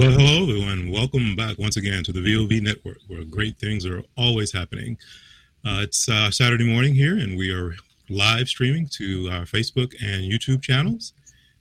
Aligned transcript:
Well, 0.00 0.12
hello, 0.12 0.48
everyone. 0.48 0.90
Welcome 0.90 1.36
back 1.36 1.58
once 1.58 1.76
again 1.76 2.02
to 2.04 2.12
the 2.12 2.20
VOV 2.20 2.62
Network, 2.62 3.00
where 3.08 3.22
great 3.22 3.58
things 3.58 3.84
are 3.84 4.02
always 4.16 4.50
happening. 4.50 4.96
Uh, 5.62 5.80
it's 5.82 6.08
uh, 6.08 6.30
Saturday 6.30 6.64
morning 6.64 6.94
here, 6.94 7.18
and 7.18 7.36
we 7.36 7.52
are 7.52 7.76
live 8.08 8.48
streaming 8.48 8.88
to 8.92 9.28
our 9.30 9.42
Facebook 9.42 9.92
and 10.02 10.22
YouTube 10.22 10.62
channels. 10.62 11.12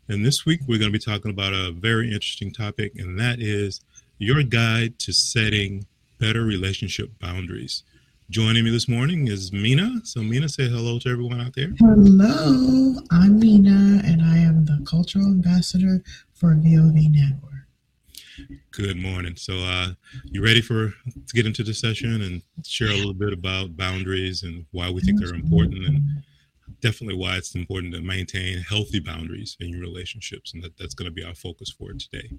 And 0.08 0.26
this 0.26 0.46
week, 0.46 0.62
we're 0.70 0.80
going 0.80 0.90
to 0.90 0.98
be 0.98 1.04
talking 1.04 1.32
about 1.32 1.52
a 1.52 1.74
very 1.74 2.14
interesting 2.14 2.50
topic, 2.50 2.94
and 2.96 3.20
that 3.20 3.42
is 3.42 3.82
your 4.20 4.42
guide 4.42 4.98
to 5.00 5.12
setting 5.12 5.86
better 6.18 6.46
relationship 6.46 7.12
boundaries. 7.20 7.84
Joining 8.30 8.64
me 8.64 8.72
this 8.72 8.88
morning 8.88 9.28
is 9.28 9.52
Mina. 9.52 10.00
So, 10.06 10.24
Mina, 10.24 10.48
say 10.48 10.70
hello 10.70 10.98
to 11.00 11.10
everyone 11.10 11.42
out 11.42 11.56
there. 11.56 11.74
Hello, 11.78 13.02
I'm 13.12 13.38
Mina, 13.38 14.02
and 14.06 14.22
I 14.22 14.38
am 14.38 14.64
the 14.64 14.82
cultural 14.90 15.26
ambassador 15.26 16.02
for 16.34 16.56
VOV 16.56 17.12
Network. 17.12 17.49
Good 18.72 18.98
morning. 18.98 19.36
So, 19.36 19.58
uh, 19.58 19.90
you 20.26 20.44
ready 20.44 20.62
for 20.62 20.90
to 20.90 21.34
get 21.34 21.46
into 21.46 21.64
the 21.64 21.74
session 21.74 22.22
and 22.22 22.42
share 22.66 22.90
a 22.90 22.96
little 22.96 23.14
bit 23.14 23.34
about 23.34 23.76
boundaries 23.76 24.44
and 24.44 24.66
why 24.72 24.90
we 24.90 25.02
think 25.02 25.20
they're 25.20 25.34
important, 25.34 25.86
and 25.86 26.02
definitely 26.82 27.16
why 27.16 27.36
it's 27.38 27.56
important 27.56 27.94
to 27.94 28.02
maintain 28.02 28.60
healthy 28.60 29.00
boundaries 29.00 29.58
in 29.60 29.70
your 29.70 29.82
relationships, 29.82 30.54
and 30.54 30.64
that, 30.64 30.78
that's 30.78 30.94
going 30.94 31.10
to 31.10 31.14
be 31.14 31.24
our 31.24 31.36
focus 31.36 31.70
for 31.70 31.92
today. 31.94 32.30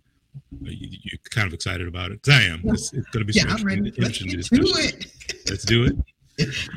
You, 0.63 1.11
are 1.15 1.29
kind 1.31 1.47
of 1.47 1.53
excited 1.53 1.89
about 1.89 2.13
it 2.13 2.23
because 2.23 2.41
I 2.41 2.43
am. 2.45 2.63
It's, 2.65 2.93
it's, 2.93 3.09
going 3.09 3.27
to 3.27 3.33
be 3.33 3.39
yeah, 3.39 3.45
I'm 3.49 3.65
ready. 3.65 3.93
Let's 3.99 4.19
get 4.19 4.45
to 4.45 4.63
it. 4.79 5.07
Let's 5.49 5.65
do 5.65 5.85
it. 5.85 5.97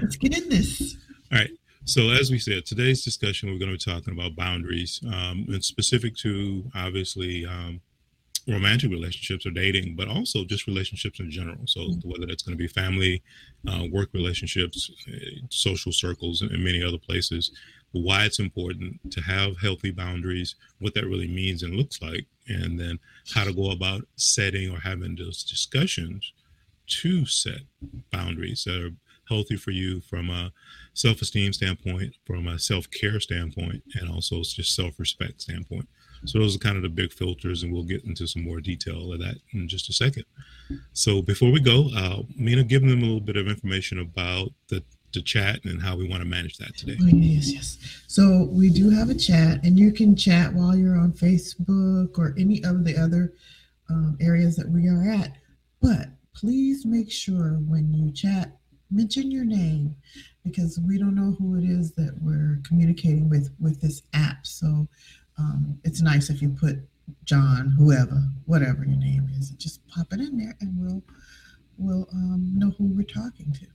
Let's 0.02 0.16
get 0.18 0.38
in 0.38 0.50
this. 0.50 0.98
All 1.32 1.40
right. 1.40 1.52
So, 1.86 2.10
as 2.10 2.32
we 2.32 2.40
said, 2.40 2.66
today's 2.66 3.04
discussion, 3.04 3.52
we're 3.52 3.60
going 3.60 3.78
to 3.78 3.86
be 3.86 3.92
talking 3.92 4.14
about 4.14 4.36
boundaries, 4.36 5.02
um, 5.08 5.46
and 5.50 5.64
specific 5.64 6.16
to 6.18 6.64
obviously 6.76 7.46
um, 7.46 7.82
romantic 8.48 8.92
relationships 8.92 9.46
or 9.46 9.52
dating, 9.52 9.96
but 9.96 10.08
also 10.08 10.44
just 10.44 10.68
relationships 10.68 11.20
in 11.20 11.32
general. 11.32 11.66
So, 11.66 11.82
mm-hmm. 11.82 12.10
whether 12.10 12.26
that's 12.26 12.44
going 12.44 12.58
to 12.58 12.62
be 12.62 12.68
family, 12.68 13.22
uh, 13.68 13.86
work 13.92 14.10
relationships, 14.14 14.92
uh, 15.08 15.46
social 15.50 15.92
circles, 15.92 16.42
and 16.42 16.64
many 16.64 16.84
other 16.84 16.98
places, 16.98 17.52
why 17.92 18.26
it's 18.26 18.40
important 18.40 19.00
to 19.12 19.22
have 19.22 19.60
healthy 19.62 19.92
boundaries, 19.92 20.56
what 20.80 20.94
that 20.96 21.06
really 21.06 21.28
means 21.28 21.64
and 21.64 21.76
looks 21.76 22.02
like, 22.02 22.26
and 22.48 22.80
then 22.80 23.00
how 23.34 23.44
to 23.44 23.54
go 23.54 23.72
about 23.72 24.06
setting 24.16 24.72
or 24.72 24.80
having 24.80 25.16
those 25.16 25.44
discussions 25.44 26.34
to 26.88 27.26
set 27.26 27.62
boundaries 28.12 28.64
that 28.66 28.84
are 28.84 28.92
healthy 29.30 29.56
for 29.56 29.72
you 29.72 30.02
from 30.02 30.30
a 30.30 30.52
self-esteem 30.94 31.54
standpoint, 31.54 32.14
from 32.26 32.48
a 32.48 32.60
self-care 32.60 33.20
standpoint, 33.20 33.82
and 33.96 34.10
also 34.10 34.42
just 34.42 34.76
self-respect 34.76 35.42
standpoint. 35.42 35.88
So 36.26 36.40
those 36.40 36.56
are 36.56 36.60
kind 36.60 36.78
of 36.78 36.84
the 36.84 36.90
big 36.90 37.12
filters, 37.12 37.64
and 37.64 37.74
we'll 37.74 37.84
get 37.84 38.04
into 38.06 38.28
some 38.28 38.44
more 38.44 38.62
detail 38.62 39.14
of 39.14 39.20
that 39.20 39.36
in 39.52 39.68
just 39.68 39.90
a 39.90 39.94
second. 39.94 40.26
So 40.94 41.22
before 41.22 41.52
we 41.52 41.60
go, 41.60 41.90
uh, 41.96 42.24
Mina, 42.36 42.64
give 42.64 42.82
them 42.82 43.00
a 43.00 43.06
little 43.06 43.20
bit 43.20 43.38
of 43.38 43.48
information 43.48 44.00
about 44.00 44.50
the 44.70 44.84
the 45.14 45.22
chat 45.22 45.64
and 45.66 45.80
how 45.80 45.96
we 45.96 46.08
want 46.08 46.22
to 46.22 46.28
manage 46.28 46.58
that 46.58 46.76
today. 46.76 46.98
Oh, 47.00 47.06
yes, 47.06 47.54
yes. 47.54 47.78
So 48.08 48.48
we 48.52 48.70
do 48.70 48.90
have 48.90 49.10
a 49.10 49.16
chat, 49.16 49.64
and 49.64 49.78
you 49.78 49.92
can 49.92 50.16
chat 50.16 50.52
while 50.52 50.76
you're 50.76 50.98
on 50.98 51.14
Facebook 51.14 52.18
or 52.18 52.34
any 52.38 52.64
of 52.64 52.84
the 52.84 52.98
other 52.98 53.34
um, 53.90 54.18
areas 54.20 54.56
that 54.56 54.68
we 54.68 54.88
are 54.88 55.08
at. 55.10 55.38
But 55.82 56.08
please 56.34 56.86
make 56.86 57.12
sure 57.12 57.60
when 57.68 57.94
you 57.94 58.12
chat, 58.12 58.58
mention 58.90 59.32
your 59.32 59.46
name 59.46 59.96
because 60.44 60.80
we 60.80 60.98
don't 60.98 61.16
know 61.16 61.36
who 61.38 61.56
it 61.58 61.64
is 61.64 61.92
that 61.94 62.18
we're 62.22 62.60
communicating 62.64 63.30
with 63.30 63.54
with 63.60 63.80
this 63.82 64.02
app. 64.14 64.46
So 64.46 64.88
um, 65.38 65.80
it's 65.84 66.02
nice 66.02 66.30
if 66.30 66.42
you 66.42 66.50
put 66.50 66.78
John, 67.26 67.74
whoever, 67.78 68.24
whatever 68.46 68.86
your 68.86 68.98
name 68.98 69.30
is, 69.38 69.50
just 69.52 69.86
pop 69.88 70.08
it 70.14 70.20
in 70.20 70.38
there, 70.38 70.56
and 70.62 70.78
we'll 70.78 71.04
we'll 71.78 72.08
um, 72.14 72.52
know 72.58 72.72
who 72.78 72.86
we're 72.86 73.04
talking 73.04 73.52
to. 73.54 73.66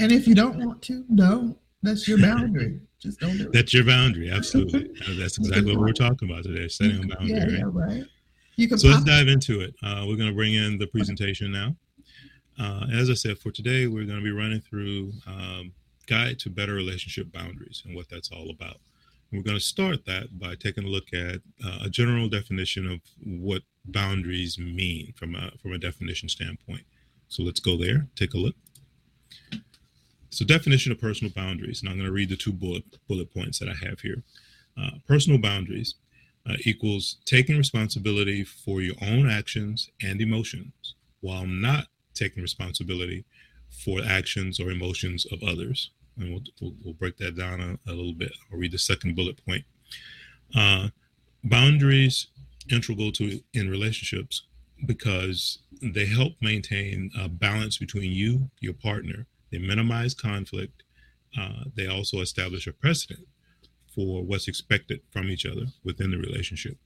And 0.00 0.10
if 0.10 0.26
you 0.26 0.34
don't 0.34 0.58
want 0.58 0.82
to, 0.82 1.04
don't. 1.14 1.56
That's 1.82 2.08
your 2.08 2.18
boundary. 2.18 2.80
Just 2.98 3.20
don't 3.20 3.36
do 3.36 3.44
it. 3.44 3.52
That's 3.52 3.74
your 3.74 3.84
boundary. 3.84 4.30
Absolutely. 4.30 4.90
That's 5.18 5.38
exactly 5.38 5.76
what 5.76 5.80
we're 5.80 5.92
talking 5.92 6.30
about 6.30 6.44
today. 6.44 6.66
Setting 6.68 7.04
a 7.04 7.14
boundary. 7.14 7.36
Yeah, 7.36 7.58
yeah, 7.58 7.64
right. 7.66 8.04
You 8.56 8.68
can 8.68 8.78
so 8.78 8.88
let's 8.88 9.04
dive 9.04 9.28
into 9.28 9.60
it. 9.60 9.74
Uh, 9.82 10.04
we're 10.08 10.16
going 10.16 10.30
to 10.30 10.34
bring 10.34 10.54
in 10.54 10.78
the 10.78 10.86
presentation 10.86 11.52
now. 11.52 11.76
Uh, 12.58 12.86
as 12.92 13.10
I 13.10 13.14
said, 13.14 13.38
for 13.38 13.50
today, 13.50 13.86
we're 13.86 14.06
going 14.06 14.18
to 14.18 14.24
be 14.24 14.30
running 14.30 14.60
through 14.60 15.12
um, 15.26 15.72
Guide 16.06 16.38
to 16.40 16.50
Better 16.50 16.72
Relationship 16.72 17.30
Boundaries 17.32 17.82
and 17.84 17.94
what 17.94 18.08
that's 18.08 18.30
all 18.30 18.50
about. 18.50 18.76
We're 19.34 19.42
going 19.42 19.58
to 19.58 19.64
start 19.64 20.04
that 20.06 20.38
by 20.38 20.54
taking 20.54 20.84
a 20.84 20.88
look 20.88 21.12
at 21.12 21.40
uh, 21.64 21.78
a 21.82 21.90
general 21.90 22.28
definition 22.28 22.88
of 22.88 23.00
what 23.24 23.62
boundaries 23.86 24.58
mean 24.58 25.12
from 25.16 25.34
a 25.34 25.50
from 25.60 25.72
a 25.72 25.78
definition 25.78 26.28
standpoint. 26.28 26.82
So 27.26 27.42
let's 27.42 27.58
go 27.58 27.76
there, 27.76 28.06
take 28.14 28.34
a 28.34 28.38
look. 28.38 28.54
So 30.30 30.44
definition 30.44 30.92
of 30.92 31.00
personal 31.00 31.32
boundaries, 31.32 31.80
and 31.80 31.88
I'm 31.88 31.96
going 31.96 32.06
to 32.06 32.12
read 32.12 32.28
the 32.28 32.36
two 32.36 32.52
bullet 32.52 32.84
bullet 33.08 33.34
points 33.34 33.58
that 33.58 33.68
I 33.68 33.74
have 33.84 33.98
here. 34.00 34.22
Uh, 34.80 34.90
personal 35.08 35.40
boundaries 35.40 35.96
uh, 36.48 36.54
equals 36.60 37.16
taking 37.24 37.58
responsibility 37.58 38.44
for 38.44 38.82
your 38.82 38.96
own 39.02 39.28
actions 39.28 39.90
and 40.00 40.20
emotions 40.20 40.94
while 41.22 41.46
not 41.46 41.88
taking 42.14 42.40
responsibility 42.40 43.24
for 43.68 44.00
actions 44.00 44.60
or 44.60 44.70
emotions 44.70 45.26
of 45.32 45.42
others 45.42 45.90
and 46.18 46.30
we'll, 46.30 46.42
we'll, 46.60 46.74
we'll 46.84 46.94
break 46.94 47.16
that 47.18 47.36
down 47.36 47.60
a, 47.60 47.90
a, 47.90 47.94
little 47.94 48.12
bit. 48.12 48.32
I'll 48.52 48.58
read 48.58 48.72
the 48.72 48.78
second 48.78 49.16
bullet 49.16 49.44
point. 49.44 49.64
Uh, 50.54 50.88
boundaries 51.42 52.28
integral 52.70 53.12
to 53.12 53.40
in 53.52 53.70
relationships 53.70 54.44
because 54.86 55.58
they 55.82 56.06
help 56.06 56.32
maintain 56.40 57.10
a 57.18 57.28
balance 57.28 57.78
between 57.78 58.10
you, 58.12 58.50
your 58.60 58.74
partner. 58.74 59.26
They 59.50 59.58
minimize 59.58 60.14
conflict. 60.14 60.82
Uh, 61.38 61.64
they 61.74 61.86
also 61.86 62.20
establish 62.20 62.66
a 62.66 62.72
precedent 62.72 63.26
for 63.94 64.22
what's 64.22 64.48
expected 64.48 65.00
from 65.10 65.28
each 65.28 65.46
other 65.46 65.66
within 65.84 66.10
the 66.10 66.18
relationship. 66.18 66.76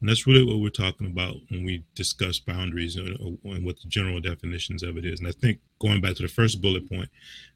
And 0.00 0.08
that's 0.08 0.26
really 0.26 0.44
what 0.44 0.60
we're 0.60 0.70
talking 0.70 1.08
about 1.08 1.36
when 1.48 1.64
we 1.64 1.84
discuss 1.94 2.38
boundaries 2.38 2.96
and, 2.96 3.14
uh, 3.20 3.50
and, 3.50 3.64
what 3.64 3.80
the 3.80 3.88
general 3.88 4.20
definitions 4.20 4.82
of 4.82 4.96
it 4.96 5.04
is. 5.04 5.18
And 5.18 5.28
I 5.28 5.32
think 5.32 5.58
going 5.80 6.00
back 6.00 6.14
to 6.16 6.22
the 6.22 6.28
first 6.28 6.62
bullet 6.62 6.88
point, 6.88 7.08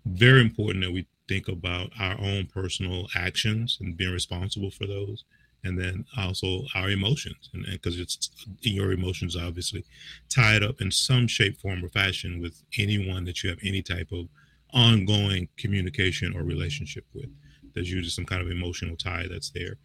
very 0.04 0.40
important 0.40 0.84
that 0.84 0.92
we 0.92 1.06
think 1.28 1.46
about 1.48 1.90
our 2.00 2.18
own 2.20 2.46
personal 2.52 3.06
actions 3.14 3.78
and 3.80 3.96
being 3.96 4.12
responsible 4.12 4.70
for 4.70 4.86
those. 4.86 5.24
And 5.64 5.78
then 5.78 6.04
also 6.18 6.64
our 6.74 6.90
emotions, 6.90 7.48
and 7.54 7.64
because 7.70 8.00
it's 8.00 8.30
your 8.62 8.90
emotions 8.90 9.36
obviously 9.36 9.84
tied 10.28 10.64
up 10.64 10.80
in 10.80 10.90
some 10.90 11.28
shape, 11.28 11.60
form, 11.60 11.84
or 11.84 11.88
fashion 11.88 12.42
with 12.42 12.60
anyone 12.76 13.24
that 13.26 13.44
you 13.44 13.50
have 13.50 13.60
any 13.62 13.80
type 13.80 14.10
of 14.10 14.26
ongoing 14.74 15.48
communication 15.56 16.34
or 16.36 16.42
relationship 16.42 17.04
with. 17.14 17.30
There's 17.74 17.92
usually 17.92 18.10
some 18.10 18.24
kind 18.24 18.42
of 18.42 18.50
emotional 18.50 18.96
tie 18.96 19.28
that's 19.30 19.50
there 19.50 19.76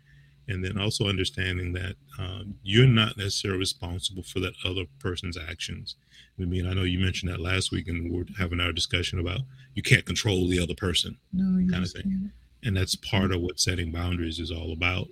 and 0.48 0.64
then 0.64 0.80
also 0.80 1.08
understanding 1.08 1.74
that 1.74 1.96
um, 2.20 2.56
you're 2.64 2.88
not 2.88 3.18
necessarily 3.18 3.60
responsible 3.60 4.24
for 4.24 4.40
that 4.40 4.54
other 4.66 4.86
person's 5.00 5.38
actions. 5.38 5.96
I 6.40 6.46
mean, 6.46 6.68
I 6.68 6.74
know 6.74 6.84
you 6.84 7.00
mentioned 7.00 7.32
that 7.32 7.40
last 7.40 7.72
week, 7.72 7.88
and 7.88 8.12
we 8.12 8.22
are 8.22 8.26
having 8.38 8.60
our 8.60 8.72
discussion 8.72 9.20
about 9.20 9.42
you 9.74 9.82
can't 9.82 10.06
control 10.06 10.48
the 10.48 10.62
other 10.62 10.76
person, 10.76 11.18
no, 11.34 11.72
kind 11.72 11.84
of 11.84 11.92
thing, 11.92 12.32
and 12.64 12.78
that's 12.78 12.96
part 12.96 13.32
of 13.32 13.42
what 13.42 13.60
setting 13.60 13.92
boundaries 13.92 14.40
is 14.40 14.52
all 14.52 14.72
about. 14.72 15.08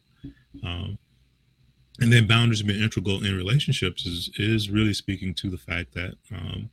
Um, 0.64 0.98
and 2.00 2.12
then 2.12 2.28
boundaries 2.28 2.62
being 2.62 2.82
integral 2.82 3.24
in 3.24 3.36
relationships 3.36 4.06
is 4.06 4.30
is 4.38 4.70
really 4.70 4.94
speaking 4.94 5.34
to 5.36 5.50
the 5.50 5.58
fact 5.58 5.94
that, 5.94 6.16
um, 6.32 6.70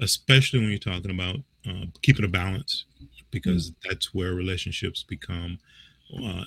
especially 0.00 0.60
when 0.60 0.70
you're 0.70 0.78
talking 0.78 1.10
about 1.10 1.36
uh, 1.68 1.86
keeping 2.02 2.24
a 2.24 2.28
balance, 2.28 2.84
because 3.30 3.70
mm-hmm. 3.70 3.88
that's 3.88 4.12
where 4.12 4.34
relationships 4.34 5.02
become 5.02 5.58
uh, 6.22 6.44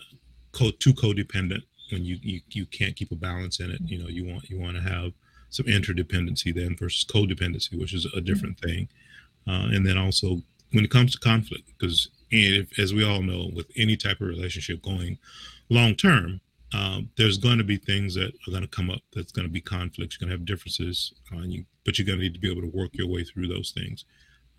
co- 0.51 0.71
too 0.71 0.93
codependent 0.93 1.63
when 1.91 2.05
you, 2.05 2.17
you 2.21 2.41
you 2.49 2.65
can't 2.65 2.95
keep 2.95 3.11
a 3.11 3.15
balance 3.15 3.59
in 3.59 3.71
it. 3.71 3.81
You 3.85 3.99
know, 3.99 4.07
you 4.07 4.25
want 4.25 4.49
you 4.49 4.59
want 4.59 4.77
to 4.77 4.83
have 4.83 5.13
some 5.49 5.65
interdependency 5.65 6.53
then 6.53 6.75
versus 6.75 7.05
codependency, 7.05 7.79
which 7.79 7.93
is 7.93 8.05
a 8.15 8.21
different 8.21 8.59
thing. 8.59 8.87
Uh, 9.47 9.69
and 9.71 9.85
then 9.85 9.97
also 9.97 10.41
when 10.71 10.85
it 10.85 10.91
comes 10.91 11.11
to 11.13 11.19
conflict, 11.19 11.67
because 11.77 12.09
as 12.77 12.93
we 12.93 13.03
all 13.03 13.21
know, 13.23 13.49
with 13.55 13.65
any 13.75 13.97
type 13.97 14.21
of 14.21 14.27
relationship 14.27 14.81
going 14.83 15.17
long 15.69 15.95
term, 15.95 16.39
um, 16.73 17.09
there's 17.17 17.37
going 17.37 17.57
to 17.57 17.63
be 17.63 17.77
things 17.77 18.13
that 18.13 18.31
are 18.47 18.51
going 18.51 18.61
to 18.61 18.67
come 18.67 18.91
up. 18.91 19.01
That's 19.15 19.31
going 19.31 19.47
to 19.47 19.51
be 19.51 19.61
conflicts. 19.61 20.15
You're 20.15 20.27
going 20.27 20.37
to 20.37 20.39
have 20.39 20.45
differences, 20.45 21.13
uh, 21.33 21.41
you, 21.41 21.65
but 21.83 21.97
you're 21.97 22.05
going 22.05 22.19
to 22.19 22.23
need 22.23 22.35
to 22.35 22.39
be 22.39 22.51
able 22.51 22.61
to 22.61 22.77
work 22.77 22.91
your 22.93 23.07
way 23.07 23.23
through 23.23 23.47
those 23.47 23.71
things. 23.71 24.05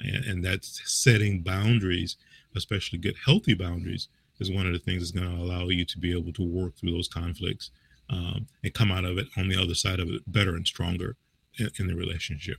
And, 0.00 0.24
and 0.24 0.44
that's 0.44 0.82
setting 0.84 1.42
boundaries, 1.42 2.16
especially 2.56 2.98
good 2.98 3.16
healthy 3.24 3.54
boundaries, 3.54 4.08
is 4.40 4.50
one 4.50 4.66
of 4.66 4.72
the 4.72 4.78
things 4.78 5.02
that's 5.02 5.10
going 5.10 5.36
to 5.36 5.42
allow 5.42 5.68
you 5.68 5.84
to 5.84 5.98
be 5.98 6.16
able 6.16 6.32
to 6.32 6.42
work 6.42 6.76
through 6.76 6.92
those 6.92 7.08
conflicts 7.08 7.70
um, 8.08 8.46
and 8.64 8.74
come 8.74 8.90
out 8.90 9.04
of 9.04 9.18
it 9.18 9.26
on 9.36 9.48
the 9.48 9.60
other 9.60 9.74
side 9.74 10.00
of 10.00 10.08
it 10.08 10.22
better 10.26 10.56
and 10.56 10.66
stronger 10.66 11.16
in, 11.58 11.70
in 11.78 11.86
the 11.86 11.94
relationship. 11.94 12.58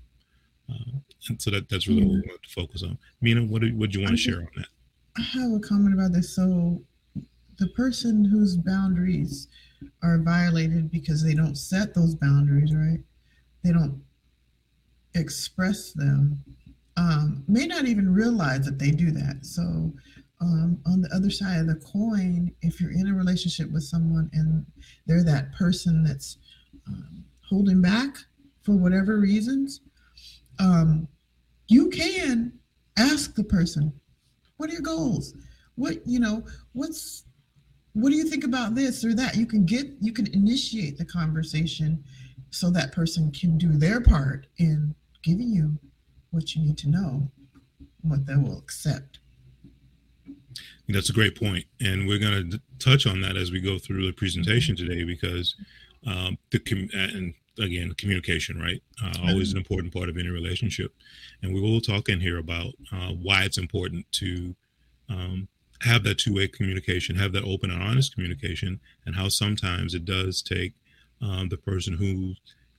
Uh, 0.70 1.00
and 1.30 1.42
so 1.42 1.52
that, 1.52 1.68
that's 1.70 1.88
really 1.88 2.02
yeah. 2.02 2.08
what 2.08 2.24
we 2.24 2.30
want 2.30 2.44
to 2.44 2.50
focus 2.50 2.84
on. 2.84 2.98
Mina, 3.22 3.42
what 3.42 3.62
do, 3.62 3.76
what 3.76 3.90
do 3.90 4.00
you 4.00 4.06
want 4.06 4.16
to 4.16 4.22
share 4.22 4.40
on 4.40 4.48
that? 4.56 4.68
I 5.18 5.22
have 5.22 5.52
a 5.52 5.60
comment 5.60 5.94
about 5.94 6.14
this. 6.14 6.36
So 6.36 6.82
the 7.60 7.68
person 7.70 8.24
whose 8.24 8.56
boundaries 8.56 9.48
are 10.04 10.20
violated 10.20 10.90
because 10.92 11.24
they 11.24 11.34
don't 11.34 11.58
set 11.58 11.94
those 11.94 12.16
boundaries, 12.16 12.74
right? 12.74 13.00
they 13.64 13.72
don't 13.72 14.02
express 15.14 15.92
them 15.92 16.44
um, 16.98 17.44
may 17.48 17.66
not 17.68 17.86
even 17.86 18.14
realize 18.14 18.66
that 18.66 18.78
they 18.78 18.92
do 18.92 19.12
that. 19.12 19.46
So, 19.46 19.94
um, 20.42 20.80
on 20.88 21.02
the 21.02 21.14
other 21.14 21.30
side 21.30 21.60
of 21.60 21.68
the 21.68 21.76
coin, 21.76 22.52
if 22.62 22.82
you're 22.82 22.92
in 22.92 23.08
a 23.08 23.14
relationship 23.14 23.72
with 23.72 23.84
someone 23.84 24.30
and 24.34 24.66
they're 25.06 25.24
that 25.24 25.54
person 25.54 26.04
that's 26.04 26.38
um, 26.88 27.24
holding 27.48 27.82
back 27.82 28.18
for 28.64 28.76
whatever 28.76 29.20
reasons, 29.20 29.82
um, 30.60 31.08
you 31.68 31.90
can 31.90 32.54
ask 32.98 33.36
the 33.36 33.44
person, 33.44 33.94
"What 34.58 34.70
are 34.70 34.74
your 34.74 34.82
goals? 34.82 35.36
What 35.76 36.06
you 36.06 36.20
know? 36.20 36.44
What's 36.74 37.26
what 37.94 38.10
do 38.10 38.16
you 38.16 38.26
think 38.26 38.44
about 38.44 38.74
this 38.74 39.06
or 39.06 39.14
that?" 39.14 39.36
You 39.36 39.46
can 39.46 39.66
get 39.66 39.88
you 40.02 40.12
can 40.12 40.28
initiate 40.34 40.98
the 40.98 41.06
conversation 41.06 42.04
so 42.50 42.70
that 42.72 42.92
person 42.92 43.32
can 43.32 43.58
do 43.58 43.78
their 43.78 44.02
part 44.02 44.48
in 44.58 44.96
giving 45.22 45.50
you 45.50 45.78
what 46.32 46.56
you 46.56 46.64
need 46.64 46.78
to 46.80 46.90
know, 46.90 47.32
what 48.02 48.26
they 48.26 48.36
will 48.36 48.58
accept. 48.58 49.21
That's 50.94 51.10
a 51.10 51.14
great 51.14 51.40
point, 51.40 51.66
and 51.80 52.08
we're 52.08 52.20
going 52.20 52.52
to 52.52 52.62
touch 52.80 53.06
on 53.06 53.22
that 53.22 53.38
as 53.38 53.52
we 53.52 53.62
go 53.62 53.78
through 53.78 54.06
the 54.06 54.14
presentation 54.14 54.76
today 54.76 55.04
because 55.04 55.56
um, 56.06 56.38
the 56.52 56.60
com- 56.60 56.90
and 56.94 57.34
again 57.60 57.94
communication, 57.94 58.60
right? 58.60 58.82
Uh, 59.04 59.30
always 59.30 59.52
an 59.52 59.58
important 59.58 59.94
part 59.94 60.10
of 60.10 60.18
any 60.18 60.30
relationship, 60.30 60.94
and 61.42 61.54
we 61.54 61.62
will 61.62 61.82
talk 61.82 62.10
in 62.10 62.20
here 62.20 62.38
about 62.38 62.74
uh, 62.92 63.12
why 63.12 63.44
it's 63.44 63.58
important 63.58 64.06
to 64.14 64.56
um, 65.10 65.48
have 65.82 66.04
that 66.04 66.20
two-way 66.20 66.48
communication, 66.48 67.16
have 67.16 67.34
that 67.34 67.44
open 67.44 67.72
and 67.72 67.82
honest 67.82 68.14
communication, 68.14 68.80
and 69.06 69.16
how 69.16 69.28
sometimes 69.28 69.94
it 69.94 70.06
does 70.06 70.42
take 70.42 70.74
um, 71.22 71.50
the 71.50 71.58
person 71.58 71.94
who 71.94 72.34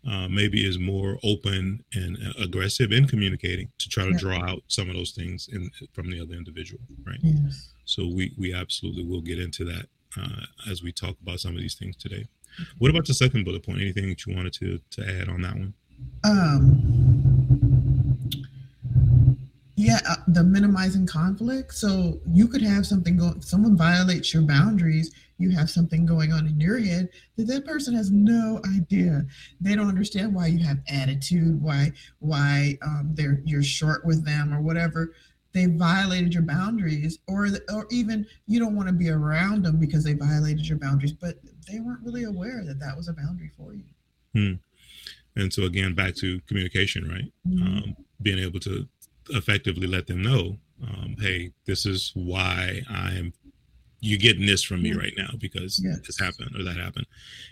uh, 0.08 0.28
maybe 0.28 0.66
is 0.66 0.78
more 0.78 1.18
open 1.22 1.84
and 1.94 2.18
aggressive 2.38 2.92
in 2.92 3.06
communicating 3.06 3.70
to 3.78 3.88
try 3.88 4.04
to 4.04 4.10
yeah. 4.10 4.18
draw 4.18 4.50
out 4.50 4.62
some 4.68 4.88
of 4.88 4.96
those 4.96 5.12
things 5.12 5.48
in, 5.52 5.70
from 5.92 6.10
the 6.10 6.20
other 6.20 6.34
individual, 6.34 6.80
right? 7.04 7.20
Yes. 7.22 7.70
So 7.84 8.06
we 8.06 8.32
we 8.38 8.52
absolutely 8.54 9.04
will 9.04 9.20
get 9.20 9.38
into 9.38 9.64
that 9.64 9.86
uh, 10.18 10.70
as 10.70 10.82
we 10.82 10.92
talk 10.92 11.16
about 11.22 11.40
some 11.40 11.54
of 11.54 11.60
these 11.60 11.74
things 11.74 11.96
today. 11.96 12.26
What 12.78 12.90
about 12.90 13.06
the 13.06 13.14
second 13.14 13.44
bullet 13.44 13.64
point? 13.64 13.80
Anything 13.80 14.08
that 14.08 14.26
you 14.26 14.34
wanted 14.34 14.52
to 14.54 14.80
to 14.90 15.20
add 15.20 15.28
on 15.28 15.42
that 15.42 15.54
one? 15.54 15.74
Um. 16.24 17.31
Yeah, 19.86 20.00
uh, 20.08 20.16
the 20.28 20.44
minimizing 20.44 21.06
conflict. 21.06 21.74
So 21.74 22.20
you 22.30 22.46
could 22.48 22.62
have 22.62 22.86
something 22.86 23.16
go. 23.16 23.34
Someone 23.40 23.76
violates 23.76 24.32
your 24.32 24.42
boundaries 24.42 25.12
you 25.42 25.50
have 25.50 25.68
something 25.68 26.06
going 26.06 26.32
on 26.32 26.46
in 26.46 26.60
your 26.60 26.78
head 26.78 27.08
that 27.36 27.46
that 27.48 27.66
person 27.66 27.94
has 27.94 28.10
no 28.10 28.60
idea. 28.76 29.26
They 29.60 29.74
don't 29.74 29.88
understand 29.88 30.32
why 30.32 30.46
you 30.46 30.64
have 30.64 30.78
attitude, 30.88 31.60
why 31.60 31.92
why 32.20 32.78
um, 32.82 33.10
they're 33.14 33.42
you're 33.44 33.62
short 33.62 34.06
with 34.06 34.24
them 34.24 34.54
or 34.54 34.60
whatever. 34.60 35.14
They 35.52 35.66
violated 35.66 36.32
your 36.32 36.44
boundaries, 36.44 37.18
or 37.26 37.48
or 37.72 37.86
even 37.90 38.26
you 38.46 38.58
don't 38.58 38.76
want 38.76 38.88
to 38.88 38.94
be 38.94 39.10
around 39.10 39.64
them 39.64 39.78
because 39.78 40.04
they 40.04 40.14
violated 40.14 40.66
your 40.66 40.78
boundaries, 40.78 41.12
but 41.12 41.34
they 41.68 41.80
weren't 41.80 42.04
really 42.04 42.24
aware 42.24 42.64
that 42.64 42.78
that 42.78 42.96
was 42.96 43.08
a 43.08 43.12
boundary 43.12 43.50
for 43.56 43.74
you. 43.74 43.84
Hmm. 44.34 44.54
And 45.34 45.52
so 45.52 45.64
again, 45.64 45.94
back 45.94 46.14
to 46.16 46.40
communication, 46.42 47.08
right? 47.08 47.32
Mm-hmm. 47.46 47.62
Um, 47.62 47.96
being 48.22 48.38
able 48.38 48.60
to 48.60 48.86
effectively 49.30 49.86
let 49.86 50.06
them 50.06 50.22
know, 50.22 50.58
um, 50.82 51.16
hey, 51.20 51.52
this 51.66 51.86
is 51.86 52.12
why 52.14 52.82
I 52.90 53.12
am 53.12 53.32
you're 54.02 54.18
getting 54.18 54.44
this 54.44 54.64
from 54.64 54.82
me 54.82 54.92
right 54.92 55.12
now 55.16 55.30
because 55.38 55.80
yes. 55.82 56.00
this 56.04 56.18
happened 56.18 56.50
or 56.56 56.64
that 56.64 56.76
happened. 56.76 57.06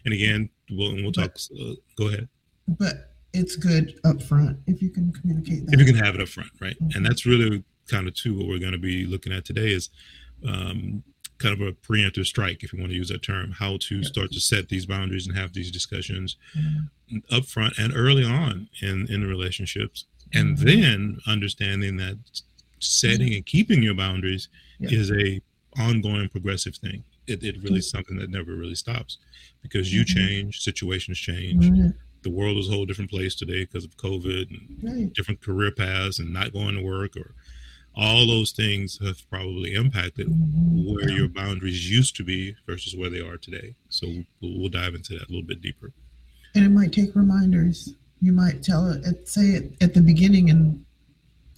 And 0.05 0.13
again, 0.13 0.51
we'll 0.71 0.95
we'll 0.97 1.13
talk. 1.13 1.33
But, 1.33 1.61
uh, 1.61 1.75
go 1.97 2.09
ahead. 2.09 2.29
But 2.67 3.13
it's 3.33 3.55
good 3.55 3.99
up 4.05 4.21
front 4.21 4.59
if 4.67 4.83
you 4.83 4.91
can 4.91 5.13
communicate 5.13 5.67
that. 5.67 5.75
If 5.75 5.81
you 5.81 5.87
can 5.87 6.05
have 6.05 6.17
it 6.17 6.21
up 6.21 6.29
front, 6.29 6.51
right? 6.61 6.77
Mm-hmm. 6.83 6.97
And 6.97 7.07
that's 7.07 7.25
really 7.25 7.65
kind 7.89 8.09
of 8.09 8.15
too 8.15 8.37
what 8.37 8.49
we're 8.49 8.59
going 8.59 8.73
to 8.73 8.79
be 8.79 9.07
looking 9.07 9.33
at 9.33 9.45
today 9.45 9.73
is 9.73 9.91
um, 10.47 11.05
kind 11.39 11.55
of 11.55 11.67
a 11.67 11.73
preemptive 11.73 12.27
strike, 12.27 12.63
if 12.63 12.73
you 12.73 12.81
want 12.81 12.91
to 12.91 12.97
use 12.97 13.09
that 13.09 13.23
term, 13.23 13.53
how 13.53 13.79
to 13.81 14.03
start 14.05 14.31
to 14.33 14.41
set 14.41 14.69
these 14.69 14.87
boundaries 14.87 15.27
and 15.27 15.37
have 15.37 15.53
these 15.53 15.71
discussions 15.71 16.37
mm-hmm. 16.57 17.19
up 17.35 17.45
front 17.45 17.79
and 17.79 17.97
early 17.97 18.25
on 18.25 18.69
in 18.83 19.07
in 19.09 19.23
the 19.23 19.29
relationships, 19.29 20.07
and 20.35 20.57
then 20.59 21.19
understanding 21.27 21.97
that 21.97 22.19
setting 22.79 23.35
and 23.35 23.45
keeping 23.47 23.83
your 23.83 23.95
boundaries 23.95 24.49
yes. 24.79 24.93
is 24.93 25.13
a 25.13 25.41
ongoing 25.79 26.29
progressive 26.29 26.77
thing. 26.77 27.05
It, 27.27 27.43
it 27.45 27.63
really 27.63 27.79
is 27.79 27.91
something 27.91 28.17
that 28.19 28.31
never 28.31 28.55
really 28.55 28.75
stops 28.75 29.19
because 29.63 29.93
you 29.93 30.05
mm-hmm. 30.05 30.19
change, 30.19 30.61
situations 30.61 31.19
change. 31.19 31.65
Mm-hmm. 31.67 31.89
The 32.23 32.31
world 32.31 32.59
is 32.59 32.69
a 32.69 32.73
whole 32.73 32.87
different 32.87 33.11
place 33.11 33.35
today 33.35 33.65
because 33.65 33.85
of 33.85 33.97
COVID 33.97 34.51
and 34.51 34.79
right. 34.83 35.13
different 35.13 35.41
career 35.41 35.71
paths 35.71 36.19
and 36.19 36.33
not 36.33 36.53
going 36.53 36.75
to 36.75 36.83
work 36.83 37.17
or 37.17 37.35
all 37.97 38.27
those 38.27 38.53
things 38.53 38.99
have 39.05 39.29
probably 39.31 39.75
impacted 39.75 40.29
mm-hmm. 40.29 40.95
where 40.95 41.11
your 41.11 41.29
boundaries 41.29 41.91
used 41.91 42.17
to 42.17 42.25
be 42.25 42.55
versus 42.67 42.97
where 42.97 43.11
they 43.11 43.21
are 43.21 43.37
today. 43.37 43.75
So 43.89 44.07
we'll 44.41 44.69
dive 44.69 44.95
into 44.95 45.15
that 45.15 45.29
a 45.29 45.31
little 45.31 45.47
bit 45.47 45.61
deeper. 45.61 45.93
And 46.55 46.65
it 46.65 46.71
might 46.71 46.93
take 46.93 47.15
reminders. 47.15 47.95
You 48.21 48.33
might 48.33 48.63
tell 48.63 48.91
it, 48.91 49.29
say 49.29 49.43
it 49.43 49.73
at 49.81 49.95
the 49.95 50.01
beginning 50.01 50.51
and 50.51 50.85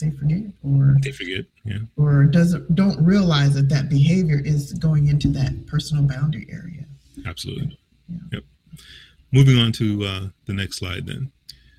they 0.02 0.10
forget 0.10 0.42
or 0.64 0.96
they 1.00 1.12
forget 1.12 1.44
yeah. 1.64 1.78
or 1.96 2.24
doesn't 2.24 2.74
don't 2.74 3.02
realize 3.04 3.54
that 3.54 3.68
that 3.68 3.88
behavior 3.88 4.40
is 4.44 4.72
going 4.74 5.06
into 5.06 5.28
that 5.28 5.66
personal 5.66 6.02
boundary 6.04 6.46
area. 6.50 6.84
Absolutely. 7.24 7.78
Yeah. 8.08 8.18
yep. 8.32 8.44
Moving 9.30 9.58
on 9.58 9.72
to 9.72 10.04
uh, 10.04 10.28
the 10.46 10.52
next 10.52 10.78
slide 10.78 11.06
then. 11.06 11.30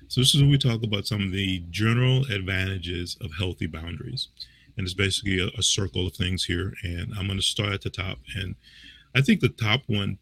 So 0.08 0.20
this 0.20 0.34
is 0.34 0.40
where 0.40 0.50
we 0.50 0.58
talk 0.58 0.82
about 0.82 1.06
some 1.06 1.22
of 1.22 1.32
the 1.32 1.62
general 1.70 2.24
advantages 2.30 3.16
of 3.20 3.30
healthy 3.36 3.66
boundaries. 3.66 4.28
And 4.76 4.84
it's 4.84 4.94
basically 4.94 5.40
a, 5.40 5.48
a 5.58 5.62
circle 5.62 6.06
of 6.06 6.14
things 6.14 6.44
here. 6.44 6.72
And 6.82 7.12
i'm 7.18 7.26
going 7.26 7.38
to 7.38 7.44
start 7.44 7.72
at 7.72 7.82
the 7.82 7.90
top. 7.90 8.18
And 8.36 8.54
i 9.14 9.20
think 9.20 9.40
the 9.40 9.48
top 9.50 9.82
one 9.86 10.18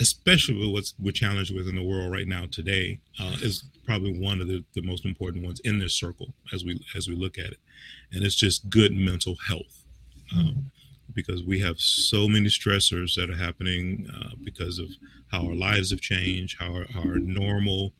especially 0.00 0.56
with 0.56 0.72
what 0.72 0.92
we're 0.98 1.12
challenged 1.12 1.54
with 1.54 1.68
in 1.68 1.76
the 1.76 1.82
world 1.82 2.12
right 2.12 2.28
now 2.28 2.46
today, 2.50 2.98
uh, 3.20 3.36
is 3.40 3.64
probably 3.84 4.18
one 4.18 4.40
of 4.40 4.48
the, 4.48 4.64
the 4.74 4.82
most 4.82 5.04
important 5.04 5.44
ones 5.44 5.60
in 5.60 5.78
this 5.78 5.94
circle 5.94 6.32
as 6.52 6.64
we 6.64 6.80
as 6.96 7.08
we 7.08 7.14
look 7.14 7.38
at 7.38 7.46
it, 7.46 7.58
and 8.12 8.24
it's 8.24 8.36
just 8.36 8.68
good 8.70 8.92
mental 8.92 9.36
health, 9.48 9.84
um, 10.36 10.70
because 11.14 11.42
we 11.42 11.58
have 11.60 11.78
so 11.80 12.28
many 12.28 12.48
stressors 12.48 13.14
that 13.14 13.30
are 13.30 13.36
happening 13.36 14.08
uh, 14.14 14.30
because 14.44 14.78
of 14.78 14.88
how 15.32 15.46
our 15.46 15.54
lives 15.54 15.90
have 15.90 16.00
changed, 16.00 16.56
how 16.58 16.72
our, 16.72 16.86
our 16.96 17.16
normal 17.18 17.92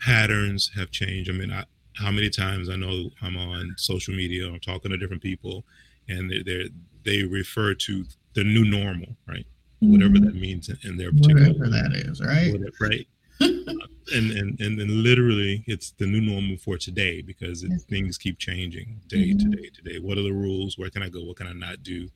patterns 0.00 0.70
have 0.76 0.90
changed. 0.90 1.30
I 1.30 1.32
mean, 1.32 1.52
I, 1.52 1.64
how 1.94 2.10
many 2.10 2.28
times 2.28 2.68
I 2.68 2.76
know 2.76 3.10
I'm 3.22 3.36
on 3.36 3.74
social 3.78 4.14
media, 4.14 4.46
I'm 4.46 4.60
talking 4.60 4.90
to 4.90 4.96
different 4.98 5.22
people, 5.22 5.64
and 6.08 6.30
they 6.30 6.70
they 7.04 7.22
refer 7.24 7.74
to 7.74 8.04
the 8.34 8.44
new 8.44 8.64
normal, 8.64 9.16
right? 9.26 9.46
Whatever 9.80 10.14
mm-hmm. 10.14 10.24
that 10.24 10.34
means 10.34 10.68
in, 10.68 10.78
in 10.84 10.96
their 10.96 11.12
particular 11.12 11.52
whatever 11.52 11.68
that 11.68 11.92
is, 11.94 12.20
right? 12.20 12.52
Whatever, 12.52 12.72
right. 12.80 13.06
uh, 13.40 13.86
and, 14.14 14.30
and 14.32 14.60
and 14.60 14.80
and 14.80 14.90
literally, 14.90 15.64
it's 15.66 15.90
the 15.92 16.06
new 16.06 16.20
normal 16.20 16.56
for 16.56 16.78
today 16.78 17.22
because 17.22 17.62
it, 17.62 17.72
things 17.88 18.16
keep 18.16 18.38
changing 18.38 19.00
day 19.08 19.30
mm-hmm. 19.30 19.50
to 19.50 19.56
day 19.56 19.68
to 19.68 19.82
day. 19.82 19.98
What 19.98 20.18
are 20.18 20.22
the 20.22 20.32
rules? 20.32 20.78
Where 20.78 20.90
can 20.90 21.02
I 21.02 21.08
go? 21.08 21.22
What 21.24 21.36
can 21.36 21.46
I 21.46 21.52
not 21.52 21.82
do? 21.82 22.08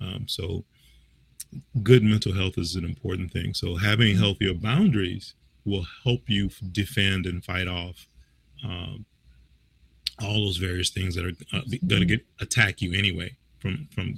Um, 0.00 0.26
so, 0.28 0.64
good 1.82 2.02
mental 2.02 2.34
health 2.34 2.58
is 2.58 2.74
an 2.74 2.84
important 2.84 3.32
thing. 3.32 3.54
So, 3.54 3.76
having 3.76 4.14
mm-hmm. 4.14 4.22
healthier 4.22 4.54
boundaries 4.54 5.34
will 5.64 5.86
help 6.04 6.28
you 6.28 6.50
defend 6.72 7.26
and 7.26 7.44
fight 7.44 7.68
off 7.68 8.06
um, 8.64 9.04
all 10.22 10.44
those 10.44 10.56
various 10.56 10.90
things 10.90 11.14
that 11.14 11.24
are 11.24 11.56
uh, 11.56 11.62
going 11.86 12.00
to 12.00 12.06
get 12.06 12.26
attack 12.40 12.82
you 12.82 12.92
anyway 12.92 13.34
from 13.58 13.88
from 13.94 14.16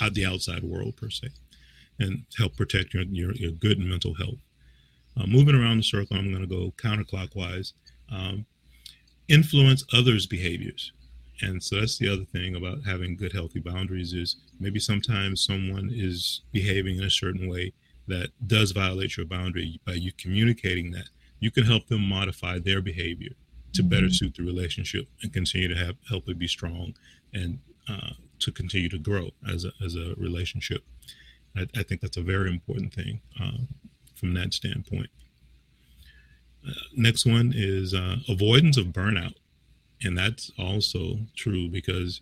out 0.00 0.14
the 0.14 0.24
outside 0.24 0.62
world 0.62 0.96
per 0.96 1.10
se 1.10 1.28
and 2.02 2.24
help 2.36 2.56
protect 2.56 2.94
your, 2.94 3.04
your, 3.04 3.32
your 3.32 3.52
good 3.52 3.78
mental 3.78 4.14
health. 4.14 4.38
Uh, 5.16 5.26
moving 5.26 5.54
around 5.54 5.78
the 5.78 5.82
circle, 5.82 6.16
I'm 6.16 6.30
going 6.30 6.46
to 6.46 6.48
go 6.48 6.72
counterclockwise. 6.76 7.72
Um, 8.10 8.46
influence 9.28 9.84
others' 9.92 10.26
behaviors. 10.26 10.92
And 11.40 11.62
so 11.62 11.80
that's 11.80 11.98
the 11.98 12.08
other 12.08 12.24
thing 12.24 12.54
about 12.54 12.84
having 12.86 13.16
good, 13.16 13.32
healthy 13.32 13.60
boundaries 13.60 14.12
is 14.12 14.36
maybe 14.60 14.78
sometimes 14.78 15.44
someone 15.44 15.90
is 15.92 16.42
behaving 16.52 16.98
in 16.98 17.04
a 17.04 17.10
certain 17.10 17.48
way 17.48 17.72
that 18.06 18.30
does 18.46 18.72
violate 18.72 19.16
your 19.16 19.26
boundary. 19.26 19.80
By 19.84 19.94
you 19.94 20.12
communicating 20.12 20.92
that, 20.92 21.08
you 21.40 21.50
can 21.50 21.64
help 21.64 21.88
them 21.88 22.02
modify 22.08 22.58
their 22.58 22.80
behavior 22.80 23.32
to 23.72 23.82
better 23.82 24.02
mm-hmm. 24.02 24.12
suit 24.12 24.34
the 24.36 24.44
relationship 24.44 25.08
and 25.22 25.32
continue 25.32 25.68
to 25.68 25.74
have 25.74 25.96
help 26.08 26.28
it 26.28 26.38
be 26.38 26.46
strong 26.46 26.94
and 27.32 27.58
uh, 27.88 28.10
to 28.38 28.52
continue 28.52 28.88
to 28.88 28.98
grow 28.98 29.30
as 29.52 29.64
a, 29.64 29.72
as 29.84 29.96
a 29.96 30.14
relationship. 30.16 30.84
I, 31.56 31.66
I 31.76 31.82
think 31.82 32.00
that's 32.00 32.16
a 32.16 32.22
very 32.22 32.50
important 32.50 32.92
thing 32.94 33.20
uh, 33.40 33.58
from 34.14 34.34
that 34.34 34.54
standpoint. 34.54 35.10
Uh, 36.66 36.72
next 36.96 37.26
one 37.26 37.52
is 37.54 37.94
uh, 37.94 38.16
avoidance 38.28 38.76
of 38.76 38.86
burnout. 38.86 39.34
And 40.04 40.16
that's 40.18 40.50
also 40.58 41.18
true 41.36 41.68
because 41.68 42.20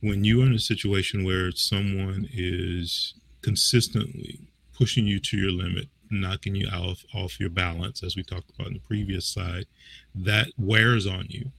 when 0.00 0.24
you're 0.24 0.46
in 0.46 0.54
a 0.54 0.58
situation 0.58 1.24
where 1.24 1.52
someone 1.52 2.28
is 2.32 3.14
consistently 3.42 4.40
pushing 4.76 5.06
you 5.06 5.20
to 5.20 5.36
your 5.36 5.50
limit, 5.50 5.88
knocking 6.10 6.54
you 6.54 6.68
off 6.68 7.04
off 7.14 7.40
your 7.40 7.50
balance, 7.50 8.02
as 8.02 8.16
we 8.16 8.22
talked 8.22 8.50
about 8.50 8.68
in 8.68 8.74
the 8.74 8.80
previous 8.80 9.26
slide, 9.26 9.66
that 10.14 10.48
wears 10.58 11.06
on 11.06 11.26
you, 11.28 11.52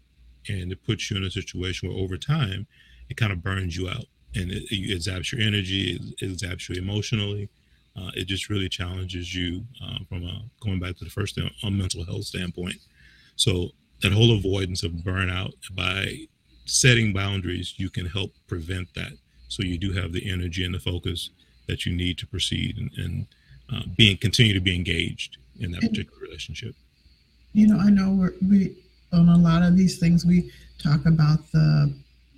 and 0.48 0.72
it 0.72 0.84
puts 0.86 1.10
you 1.10 1.18
in 1.18 1.24
a 1.24 1.32
situation 1.32 1.90
where 1.90 1.98
over 1.98 2.18
time 2.18 2.68
it 3.10 3.18
kind 3.18 3.32
of 3.32 3.44
burns 3.44 3.78
you 3.78 3.90
out, 3.90 4.06
and 4.36 4.52
it, 4.52 4.64
it 4.72 5.00
zaps 5.00 5.32
your 5.32 5.42
energy, 5.42 5.96
it, 5.96 6.02
it 6.22 6.38
zaps 6.38 6.70
you 6.70 6.76
emotionally. 6.76 7.50
Uh, 7.96 8.10
it 8.16 8.26
just 8.26 8.50
really 8.50 8.68
challenges 8.68 9.36
you 9.36 9.64
uh, 9.84 10.00
from 10.10 10.24
a, 10.24 10.42
going 10.62 10.80
back 10.80 10.98
to 10.98 11.04
the 11.04 11.12
first 11.12 11.36
thing 11.36 11.50
on 11.64 11.78
mental 11.78 12.04
health 12.04 12.24
standpoint. 12.24 12.76
So 13.36 13.70
that 14.02 14.12
whole 14.12 14.36
avoidance 14.36 14.82
of 14.84 14.92
burnout 14.92 15.54
by 15.76 16.28
setting 16.66 17.14
boundaries, 17.14 17.76
you 17.78 17.90
can 17.90 18.06
help 18.08 18.32
prevent 18.48 18.94
that. 18.96 19.14
So 19.48 19.62
you 19.62 19.78
do 19.78 19.94
have 19.94 20.12
the 20.12 20.28
energy 20.30 20.66
and 20.66 20.74
the 20.74 20.80
focus 20.80 21.30
that 21.68 21.86
you 21.86 21.96
need 21.96 22.18
to 22.18 22.28
proceed 22.28 22.78
and, 22.78 22.92
and 22.98 23.28
uh, 23.72 23.84
being 23.96 24.18
continue 24.18 24.54
to 24.54 24.60
be 24.60 24.76
engaged 24.76 25.38
in 25.60 25.72
that 25.72 25.82
particular 25.82 26.20
relationship. 26.20 26.76
You 27.54 27.68
know, 27.68 27.78
I 27.78 27.90
know 27.90 28.12
we're, 28.12 28.34
we 28.50 28.76
on 29.12 29.30
a 29.30 29.38
lot 29.38 29.62
of 29.62 29.78
these 29.78 30.00
things 30.00 30.26
we 30.26 30.52
talk 30.80 31.06
about 31.06 31.40
the 31.52 31.94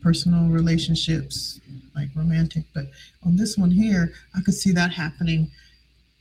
personal 0.06 0.48
relationships, 0.50 1.60
like 1.96 2.10
romantic, 2.16 2.64
but 2.76 2.86
on 3.26 3.36
this 3.36 3.58
one 3.58 3.72
here, 3.72 4.14
I 4.38 4.42
could 4.42 4.54
see 4.54 4.72
that 4.74 4.92
happening 4.92 5.50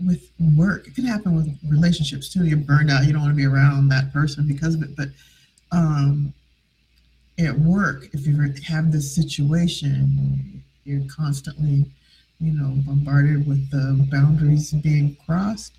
with 0.00 0.31
work. 0.57 0.88
It 0.88 0.95
could 0.95 1.05
happen 1.05 1.37
with 1.37 1.55
relationships 1.69 2.33
too. 2.33 2.47
You're 2.47 2.57
burned 2.57 2.91
out. 2.91 3.05
You 3.05 3.12
don't 3.12 3.21
want 3.21 3.33
to 3.33 3.37
be 3.37 3.45
around 3.45 3.88
that 3.88 4.11
person 4.11 4.49
because 4.49 4.75
of 4.75 4.83
it. 4.83 4.97
But 4.97 5.09
um, 5.71 6.33
at 7.38 7.59
work, 7.59 8.09
if 8.14 8.26
you 8.26 8.35
have 8.67 8.91
this 8.91 9.14
situation, 9.14 10.62
you're 10.85 11.07
constantly 11.14 11.85
you 12.41 12.53
know, 12.53 12.75
bombarded 12.87 13.47
with 13.47 13.71
the 13.71 14.07
boundaries 14.11 14.73
being 14.73 15.17
crossed, 15.26 15.75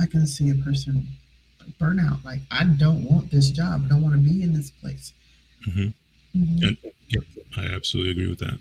I 0.00 0.06
can 0.06 0.26
see 0.26 0.50
a 0.50 0.54
person 0.54 1.06
burnout. 1.80 2.24
Like, 2.24 2.40
I 2.50 2.64
don't 2.64 3.04
want 3.04 3.30
this 3.30 3.50
job. 3.50 3.82
I 3.84 3.88
don't 3.88 4.02
want 4.02 4.14
to 4.14 4.20
be 4.20 4.42
in 4.42 4.52
this 4.52 4.70
place. 4.70 5.12
Mm-hmm. 5.68 5.88
Mm-hmm. 6.36 6.88
Yep, 7.08 7.24
I 7.56 7.64
absolutely 7.66 8.12
agree 8.12 8.28
with 8.28 8.38
that. 8.38 8.58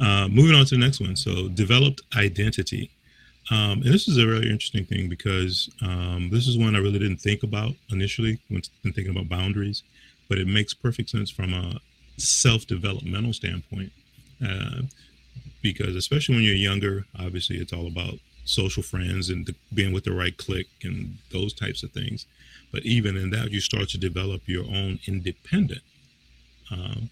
Uh, 0.00 0.28
moving 0.28 0.54
on 0.56 0.64
to 0.66 0.74
the 0.74 0.80
next 0.80 1.00
one. 1.00 1.16
So, 1.16 1.48
developed 1.48 2.02
identity. 2.16 2.90
Um, 3.50 3.82
and 3.82 3.92
this 3.92 4.08
is 4.08 4.18
a 4.18 4.26
really 4.26 4.50
interesting 4.50 4.84
thing 4.84 5.08
because 5.08 5.68
um, 5.82 6.30
this 6.30 6.46
is 6.46 6.56
one 6.56 6.76
I 6.76 6.78
really 6.78 6.98
didn't 6.98 7.20
think 7.20 7.42
about 7.42 7.74
initially 7.90 8.38
when 8.48 8.62
thinking 8.82 9.08
about 9.08 9.28
boundaries, 9.28 9.82
but 10.28 10.38
it 10.38 10.46
makes 10.46 10.74
perfect 10.74 11.10
sense 11.10 11.30
from 11.30 11.52
a 11.52 11.80
self 12.18 12.66
developmental 12.66 13.32
standpoint. 13.32 13.92
Uh, 14.44 14.82
because 15.62 15.94
especially 15.94 16.34
when 16.34 16.44
you're 16.44 16.54
younger, 16.54 17.06
obviously 17.18 17.56
it's 17.56 17.72
all 17.72 17.86
about 17.86 18.14
social 18.44 18.82
friends 18.82 19.30
and 19.30 19.46
the, 19.46 19.54
being 19.72 19.92
with 19.92 20.04
the 20.04 20.12
right 20.12 20.36
clique 20.36 20.68
and 20.82 21.16
those 21.30 21.52
types 21.52 21.82
of 21.82 21.92
things. 21.92 22.26
But 22.72 22.84
even 22.84 23.16
in 23.16 23.30
that, 23.30 23.52
you 23.52 23.60
start 23.60 23.88
to 23.90 23.98
develop 23.98 24.42
your 24.46 24.64
own 24.64 24.98
independent 25.06 25.82
um, 26.72 27.10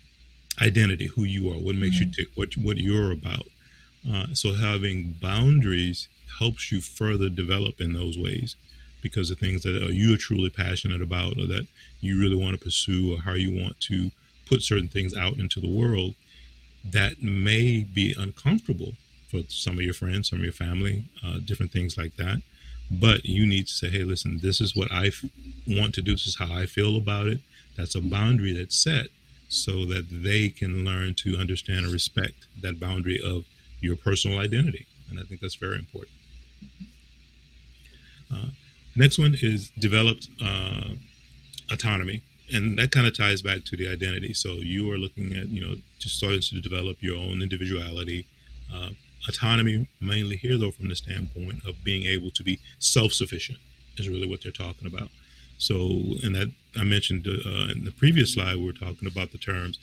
identity, 0.61 1.07
who 1.07 1.25
you 1.25 1.51
are, 1.51 1.59
what 1.59 1.77
makes 1.77 1.97
mm-hmm. 1.97 2.05
you 2.07 2.13
tick, 2.13 2.29
what 2.35 2.57
what 2.57 2.79
you're 2.79 3.13
about. 3.13 3.47
Uh, 4.11 4.27
so 4.33 4.55
having 4.55 5.15
boundaries 5.21 6.09
helps 6.39 6.73
you 6.73 6.81
further 6.81 7.29
develop 7.29 7.81
in 7.81 7.93
those 7.93 8.17
ways 8.17 8.57
because 9.03 9.29
the 9.29 9.35
things 9.35 9.63
that 9.63 9.83
uh, 9.83 9.87
you 9.87 10.15
are 10.15 10.19
truly 10.19 10.51
passionate 10.51 11.03
about 11.03 11.39
or 11.39 11.47
that 11.47 11.67
you 12.01 12.19
really 12.19 12.37
want 12.37 12.59
to 12.59 12.65
pursue 12.65 13.15
or 13.15 13.21
how 13.21 13.33
you 13.33 13.63
want 13.63 13.79
to 13.81 14.11
put 14.49 14.63
certain 14.63 14.89
things 14.89 15.17
out 15.17 15.37
into 15.37 15.61
the 15.61 15.69
world 15.69 16.15
that 16.85 17.23
may 17.23 17.83
be 17.83 18.15
uncomfortable 18.19 18.93
for 19.29 19.41
some 19.49 19.75
of 19.75 19.83
your 19.83 19.95
friends, 19.95 20.31
some 20.31 20.39
of 20.39 20.45
your 20.45 20.53
family, 20.53 21.05
uh, 21.25 21.39
different 21.45 21.73
things 21.73 21.97
like 21.97 22.17
that. 22.17 22.43
But 22.91 23.25
you 23.25 23.47
need 23.47 23.69
to 23.69 23.73
say, 23.73 23.89
hey, 23.89 24.03
listen, 24.03 24.39
this 24.43 24.61
is 24.61 24.75
what 24.75 24.91
I 24.91 25.07
f- 25.07 25.25
want 25.69 25.95
to 25.95 26.03
do. 26.03 26.13
This 26.13 26.27
is 26.27 26.39
how 26.39 26.53
I 26.53 26.67
feel 26.67 26.97
about 26.97 27.29
it. 27.29 27.41
That's 27.77 27.95
a 27.95 28.01
boundary 28.01 28.53
that's 28.53 28.77
set 28.77 29.09
so 29.51 29.85
that 29.85 30.07
they 30.11 30.49
can 30.49 30.85
learn 30.85 31.13
to 31.13 31.37
understand 31.37 31.85
and 31.85 31.93
respect 31.93 32.47
that 32.63 32.79
boundary 32.79 33.21
of 33.23 33.45
your 33.81 33.97
personal 33.97 34.39
identity. 34.39 34.87
And 35.11 35.19
I 35.19 35.25
think 35.25 35.41
that's 35.41 35.57
very 35.57 35.77
important. 35.77 36.13
Uh, 38.33 38.47
next 38.95 39.19
one 39.19 39.37
is 39.43 39.71
developed 39.79 40.29
uh, 40.43 40.91
autonomy 41.71 42.23
and 42.53 42.79
that 42.79 42.91
kind 42.91 43.07
of 43.07 43.17
ties 43.17 43.43
back 43.43 43.65
to 43.65 43.77
the 43.77 43.89
identity. 43.89 44.33
So 44.33 44.55
you 44.55 44.91
are 44.93 44.99
looking 44.99 45.37
at, 45.37 45.49
you 45.49 45.67
know, 45.67 45.75
just 45.99 46.17
starting 46.17 46.41
to 46.41 46.61
develop 46.61 46.97
your 47.01 47.17
own 47.17 47.43
individuality, 47.43 48.27
uh, 48.73 48.91
autonomy, 49.29 49.89
mainly 50.01 50.37
here 50.37 50.57
though 50.59 50.71
from 50.71 50.89
the 50.89 50.97
standpoint 50.97 51.63
of 51.67 51.83
being 51.85 52.05
able 52.05 52.31
to 52.31 52.43
be 52.43 52.59
self-sufficient 52.79 53.59
is 53.97 54.09
really 54.09 54.29
what 54.29 54.43
they're 54.43 54.53
talking 54.53 54.87
about. 54.87 55.09
So, 55.61 55.75
and 56.25 56.35
that 56.35 56.51
I 56.79 56.85
mentioned 56.85 57.27
uh, 57.29 57.73
in 57.73 57.85
the 57.85 57.93
previous 57.97 58.33
slide, 58.33 58.57
we 58.57 58.65
were 58.65 58.73
talking 58.73 59.07
about 59.07 59.31
the 59.31 59.39
terms 59.39 59.79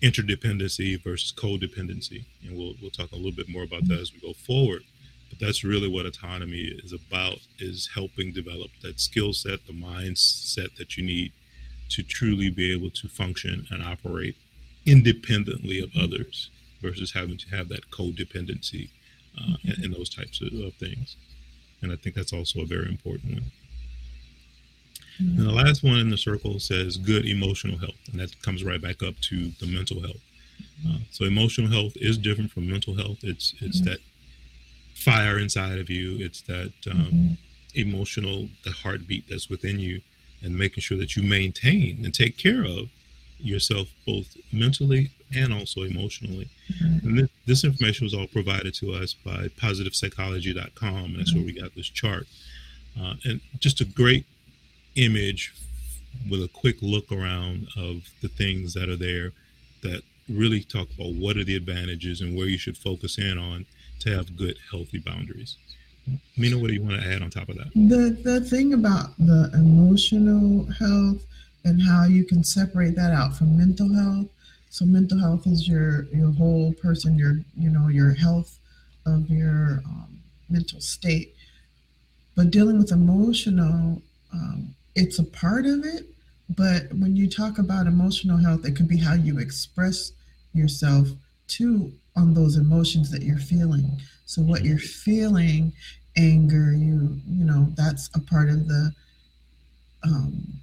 interdependency 0.00 1.02
versus 1.02 1.32
codependency, 1.32 2.24
and 2.46 2.56
we'll 2.56 2.74
we'll 2.80 2.92
talk 2.92 3.10
a 3.10 3.16
little 3.16 3.32
bit 3.32 3.48
more 3.48 3.64
about 3.64 3.88
that 3.88 3.98
as 3.98 4.12
we 4.12 4.20
go 4.20 4.32
forward. 4.32 4.82
But 5.28 5.40
that's 5.40 5.64
really 5.64 5.88
what 5.88 6.06
autonomy 6.06 6.72
is 6.84 6.92
about: 6.92 7.40
is 7.58 7.90
helping 7.92 8.32
develop 8.32 8.70
that 8.82 9.00
skill 9.00 9.32
set, 9.32 9.66
the 9.66 9.72
mindset 9.72 10.76
that 10.76 10.96
you 10.96 11.04
need 11.04 11.32
to 11.90 12.04
truly 12.04 12.48
be 12.48 12.72
able 12.72 12.90
to 12.90 13.08
function 13.08 13.66
and 13.70 13.82
operate 13.82 14.36
independently 14.86 15.80
of 15.80 15.90
others 16.00 16.50
versus 16.80 17.12
having 17.12 17.38
to 17.38 17.56
have 17.56 17.68
that 17.68 17.90
codependency 17.90 18.90
uh, 19.36 19.56
and, 19.82 19.92
those 19.92 20.08
types 20.08 20.40
of, 20.40 20.52
of, 20.60 20.74
things. 20.74 21.16
And 21.82 21.92
I 21.92 21.96
think 21.96 22.14
that's 22.14 22.32
also 22.32 22.60
a 22.60 22.66
very 22.66 22.88
important 22.88 23.34
one. 23.34 23.52
And 25.18 25.38
the 25.38 25.52
last 25.52 25.82
one 25.82 25.98
in 25.98 26.10
the 26.10 26.18
circle 26.18 26.60
says 26.60 26.96
good 26.96 27.26
emotional 27.26 27.78
health, 27.78 27.96
and 28.10 28.20
that 28.20 28.40
comes 28.42 28.62
right 28.62 28.80
back 28.80 29.02
up 29.02 29.18
to 29.22 29.50
the 29.60 29.66
mental 29.66 30.00
health. 30.00 30.20
Uh, 30.88 30.98
so 31.10 31.24
emotional 31.24 31.70
health 31.70 31.92
is 31.96 32.16
different 32.18 32.52
from 32.52 32.70
mental 32.70 32.94
health. 32.94 33.18
It's 33.22 33.54
it's 33.60 33.80
that 33.82 33.98
fire 34.94 35.38
inside 35.38 35.78
of 35.78 35.90
you. 35.90 36.16
It's 36.24 36.42
that 36.42 36.72
um, 36.90 37.36
emotional, 37.74 38.48
the 38.64 38.70
heartbeat 38.70 39.28
that's 39.28 39.48
within 39.48 39.78
you 39.78 40.00
and 40.42 40.56
making 40.56 40.82
sure 40.82 40.98
that 40.98 41.16
you 41.16 41.22
maintain 41.22 42.04
and 42.04 42.14
take 42.14 42.36
care 42.36 42.64
of 42.64 42.88
yourself 43.38 43.88
both 44.06 44.36
mentally 44.52 45.10
and 45.34 45.52
also 45.52 45.82
emotionally. 45.82 46.48
Mm-hmm. 46.72 47.06
And 47.06 47.18
this, 47.18 47.30
this, 47.46 47.64
information 47.64 48.04
was 48.04 48.14
all 48.14 48.26
provided 48.26 48.74
to 48.74 48.92
us 48.92 49.14
by 49.14 49.48
positivepsychology.com, 49.60 51.04
and 51.04 51.18
that's 51.18 51.34
where 51.34 51.44
we 51.44 51.52
got 51.52 51.74
this 51.74 51.88
chart. 51.88 52.26
Uh, 53.00 53.14
and 53.24 53.40
just 53.58 53.80
a 53.80 53.84
great 53.84 54.26
image 54.98 55.54
with 56.30 56.42
a 56.42 56.48
quick 56.48 56.76
look 56.82 57.10
around 57.12 57.68
of 57.76 58.02
the 58.22 58.28
things 58.28 58.74
that 58.74 58.88
are 58.88 58.96
there 58.96 59.32
that 59.82 60.02
really 60.28 60.62
talk 60.62 60.88
about 60.94 61.14
what 61.14 61.36
are 61.36 61.44
the 61.44 61.56
advantages 61.56 62.20
and 62.20 62.36
where 62.36 62.48
you 62.48 62.58
should 62.58 62.76
focus 62.76 63.18
in 63.18 63.38
on 63.38 63.64
to 64.00 64.14
have 64.14 64.36
good, 64.36 64.56
healthy 64.70 64.98
boundaries. 64.98 65.56
Mina, 66.36 66.58
what 66.58 66.68
do 66.68 66.74
you 66.74 66.82
want 66.82 67.00
to 67.00 67.06
add 67.06 67.22
on 67.22 67.30
top 67.30 67.48
of 67.48 67.56
that? 67.56 67.70
The 67.74 68.16
the 68.22 68.40
thing 68.40 68.72
about 68.72 69.16
the 69.18 69.50
emotional 69.54 70.66
health 70.78 71.22
and 71.64 71.82
how 71.82 72.04
you 72.04 72.24
can 72.24 72.42
separate 72.42 72.94
that 72.96 73.12
out 73.12 73.36
from 73.36 73.58
mental 73.58 73.92
health. 73.92 74.28
So 74.70 74.84
mental 74.84 75.18
health 75.18 75.46
is 75.46 75.68
your 75.68 76.04
your 76.04 76.32
whole 76.32 76.72
person, 76.74 77.18
your 77.18 77.40
you 77.56 77.70
know 77.70 77.88
your 77.88 78.12
health 78.14 78.58
of 79.06 79.28
your 79.28 79.82
um, 79.86 80.18
mental 80.48 80.80
state. 80.80 81.34
But 82.34 82.50
dealing 82.50 82.78
with 82.78 82.92
emotional, 82.92 84.00
um, 84.32 84.74
it's 84.94 85.18
a 85.18 85.24
part 85.24 85.66
of 85.66 85.84
it. 85.84 86.06
But 86.56 86.92
when 86.94 87.14
you 87.14 87.28
talk 87.28 87.58
about 87.58 87.86
emotional 87.86 88.38
health, 88.38 88.64
it 88.64 88.74
could 88.74 88.88
be 88.88 88.96
how 88.96 89.14
you 89.14 89.38
express 89.38 90.12
yourself 90.54 91.08
to 91.48 91.92
on 92.16 92.34
those 92.34 92.56
emotions 92.56 93.10
that 93.10 93.22
you're 93.22 93.38
feeling. 93.38 94.00
So 94.24 94.42
what 94.42 94.64
you're 94.64 94.78
feeling 94.78 95.72
anger 96.18 96.72
you 96.72 97.16
you 97.28 97.44
know 97.44 97.68
that's 97.76 98.10
a 98.14 98.20
part 98.20 98.48
of 98.48 98.66
the 98.66 98.92
um, 100.02 100.60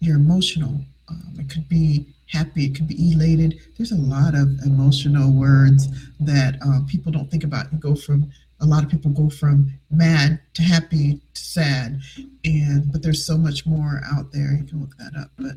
your 0.00 0.16
emotional 0.16 0.80
um, 1.08 1.34
it 1.38 1.48
could 1.50 1.68
be 1.68 2.06
happy 2.26 2.64
it 2.64 2.74
could 2.74 2.88
be 2.88 3.12
elated 3.12 3.60
there's 3.76 3.92
a 3.92 3.96
lot 3.96 4.34
of 4.34 4.48
emotional 4.64 5.30
words 5.30 5.88
that 6.18 6.58
um, 6.62 6.86
people 6.86 7.12
don't 7.12 7.30
think 7.30 7.44
about 7.44 7.70
you 7.72 7.78
go 7.78 7.94
from 7.94 8.30
a 8.60 8.66
lot 8.66 8.84
of 8.84 8.90
people 8.90 9.10
go 9.10 9.30
from 9.30 9.72
mad 9.90 10.40
to 10.54 10.62
happy 10.62 11.20
to 11.34 11.40
sad. 11.40 12.00
And 12.44 12.90
but 12.90 13.02
there's 13.02 13.24
so 13.24 13.36
much 13.36 13.66
more 13.66 14.00
out 14.10 14.32
there. 14.32 14.52
You 14.52 14.64
can 14.64 14.80
look 14.80 14.96
that 14.98 15.12
up. 15.18 15.30
But 15.36 15.56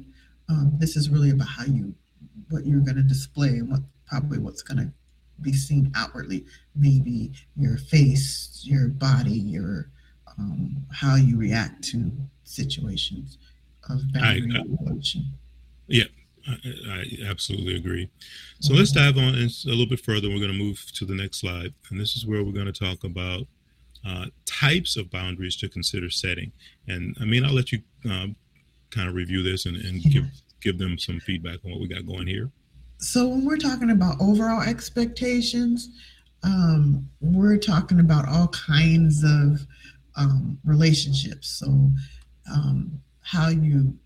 um, 0.50 0.74
this 0.77 0.96
is 0.96 1.10
really 1.10 1.31
about 1.31 1.48
how 1.48 1.65
you 1.65 1.93
what 2.50 2.65
you're 2.65 2.81
going 2.81 2.98
to 2.98 3.03
display 3.03 3.50
and 3.50 3.70
what 3.70 3.81
probably 4.05 4.39
what's 4.39 4.62
going 4.62 4.77
to 4.77 4.91
be 5.41 5.53
seen 5.53 5.91
outwardly. 5.96 6.46
Maybe 6.75 7.31
your 7.55 7.77
face, 7.77 8.62
your 8.63 8.89
body, 8.89 9.31
your 9.31 9.89
um, 10.38 10.86
how 10.91 11.15
you 11.15 11.38
react 11.38 11.84
to 11.86 12.12
situations 12.43 13.38
of 13.89 14.01
boundary 14.13 14.63
emotion. 14.86 15.25
Yeah, 15.88 16.05
I, 16.48 16.57
I, 16.89 17.29
absolutely 17.29 17.75
agree. 17.75 18.10
So 18.60 18.74
let's 18.74 18.91
dive 18.91 19.17
on 19.17 19.36
a 19.36 19.50
little 19.65 19.86
bit 19.86 20.00
further. 20.00 20.29
We're 20.29 20.39
going 20.39 20.51
to 20.51 20.57
move 20.57 20.83
to 20.95 21.05
the 21.05 21.15
next 21.15 21.39
slide, 21.39 21.74
and 21.89 22.00
this 22.00 22.15
is 22.15 22.25
where 22.25 22.43
we're 22.43 22.51
going 22.51 22.71
to 22.71 22.71
talk 22.71 23.03
about 23.03 23.48
uh, 24.05 24.25
types 24.45 24.98
of 24.98 25.10
boundaries 25.12 25.55
to 25.57 25.69
consider 25.69 26.10
setting. 26.10 26.51
And 26.88 27.15
I 27.21 27.25
mean, 27.25 27.45
I'll 27.45 27.53
let 27.53 27.71
you 27.71 27.79
um, 28.05 28.36
kind 28.89 29.07
of 29.07 29.15
review 29.15 29.43
this 29.43 29.65
and, 29.65 29.77
and 29.77 30.01
give 30.03 30.25
give 30.62 30.77
them 30.77 30.98
some 30.98 31.19
feedback 31.19 31.60
on 31.65 31.71
what 31.71 31.79
we 31.79 31.88
got 31.88 32.05
going 32.05 32.27
here. 32.27 32.50
So 32.98 33.27
when 33.27 33.45
we're 33.45 33.57
talking 33.57 33.89
about 33.89 34.15
overall 34.21 34.62
expectations, 34.62 35.89
um, 36.43 37.10
we're 37.19 37.57
talking 37.57 38.00
about 38.00 38.27
all 38.27 38.48
kinds 38.50 39.24
of 39.24 39.65
um, 40.15 40.60
relationships. 40.63 41.48
So 41.48 41.89
um, 42.51 43.01
how 43.21 43.50
you 43.50 43.98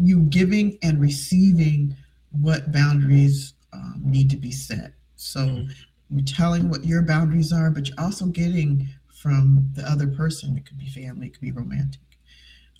you 0.00 0.20
giving 0.20 0.78
and 0.82 1.00
receiving 1.00 1.96
what 2.30 2.72
boundaries 2.72 3.54
um, 3.72 4.00
need 4.04 4.30
to 4.30 4.36
be 4.36 4.50
set. 4.50 4.92
So 5.16 5.40
mm-hmm. 5.40 5.70
you're 6.10 6.24
telling 6.24 6.68
what 6.68 6.84
your 6.84 7.02
boundaries 7.02 7.52
are, 7.52 7.70
but 7.70 7.88
you're 7.88 8.00
also 8.00 8.26
getting 8.26 8.88
from 9.14 9.70
the 9.74 9.82
other 9.88 10.08
person. 10.08 10.56
It 10.56 10.66
could 10.66 10.78
be 10.78 10.88
family, 10.88 11.26
it 11.26 11.30
could 11.30 11.40
be 11.40 11.52
romantic. 11.52 12.00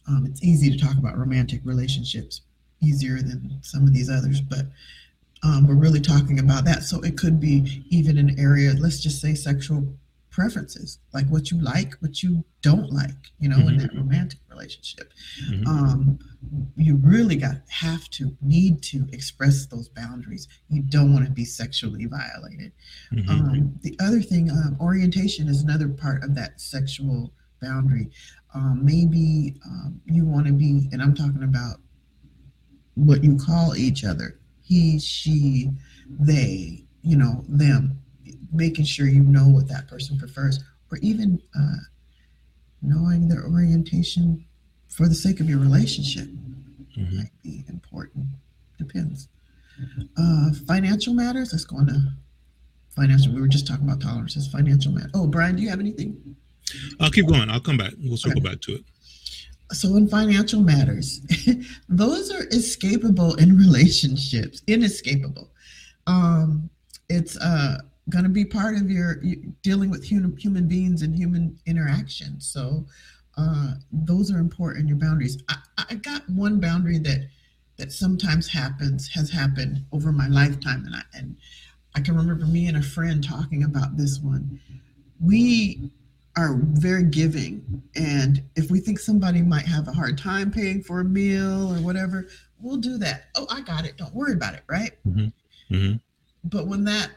Um, 0.08 0.26
it's 0.26 0.42
easy 0.42 0.70
to 0.70 0.78
talk 0.84 0.98
about 0.98 1.16
romantic 1.16 1.60
relationships, 1.64 2.42
easier 2.82 3.18
than 3.18 3.58
some 3.62 3.84
of 3.84 3.94
these 3.94 4.10
others, 4.10 4.40
but 4.40 4.66
um, 5.44 5.66
we're 5.66 5.74
really 5.74 6.00
talking 6.00 6.38
about 6.40 6.64
that. 6.64 6.82
So 6.82 7.00
it 7.00 7.16
could 7.16 7.40
be 7.40 7.84
even 7.90 8.18
an 8.18 8.38
area, 8.38 8.72
let's 8.78 9.00
just 9.00 9.20
say 9.20 9.34
sexual 9.34 9.86
preferences, 10.30 10.98
like 11.12 11.26
what 11.28 11.50
you 11.50 11.60
like, 11.60 11.94
what 12.00 12.22
you 12.22 12.44
don't 12.62 12.92
like, 12.92 13.10
you 13.38 13.48
know, 13.48 13.56
mm-hmm. 13.58 13.68
in 13.68 13.76
that 13.78 13.94
romantic 13.94 14.38
relationship. 14.52 15.12
Mm-hmm. 15.48 15.66
Um, 15.66 16.18
you 16.76 16.96
really 16.96 17.36
got 17.36 17.56
have 17.68 18.08
to 18.10 18.36
need 18.40 18.82
to 18.84 19.06
express 19.12 19.66
those 19.66 19.88
boundaries. 19.88 20.48
You 20.68 20.82
don't 20.82 21.12
want 21.12 21.24
to 21.24 21.30
be 21.30 21.44
sexually 21.44 22.06
violated. 22.06 22.72
Mm-hmm. 23.12 23.30
Um, 23.30 23.78
the 23.82 23.96
other 24.00 24.20
thing, 24.20 24.50
um, 24.50 24.76
orientation 24.80 25.48
is 25.48 25.62
another 25.62 25.88
part 25.88 26.22
of 26.24 26.34
that 26.34 26.60
sexual 26.60 27.32
boundary. 27.60 28.10
Um, 28.54 28.80
maybe 28.84 29.54
um, 29.64 30.00
you 30.04 30.24
want 30.26 30.46
to 30.46 30.52
be, 30.52 30.88
and 30.92 31.00
I'm 31.00 31.14
talking 31.14 31.44
about 31.44 31.76
what 32.94 33.24
you 33.24 33.36
call 33.36 33.74
each 33.74 34.04
other 34.04 34.38
he, 34.72 34.98
she, 34.98 35.70
they, 36.08 36.84
you 37.02 37.16
know, 37.16 37.44
them 37.48 38.00
making 38.52 38.84
sure 38.84 39.06
you 39.06 39.22
know 39.22 39.48
what 39.48 39.68
that 39.68 39.88
person 39.88 40.18
prefers, 40.18 40.60
or 40.90 40.98
even 40.98 41.40
uh, 41.58 41.76
knowing 42.82 43.28
their 43.28 43.44
orientation 43.44 44.44
for 44.88 45.08
the 45.08 45.14
sake 45.14 45.40
of 45.40 45.48
your 45.48 45.58
relationship 45.58 46.28
mm-hmm. 46.96 47.16
might 47.16 47.42
be 47.42 47.64
important. 47.68 48.26
Depends. 48.78 49.28
Uh, 50.16 50.50
financial 50.66 51.14
matters. 51.14 51.52
Let's 51.52 51.64
go 51.64 51.76
on 51.76 51.86
to 51.86 52.12
financial. 52.94 53.34
We 53.34 53.40
were 53.40 53.48
just 53.48 53.66
talking 53.66 53.84
about 53.84 54.00
tolerances. 54.00 54.48
Financial 54.48 54.92
matter. 54.92 55.10
Oh, 55.14 55.26
Brian, 55.26 55.56
do 55.56 55.62
you 55.62 55.70
have 55.70 55.80
anything? 55.80 56.36
I'll 57.00 57.10
keep 57.10 57.26
going. 57.26 57.48
I'll 57.50 57.60
come 57.60 57.76
back. 57.76 57.92
We'll 57.98 58.16
circle 58.16 58.40
okay. 58.40 58.50
back 58.50 58.60
to 58.62 58.74
it. 58.74 58.84
So, 59.72 59.96
in 59.96 60.06
financial 60.06 60.60
matters, 60.60 61.20
those 61.88 62.30
are 62.30 62.44
escapable 62.46 63.38
in 63.40 63.56
relationships, 63.56 64.62
inescapable. 64.66 65.50
Um, 66.06 66.68
it's 67.08 67.38
uh, 67.38 67.78
going 68.08 68.24
to 68.24 68.30
be 68.30 68.44
part 68.44 68.76
of 68.76 68.90
your 68.90 69.22
dealing 69.62 69.90
with 69.90 70.04
human 70.04 70.36
human 70.36 70.66
beings 70.66 71.02
and 71.02 71.14
human 71.14 71.58
interaction. 71.66 72.40
So 72.40 72.84
uh, 73.36 73.74
those 73.92 74.30
are 74.32 74.38
important. 74.38 74.88
Your 74.88 74.98
boundaries. 74.98 75.42
I, 75.48 75.56
I 75.90 75.94
got 75.94 76.28
one 76.28 76.60
boundary 76.60 76.98
that 76.98 77.28
that 77.78 77.92
sometimes 77.92 78.48
happens 78.48 79.08
has 79.08 79.30
happened 79.30 79.84
over 79.92 80.12
my 80.12 80.28
lifetime, 80.28 80.84
and 80.86 80.96
I 80.96 81.02
and 81.14 81.36
I 81.94 82.00
can 82.00 82.16
remember 82.16 82.46
me 82.46 82.66
and 82.66 82.76
a 82.76 82.82
friend 82.82 83.22
talking 83.22 83.64
about 83.64 83.96
this 83.96 84.18
one. 84.18 84.60
We 85.20 85.90
are 86.36 86.58
very 86.62 87.04
giving, 87.04 87.82
and 87.94 88.42
if 88.56 88.70
we 88.70 88.80
think 88.80 88.98
somebody 88.98 89.42
might 89.42 89.66
have 89.66 89.86
a 89.88 89.92
hard 89.92 90.18
time 90.18 90.50
paying 90.50 90.82
for 90.82 91.00
a 91.00 91.04
meal 91.04 91.72
or 91.72 91.80
whatever, 91.82 92.26
we'll 92.60 92.78
do 92.78 92.98
that. 92.98 93.26
Oh, 93.36 93.46
I 93.50 93.60
got 93.60 93.86
it. 93.86 93.96
Don't 93.96 94.14
worry 94.14 94.32
about 94.32 94.54
it. 94.54 94.62
Right. 94.66 94.92
Mm-hmm. 95.06 95.74
Mm-hmm. 95.74 95.96
But 96.44 96.66
when 96.66 96.84
that 96.84 97.10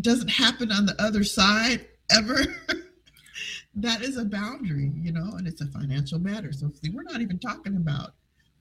doesn't 0.00 0.28
happen 0.28 0.70
on 0.72 0.86
the 0.86 1.00
other 1.00 1.24
side 1.24 1.86
ever, 2.10 2.40
that 3.74 4.02
is 4.02 4.16
a 4.16 4.24
boundary, 4.24 4.92
you 4.96 5.12
know, 5.12 5.34
and 5.36 5.46
it's 5.46 5.60
a 5.60 5.66
financial 5.66 6.18
matter. 6.18 6.52
So 6.52 6.70
see, 6.82 6.90
we're 6.90 7.02
not 7.02 7.20
even 7.20 7.38
talking 7.38 7.76
about 7.76 8.12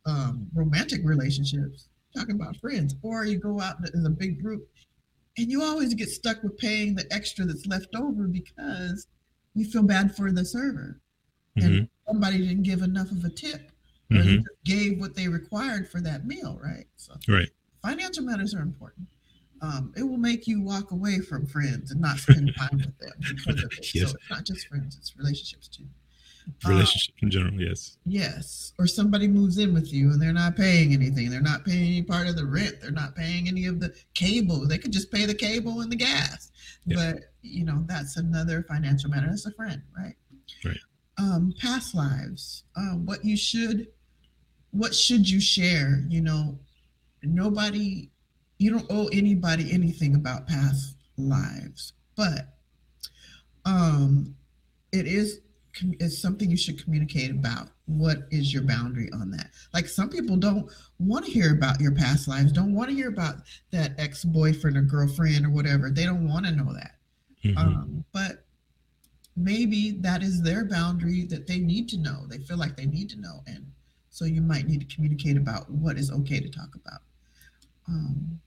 um, 0.06 0.47
romantic 0.54 1.02
relationships, 1.04 1.89
talking 2.15 2.36
about 2.36 2.58
friends, 2.58 2.95
or 3.02 3.26
you 3.26 3.38
go 3.38 3.60
out 3.60 3.78
in 3.93 4.06
a 4.06 4.10
big 4.10 4.41
group 4.41 4.67
and 5.38 5.52
you 5.52 5.63
always 5.63 5.93
get 5.93 6.10
stuck 6.10 6.41
with 6.43 6.58
paying 6.58 6.95
the 6.95 7.06
extra 7.12 7.45
that's 7.45 7.67
left 7.67 7.95
over 7.95 8.28
because 8.28 9.08
you 9.54 9.65
feel 9.65 9.84
bad 9.84 10.15
for 10.15 10.32
the 10.32 10.45
server 10.45 11.00
mm-hmm. 11.58 11.67
and 11.67 11.89
somebody 12.08 12.39
didn't 12.39 12.63
give 12.63 12.82
enough 12.82 13.12
of 13.12 13.23
a 13.23 13.30
tip 13.30 13.71
or 14.12 14.17
mm-hmm. 14.17 14.41
gave 14.63 15.00
what 15.00 15.15
they 15.15 15.28
required 15.28 15.89
for 15.89 16.00
that 16.02 16.26
meal, 16.26 16.60
right? 16.63 16.86
So 16.95 17.13
right. 17.28 17.50
financial 17.84 18.23
matters 18.23 18.56
are 18.56 18.62
important 18.62 19.08
um, 19.62 19.93
it 19.98 20.04
will 20.04 20.17
make 20.17 20.48
you 20.48 20.62
walk 20.62 20.91
away 20.91 21.20
from 21.20 21.46
friends 21.46 21.91
and 21.91 22.02
not 22.02 22.17
spend 22.17 22.54
time 22.56 22.78
with 22.78 22.98
them 23.00 23.13
because 23.20 23.63
of 23.63 23.72
it. 23.78 23.96
Yes. 23.96 24.12
So 24.12 24.17
it's 24.17 24.30
not 24.30 24.46
just 24.46 24.67
friends, 24.67 24.98
it's 24.98 25.17
relationships 25.17 25.67
too. 25.67 25.86
Relationship 26.65 27.15
uh, 27.15 27.24
in 27.24 27.32
general, 27.32 27.62
yes. 27.62 27.98
Yes. 28.06 28.74
Or 28.80 28.88
somebody 28.88 29.28
moves 29.28 29.58
in 29.58 29.74
with 29.74 29.91
you 29.91 30.12
and 30.12 30.22
they're 30.22 30.32
not 30.32 30.56
paying 30.56 30.93
anything. 30.93 31.30
They're 31.30 31.41
not 31.41 31.65
paying 31.65 31.84
any 31.84 32.04
part 32.04 32.28
of 32.28 32.38
the 32.38 32.46
rent. 32.46 32.78
They're 32.82 32.91
not 32.91 33.15
paying 33.15 33.48
any 33.48 33.65
of 33.65 33.80
the 33.80 33.93
cable. 34.13 34.65
They 34.65 34.78
could 34.78 34.93
just 34.93 35.12
pay 35.12 35.26
the 35.26 35.36
cable 35.36 35.82
and 35.82 35.91
the 35.91 35.98
gas. 35.98 36.52
But 36.86 37.17
you 37.41 37.65
know, 37.65 37.84
that's 37.86 38.15
another 38.17 38.63
financial 38.63 39.10
matter. 39.10 39.28
That's 39.28 39.46
a 39.46 39.52
friend, 39.52 39.82
right? 39.98 40.15
Right. 40.63 40.78
Um, 41.17 41.54
past 41.60 41.93
lives. 41.93 42.63
Um, 42.78 43.06
what 43.06 43.26
you 43.26 43.36
should 43.36 43.88
what 44.72 44.96
should 44.96 45.30
you 45.30 45.41
share? 45.41 46.06
You 46.08 46.22
know, 46.22 46.60
nobody 47.24 48.10
you 48.58 48.72
don't 48.72 48.88
owe 48.89 49.08
anybody 49.08 49.72
anything 49.72 50.15
about 50.15 50.48
past 50.48 50.96
lives, 51.17 51.93
but 52.15 52.58
um, 53.65 54.36
it 54.91 55.06
is 55.08 55.41
it's 56.00 56.20
something 56.20 56.50
you 56.50 56.58
should 56.58 56.84
communicate 56.84 57.30
about. 57.30 57.70
What 57.86 58.24
is 58.32 58.52
your 58.52 58.63
boundary 58.63 59.12
on 59.13 59.30
that? 59.32 59.52
Like 59.74 59.88
some 59.88 60.10
people 60.10 60.36
don't 60.36 60.70
want 61.00 61.26
to 61.26 61.32
hear 61.32 61.54
about 61.54 61.80
your 61.80 61.93
past 61.93 62.28
lives, 62.28 62.52
don't 62.52 62.74
want 62.74 62.89
to 62.89 62.96
hear 62.96 63.10
about 63.10 63.36
that 63.72 63.93
ex 63.98 64.24
boyfriend 64.26 64.78
or 64.78 64.82
girlfriend 64.82 65.46
or 65.46 65.50
whatever. 65.50 65.89
They 65.89 66.06
don't 66.06 66.28
want 66.28 66.46
to 66.46 66.52
know 66.52 66.74
that. 66.74 66.96
Mm-hmm. 67.46 67.58
Um, 67.58 68.06
but 68.12 68.46
maybe 69.36 69.91
that 70.02 70.24
is 70.24 70.41
their 70.41 70.65
boundary 70.65 71.26
that 71.26 71.46
they 71.46 71.60
need 71.60 71.88
to 71.89 71.98
know. 71.98 72.26
They 72.28 72.39
feel 72.39 72.58
like 72.58 72.76
they 72.76 72.88
need 72.88 73.10
to 73.12 73.20
know, 73.20 73.43
and 73.46 73.72
so 74.10 74.26
you 74.26 74.41
might 74.41 74.67
need 74.67 74.88
to 74.88 74.96
communicate 74.96 75.38
about 75.38 75.70
what 75.70 75.98
is 75.98 76.12
okay 76.12 76.39
to 76.39 76.50
talk 76.50 76.74
about. 76.76 77.02
Um, 77.88 78.39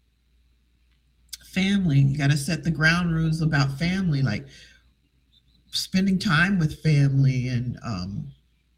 family. 1.52 1.98
You 1.98 2.16
got 2.16 2.30
to 2.30 2.36
set 2.36 2.64
the 2.64 2.70
ground 2.70 3.14
rules 3.14 3.42
about 3.42 3.78
family, 3.78 4.22
like 4.22 4.46
spending 5.72 6.18
time 6.18 6.58
with 6.58 6.82
family 6.82 7.48
and 7.48 7.78
um, 7.84 8.32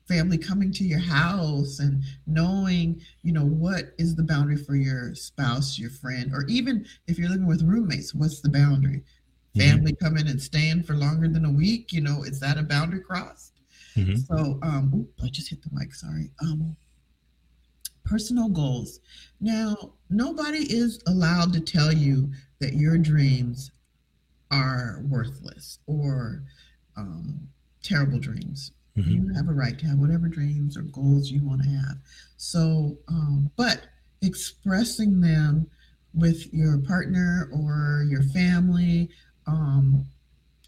family 0.06 0.38
coming 0.38 0.72
to 0.72 0.84
your 0.84 0.98
house 0.98 1.78
and 1.78 2.02
knowing, 2.26 3.00
you 3.22 3.32
know, 3.32 3.44
what 3.44 3.92
is 3.98 4.14
the 4.14 4.22
boundary 4.22 4.56
for 4.56 4.74
your 4.74 5.14
spouse, 5.14 5.78
your 5.78 5.90
friend, 5.90 6.32
or 6.34 6.44
even 6.48 6.86
if 7.06 7.18
you're 7.18 7.30
living 7.30 7.46
with 7.46 7.62
roommates, 7.62 8.14
what's 8.14 8.40
the 8.40 8.50
boundary? 8.50 9.02
Mm-hmm. 9.56 9.60
Family 9.60 9.96
coming 9.96 10.28
and 10.28 10.40
staying 10.40 10.82
for 10.82 10.94
longer 10.94 11.28
than 11.28 11.44
a 11.44 11.50
week, 11.50 11.92
you 11.92 12.00
know, 12.00 12.24
is 12.24 12.40
that 12.40 12.58
a 12.58 12.62
boundary 12.62 13.00
crossed? 13.00 13.60
Mm-hmm. 13.96 14.16
So, 14.16 14.58
um, 14.62 14.92
oops, 14.94 15.22
I 15.22 15.28
just 15.28 15.50
hit 15.50 15.62
the 15.62 15.70
mic. 15.72 15.94
Sorry. 15.94 16.30
Um, 16.42 16.76
personal 18.04 18.48
goals. 18.48 19.00
Now, 19.40 19.92
nobody 20.10 20.64
is 20.72 21.00
allowed 21.06 21.52
to 21.52 21.60
tell 21.60 21.92
you 21.92 22.30
that 22.62 22.74
your 22.74 22.96
dreams 22.96 23.72
are 24.52 25.02
worthless 25.08 25.80
or 25.86 26.44
um, 26.96 27.48
terrible 27.82 28.20
dreams. 28.20 28.70
Mm-hmm. 28.96 29.10
You 29.10 29.34
have 29.34 29.48
a 29.48 29.52
right 29.52 29.76
to 29.78 29.86
have 29.86 29.98
whatever 29.98 30.28
dreams 30.28 30.76
or 30.76 30.82
goals 30.82 31.30
you 31.30 31.44
want 31.44 31.62
to 31.62 31.68
have. 31.68 31.96
So, 32.36 32.96
um, 33.08 33.50
but 33.56 33.82
expressing 34.20 35.20
them 35.20 35.66
with 36.14 36.52
your 36.54 36.78
partner 36.78 37.48
or 37.52 38.06
your 38.08 38.22
family, 38.22 39.10
um, 39.46 40.06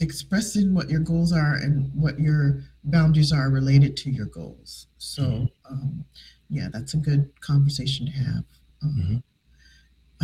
expressing 0.00 0.74
what 0.74 0.90
your 0.90 1.00
goals 1.00 1.32
are 1.32 1.56
and 1.56 1.92
what 1.94 2.18
your 2.18 2.62
boundaries 2.84 3.32
are 3.32 3.50
related 3.50 3.96
to 3.98 4.10
your 4.10 4.26
goals. 4.26 4.88
So, 4.98 5.22
mm-hmm. 5.22 5.72
um, 5.72 6.04
yeah, 6.50 6.68
that's 6.72 6.94
a 6.94 6.98
good 6.98 7.30
conversation 7.40 8.06
to 8.06 8.12
have. 8.12 8.44
Um, 8.82 8.96
mm-hmm. 8.98 9.16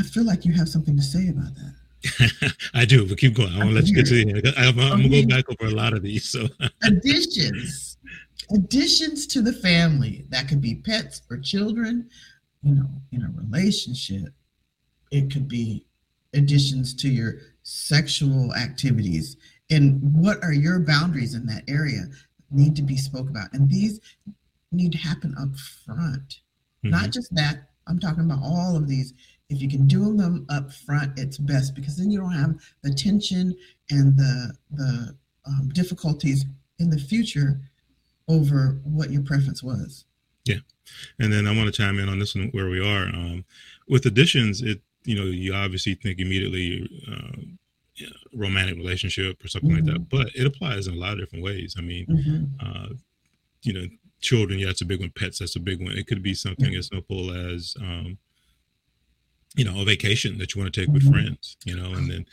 I 0.01 0.03
feel 0.03 0.25
like 0.25 0.45
you 0.45 0.53
have 0.55 0.69
something 0.69 0.97
to 0.97 1.03
say 1.03 1.29
about 1.29 1.55
that. 1.55 2.53
I 2.75 2.87
do, 2.87 3.07
but 3.07 3.19
keep 3.19 3.35
going. 3.35 3.53
I 3.53 3.59
want 3.59 3.71
to 3.71 3.75
let 3.75 3.87
you 3.87 3.95
get 3.95 4.07
to 4.07 4.25
the 4.25 4.31
end. 4.31 4.55
I'm, 4.57 4.79
I'm 4.81 4.99
going 4.99 5.11
to 5.11 5.23
go 5.23 5.37
back 5.37 5.45
over 5.51 5.71
a 5.71 5.77
lot 5.77 5.93
of 5.93 6.03
these. 6.03 6.29
So 6.29 6.47
additions, 6.83 7.99
additions 8.53 9.27
to 9.29 9.43
the 9.43 9.53
family 9.53 10.25
that 10.31 10.49
could 10.49 10.63
be 10.63 10.77
pets 10.77 11.23
or 11.31 11.37
children. 11.39 12.09
You 12.63 12.75
know, 12.75 12.89
in 13.13 13.23
a 13.23 13.31
relationship, 13.37 14.33
it 15.11 15.31
could 15.31 15.49
be 15.49 15.85
additions 16.35 16.95
to 16.95 17.09
your 17.09 17.35
sexual 17.63 18.55
activities. 18.55 19.37
and 19.71 20.01
what 20.15 20.43
are 20.43 20.53
your 20.53 20.81
boundaries 20.81 21.35
in 21.35 21.47
that 21.47 21.63
area 21.69 22.07
need 22.51 22.75
to 22.75 22.83
be 22.83 22.97
spoke 22.97 23.29
about 23.29 23.53
and 23.53 23.71
these 23.71 24.01
need 24.73 24.91
to 24.93 24.99
happen 24.99 25.35
up 25.39 25.55
front 25.57 26.41
mm-hmm. 26.85 26.91
not 26.91 27.11
just 27.11 27.33
that 27.35 27.69
i'm 27.87 27.99
talking 27.99 28.25
about 28.25 28.41
all 28.43 28.77
of 28.77 28.89
these 28.89 29.13
if 29.51 29.61
you 29.61 29.69
can 29.69 29.87
do 29.87 30.17
them 30.17 30.47
up 30.49 30.73
front 30.73 31.19
it's 31.19 31.37
best 31.37 31.75
because 31.75 31.97
then 31.97 32.11
you 32.11 32.19
don't 32.19 32.33
have 32.33 32.55
the 32.83 32.93
tension 32.93 33.55
and 33.91 34.17
the 34.17 34.55
the 34.71 35.17
um, 35.47 35.69
difficulties 35.73 36.45
in 36.79 36.89
the 36.89 36.99
future 36.99 37.61
over 38.29 38.81
what 38.85 39.11
your 39.11 39.23
preference 39.23 39.63
was 39.63 40.07
yeah 40.45 40.57
and 41.19 41.33
then 41.33 41.47
i 41.47 41.55
want 41.55 41.67
to 41.67 41.83
chime 41.83 41.99
in 41.99 42.09
on 42.09 42.19
this 42.19 42.35
one 42.35 42.49
where 42.53 42.69
we 42.69 42.81
are 42.81 43.09
um, 43.09 43.45
with 43.89 44.07
additions 44.07 44.63
it 44.63 44.81
you 45.05 45.17
know 45.17 45.25
you 45.25 45.53
obviously 45.53 45.95
think 45.95 46.19
immediately 46.21 46.89
uh, 47.11 48.07
romantic 48.33 48.77
relationship 48.77 49.43
or 49.45 49.49
something 49.49 49.71
mm-hmm. 49.71 49.87
like 49.87 49.95
that 49.95 50.01
mm-hmm. 50.01 50.17
but 50.17 50.29
it 50.35 50.47
applies 50.47 50.87
in 50.87 50.95
a 50.95 50.97
lot 50.97 51.13
of 51.13 51.19
different 51.19 51.45
ways 51.45 51.75
i 51.77 51.81
mean 51.81 52.07
mm-hmm. 52.07 52.67
uh, 52.67 52.89
you 53.63 53.73
know 53.73 53.87
children 54.21 54.59
yeah 54.59 54.67
that's 54.67 54.83
a 54.83 54.87
big 54.87 55.01
one 55.01 55.11
pets 55.11 55.39
that's 55.39 55.57
a 55.57 55.61
big 55.61 55.83
one 55.83 55.97
it 55.97 56.07
could 56.07 56.23
be 56.23 56.35
something 56.35 56.71
mm-hmm. 56.71 56.79
as 56.79 56.89
simple 56.89 57.31
as 57.31 57.75
um, 57.81 58.19
you 59.57 59.65
know 59.65 59.81
a 59.81 59.85
vacation 59.85 60.39
that 60.39 60.55
you 60.55 60.61
want 60.61 60.73
to 60.73 60.81
take 60.81 60.93
with 60.93 61.03
mm-hmm. 61.03 61.13
friends 61.13 61.57
you 61.65 61.77
know 61.77 61.93
and 61.93 62.11
then 62.11 62.27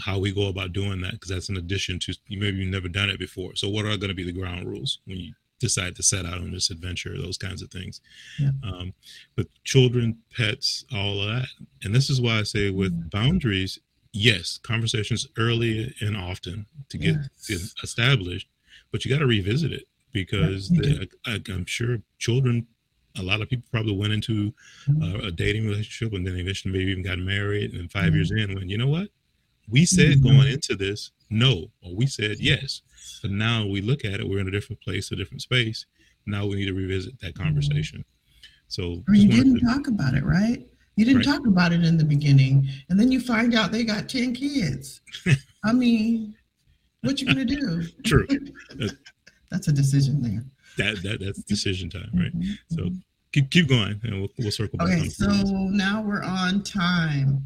how 0.00 0.18
we 0.18 0.32
go 0.32 0.48
about 0.48 0.72
doing 0.72 1.00
that 1.00 1.12
because 1.12 1.28
that's 1.28 1.48
an 1.48 1.56
addition 1.56 1.98
to 1.98 2.14
maybe 2.30 2.58
you've 2.58 2.70
never 2.70 2.88
done 2.88 3.10
it 3.10 3.18
before 3.18 3.54
so 3.54 3.68
what 3.68 3.84
are 3.84 3.96
going 3.96 4.08
to 4.08 4.14
be 4.14 4.24
the 4.24 4.32
ground 4.32 4.66
rules 4.66 5.00
when 5.06 5.18
you 5.18 5.32
decide 5.58 5.96
to 5.96 6.02
set 6.02 6.26
out 6.26 6.38
on 6.38 6.50
this 6.50 6.70
adventure 6.70 7.16
those 7.16 7.38
kinds 7.38 7.62
of 7.62 7.70
things 7.70 8.00
yeah. 8.38 8.50
um, 8.64 8.92
but 9.36 9.46
children 9.64 10.16
pets 10.36 10.84
all 10.94 11.20
of 11.20 11.28
that 11.28 11.48
and 11.82 11.94
this 11.94 12.10
is 12.10 12.20
why 12.20 12.38
i 12.38 12.42
say 12.42 12.70
with 12.70 12.92
mm-hmm. 12.92 13.08
boundaries 13.08 13.78
yes 14.12 14.58
conversations 14.62 15.26
early 15.38 15.94
and 16.00 16.16
often 16.16 16.66
to 16.88 16.98
get 16.98 17.16
yes. 17.48 17.74
established 17.82 18.48
but 18.92 19.04
you 19.04 19.10
got 19.10 19.18
to 19.18 19.26
revisit 19.26 19.72
it 19.72 19.84
because 20.12 20.68
the, 20.70 21.08
I, 21.26 21.40
i'm 21.52 21.66
sure 21.66 21.98
children 22.18 22.66
a 23.18 23.22
lot 23.22 23.40
of 23.40 23.48
people 23.48 23.66
probably 23.70 23.96
went 23.96 24.12
into 24.12 24.52
uh, 25.02 25.18
a 25.26 25.30
dating 25.30 25.66
relationship 25.66 26.14
and 26.14 26.26
then 26.26 26.36
eventually 26.36 26.72
maybe 26.72 26.90
even 26.90 27.02
got 27.02 27.18
married. 27.18 27.74
And 27.74 27.90
5 27.90 28.02
mm-hmm. 28.02 28.14
years 28.14 28.30
in 28.30 28.54
when 28.54 28.68
you 28.68 28.78
know 28.78 28.88
what? 28.88 29.08
We 29.68 29.84
said 29.84 30.18
mm-hmm. 30.18 30.28
going 30.28 30.52
into 30.52 30.76
this 30.76 31.10
no 31.30 31.66
or 31.82 31.94
we 31.94 32.06
said 32.06 32.38
yes. 32.38 32.82
But 33.22 33.32
now 33.32 33.66
we 33.66 33.80
look 33.80 34.04
at 34.04 34.20
it 34.20 34.28
we're 34.28 34.40
in 34.40 34.48
a 34.48 34.52
different 34.52 34.80
place 34.80 35.10
a 35.10 35.16
different 35.16 35.42
space. 35.42 35.86
Now 36.26 36.46
we 36.46 36.56
need 36.56 36.66
to 36.66 36.74
revisit 36.74 37.18
that 37.20 37.34
mm-hmm. 37.34 37.44
conversation. 37.44 38.04
So 38.68 39.02
or 39.08 39.14
you 39.14 39.28
didn't 39.28 39.60
to, 39.60 39.66
talk 39.66 39.88
about 39.88 40.14
it 40.14 40.24
right? 40.24 40.66
You 40.96 41.04
didn't 41.04 41.26
right. 41.26 41.36
talk 41.36 41.46
about 41.46 41.72
it 41.72 41.84
in 41.84 41.96
the 41.96 42.04
beginning 42.04 42.68
and 42.88 42.98
then 42.98 43.12
you 43.12 43.20
find 43.20 43.54
out 43.54 43.72
they 43.72 43.84
got 43.84 44.08
10 44.08 44.34
kids. 44.34 45.00
I 45.64 45.72
mean 45.72 46.34
what 47.02 47.20
you 47.20 47.26
gonna 47.26 47.44
do? 47.44 47.84
True. 48.04 48.26
That's 49.50 49.68
a 49.68 49.72
decision 49.72 50.22
there 50.22 50.44
that, 50.76 51.02
that 51.02 51.20
that's 51.20 51.42
decision 51.42 51.90
time 51.90 52.10
right? 52.14 52.36
Mm-hmm. 52.38 52.52
so 52.68 52.90
keep, 53.32 53.50
keep 53.50 53.68
going 53.68 54.00
and 54.04 54.20
we'll, 54.20 54.30
we'll 54.38 54.50
circle 54.50 54.78
back 54.78 54.88
okay 54.88 55.08
so 55.08 55.28
now 55.28 56.02
we're 56.02 56.22
on 56.22 56.62
time. 56.62 57.44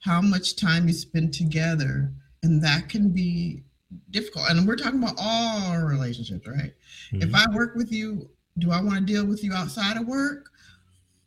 How 0.00 0.20
much 0.22 0.56
time 0.56 0.86
you 0.86 0.94
spend 0.94 1.34
together 1.34 2.10
and 2.42 2.62
that 2.62 2.88
can 2.88 3.10
be 3.10 3.62
difficult 4.10 4.48
and 4.48 4.66
we're 4.66 4.76
talking 4.76 5.02
about 5.02 5.16
all 5.18 5.78
relationships 5.82 6.46
right? 6.46 6.72
Mm-hmm. 7.12 7.22
if 7.22 7.34
i 7.34 7.44
work 7.54 7.74
with 7.74 7.92
you 7.92 8.28
do 8.58 8.70
i 8.70 8.80
want 8.80 8.94
to 8.94 9.00
deal 9.00 9.26
with 9.26 9.42
you 9.44 9.52
outside 9.52 9.96
of 9.96 10.06
work? 10.06 10.50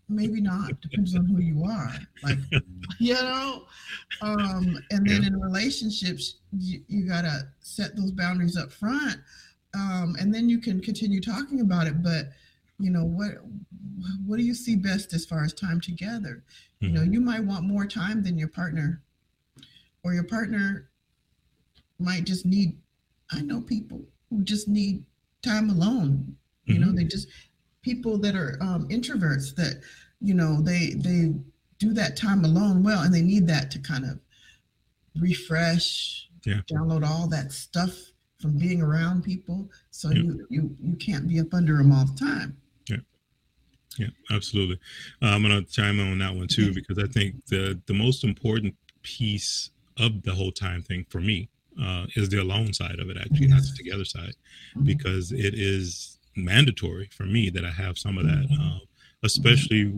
Maybe 0.09 0.41
not 0.41 0.79
depends 0.81 1.15
on 1.15 1.25
who 1.25 1.39
you 1.39 1.63
are 1.63 1.93
like 2.23 2.37
you 2.99 3.13
know? 3.13 3.63
Um 4.21 4.77
and 4.91 5.07
then 5.07 5.21
yeah. 5.21 5.27
in 5.27 5.39
relationships 5.39 6.35
you, 6.57 6.81
you 6.87 7.07
gotta 7.07 7.47
set 7.59 7.95
those 7.95 8.11
boundaries 8.11 8.57
up 8.57 8.71
front 8.71 9.17
um 9.73 10.15
and 10.19 10.33
then 10.33 10.49
you 10.49 10.59
can 10.59 10.79
continue 10.81 11.21
talking 11.21 11.61
about 11.61 11.87
it 11.87 12.01
but 12.03 12.27
you 12.79 12.89
know 12.89 13.03
what 13.03 13.31
what 14.25 14.37
do 14.37 14.43
you 14.43 14.53
see 14.53 14.75
best 14.75 15.13
as 15.13 15.25
far 15.25 15.43
as 15.43 15.53
time 15.53 15.79
together 15.79 16.43
mm-hmm. 16.81 16.87
you 16.87 16.91
know 16.91 17.01
mm-hmm. 17.01 17.13
you 17.13 17.21
might 17.21 17.43
want 17.43 17.63
more 17.63 17.85
time 17.85 18.23
than 18.23 18.37
your 18.37 18.47
partner 18.47 19.01
or 20.03 20.13
your 20.13 20.23
partner 20.23 20.89
might 21.99 22.25
just 22.25 22.45
need 22.45 22.77
i 23.31 23.41
know 23.41 23.61
people 23.61 24.01
who 24.29 24.43
just 24.43 24.67
need 24.67 25.03
time 25.41 25.69
alone 25.69 26.35
you 26.65 26.75
mm-hmm. 26.75 26.85
know 26.85 26.95
they 26.95 27.03
just 27.03 27.27
people 27.81 28.17
that 28.17 28.35
are 28.35 28.57
um, 28.61 28.87
introverts 28.89 29.55
that 29.55 29.81
you 30.19 30.33
know 30.33 30.61
they 30.61 30.93
they 30.97 31.33
do 31.79 31.93
that 31.93 32.15
time 32.15 32.45
alone 32.45 32.83
well 32.83 33.01
and 33.01 33.13
they 33.13 33.21
need 33.21 33.47
that 33.47 33.71
to 33.71 33.79
kind 33.79 34.05
of 34.05 34.19
refresh 35.19 36.29
yeah. 36.45 36.61
download 36.71 37.05
all 37.05 37.27
that 37.27 37.51
stuff 37.51 38.10
from 38.41 38.57
being 38.57 38.81
around 38.81 39.23
people 39.23 39.69
so 39.91 40.09
yeah. 40.09 40.23
you 40.23 40.47
you 40.49 40.75
you 40.81 40.95
can't 40.95 41.27
be 41.27 41.39
up 41.39 41.53
under 41.53 41.77
them 41.77 41.91
all 41.91 42.05
the 42.05 42.17
time 42.17 42.57
yeah 42.89 42.97
yeah 43.97 44.07
absolutely 44.31 44.79
uh, 45.21 45.27
i'm 45.27 45.41
gonna 45.41 45.61
chime 45.63 45.99
in 45.99 46.11
on 46.11 46.19
that 46.19 46.33
one 46.33 46.47
too 46.47 46.73
because 46.73 46.97
i 46.97 47.07
think 47.07 47.35
the 47.47 47.79
the 47.87 47.93
most 47.93 48.23
important 48.23 48.75
piece 49.03 49.71
of 49.97 50.21
the 50.23 50.33
whole 50.33 50.51
time 50.51 50.81
thing 50.81 51.05
for 51.09 51.19
me 51.19 51.49
uh, 51.81 52.05
is 52.15 52.29
the 52.29 52.37
alone 52.37 52.73
side 52.73 52.99
of 52.99 53.09
it 53.09 53.17
actually 53.17 53.47
yes. 53.47 53.51
not 53.51 53.61
the 53.61 53.77
together 53.77 54.05
side 54.05 54.35
mm-hmm. 54.75 54.83
because 54.83 55.31
it 55.31 55.53
is 55.53 56.17
mandatory 56.35 57.09
for 57.11 57.23
me 57.23 57.49
that 57.49 57.65
i 57.65 57.71
have 57.71 57.97
some 57.97 58.17
of 58.17 58.25
that 58.25 58.47
mm-hmm. 58.49 58.61
uh, 58.61 58.79
especially 59.23 59.93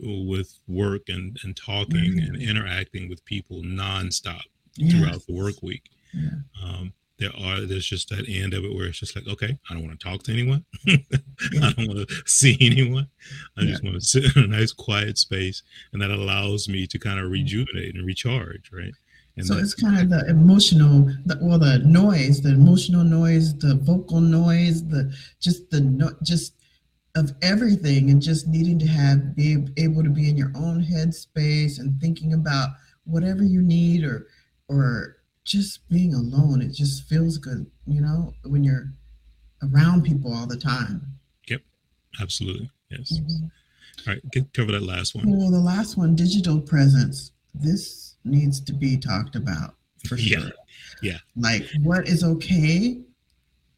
with 0.00 0.58
work 0.66 1.02
and, 1.08 1.38
and 1.42 1.56
talking 1.56 1.96
mm-hmm. 1.96 2.34
and 2.34 2.42
interacting 2.42 3.08
with 3.08 3.24
people 3.24 3.62
nonstop 3.62 4.42
yes. 4.76 4.92
throughout 4.92 5.26
the 5.26 5.34
work 5.34 5.62
week. 5.62 5.90
Yeah. 6.12 6.30
Um, 6.62 6.92
there 7.24 7.46
are 7.46 7.60
there's 7.60 7.86
just 7.86 8.08
that 8.10 8.28
end 8.28 8.54
of 8.54 8.64
it 8.64 8.74
where 8.74 8.86
it's 8.86 8.98
just 8.98 9.16
like 9.16 9.26
okay 9.26 9.56
i 9.68 9.74
don't 9.74 9.84
want 9.84 9.98
to 9.98 10.06
talk 10.06 10.22
to 10.22 10.32
anyone. 10.32 10.64
I 10.88 11.72
don't 11.76 11.88
want 11.88 12.08
to 12.08 12.22
see 12.26 12.56
anyone. 12.60 13.08
I 13.56 13.62
yeah. 13.62 13.70
just 13.70 13.84
want 13.84 13.96
to 13.96 14.00
sit 14.00 14.36
in 14.36 14.44
a 14.44 14.46
nice 14.46 14.72
quiet 14.72 15.18
space 15.18 15.62
and 15.92 16.02
that 16.02 16.10
allows 16.10 16.68
me 16.68 16.86
to 16.86 16.98
kind 16.98 17.18
of 17.18 17.26
mm. 17.26 17.32
rejuvenate 17.32 17.94
and 17.94 18.06
recharge 18.06 18.70
right? 18.72 18.94
And 19.36 19.46
so 19.46 19.56
it's 19.56 19.74
kind 19.74 19.98
of 20.00 20.10
the 20.10 20.28
emotional 20.28 21.10
the, 21.26 21.38
well 21.40 21.58
the 21.58 21.78
noise 21.78 22.40
the 22.40 22.50
emotional 22.50 23.04
noise 23.04 23.56
the 23.58 23.76
vocal 23.82 24.20
noise 24.20 24.86
the 24.86 25.12
just 25.40 25.70
the 25.70 25.80
no, 25.80 26.10
just 26.22 26.54
of 27.16 27.32
everything 27.42 28.10
and 28.10 28.20
just 28.20 28.46
needing 28.48 28.78
to 28.78 28.86
have 28.86 29.34
be 29.34 29.56
able 29.76 30.02
to 30.02 30.10
be 30.10 30.28
in 30.28 30.36
your 30.36 30.52
own 30.54 30.84
headspace 30.84 31.78
and 31.78 32.00
thinking 32.00 32.34
about 32.34 32.70
whatever 33.04 33.42
you 33.42 33.62
need 33.62 34.04
or 34.04 34.26
or 34.68 35.16
just 35.44 35.86
being 35.88 36.14
alone 36.14 36.62
it 36.62 36.72
just 36.72 37.08
feels 37.08 37.38
good 37.38 37.66
you 37.86 38.00
know 38.00 38.32
when 38.44 38.64
you're 38.64 38.88
around 39.72 40.04
people 40.04 40.32
all 40.32 40.46
the 40.46 40.56
time. 40.56 41.02
Yep. 41.48 41.62
Absolutely. 42.20 42.70
Yes. 42.90 43.18
Mm-hmm. 43.18 43.44
all 44.08 44.14
right. 44.14 44.30
Get, 44.30 44.52
cover 44.52 44.72
that 44.72 44.82
last 44.82 45.14
one. 45.14 45.30
Well 45.36 45.50
the 45.50 45.58
last 45.58 45.96
one 45.96 46.14
digital 46.14 46.60
presence. 46.60 47.32
This 47.54 48.16
needs 48.24 48.60
to 48.60 48.72
be 48.72 48.96
talked 48.96 49.36
about 49.36 49.74
for 50.08 50.16
sure. 50.16 50.40
Yeah 50.40 50.50
yeah. 51.02 51.18
Like 51.36 51.66
what 51.82 52.08
is 52.08 52.24
okay 52.24 53.00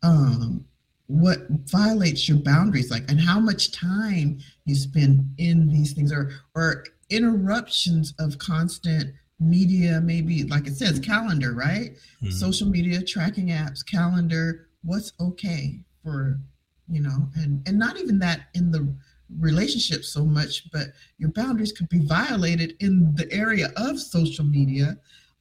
um 0.02 0.64
what 1.08 1.46
violates 1.66 2.28
your 2.28 2.38
boundaries 2.38 2.90
like 2.90 3.08
and 3.08 3.20
how 3.20 3.38
much 3.38 3.72
time 3.72 4.38
you 4.64 4.74
spend 4.74 5.24
in 5.38 5.68
these 5.68 5.92
things 5.92 6.12
or 6.12 6.30
or 6.54 6.84
interruptions 7.10 8.12
of 8.18 8.38
constant 8.38 9.14
media 9.38 10.00
maybe 10.02 10.44
like 10.44 10.66
it 10.66 10.76
says 10.76 10.98
calendar 10.98 11.52
right 11.52 11.92
mm-hmm. 12.22 12.30
social 12.30 12.68
media 12.68 13.02
tracking 13.02 13.48
apps 13.48 13.84
calendar 13.84 14.68
what's 14.82 15.12
okay 15.20 15.78
for 16.02 16.40
you 16.88 17.02
know 17.02 17.28
and 17.36 17.66
and 17.68 17.78
not 17.78 17.98
even 17.98 18.18
that 18.18 18.48
in 18.54 18.70
the 18.70 18.94
relationship 19.38 20.04
so 20.04 20.24
much 20.24 20.70
but 20.70 20.86
your 21.18 21.30
boundaries 21.30 21.72
could 21.72 21.88
be 21.88 21.98
violated 22.06 22.74
in 22.80 23.14
the 23.16 23.30
area 23.32 23.68
of 23.76 24.00
social 24.00 24.44
media 24.44 24.96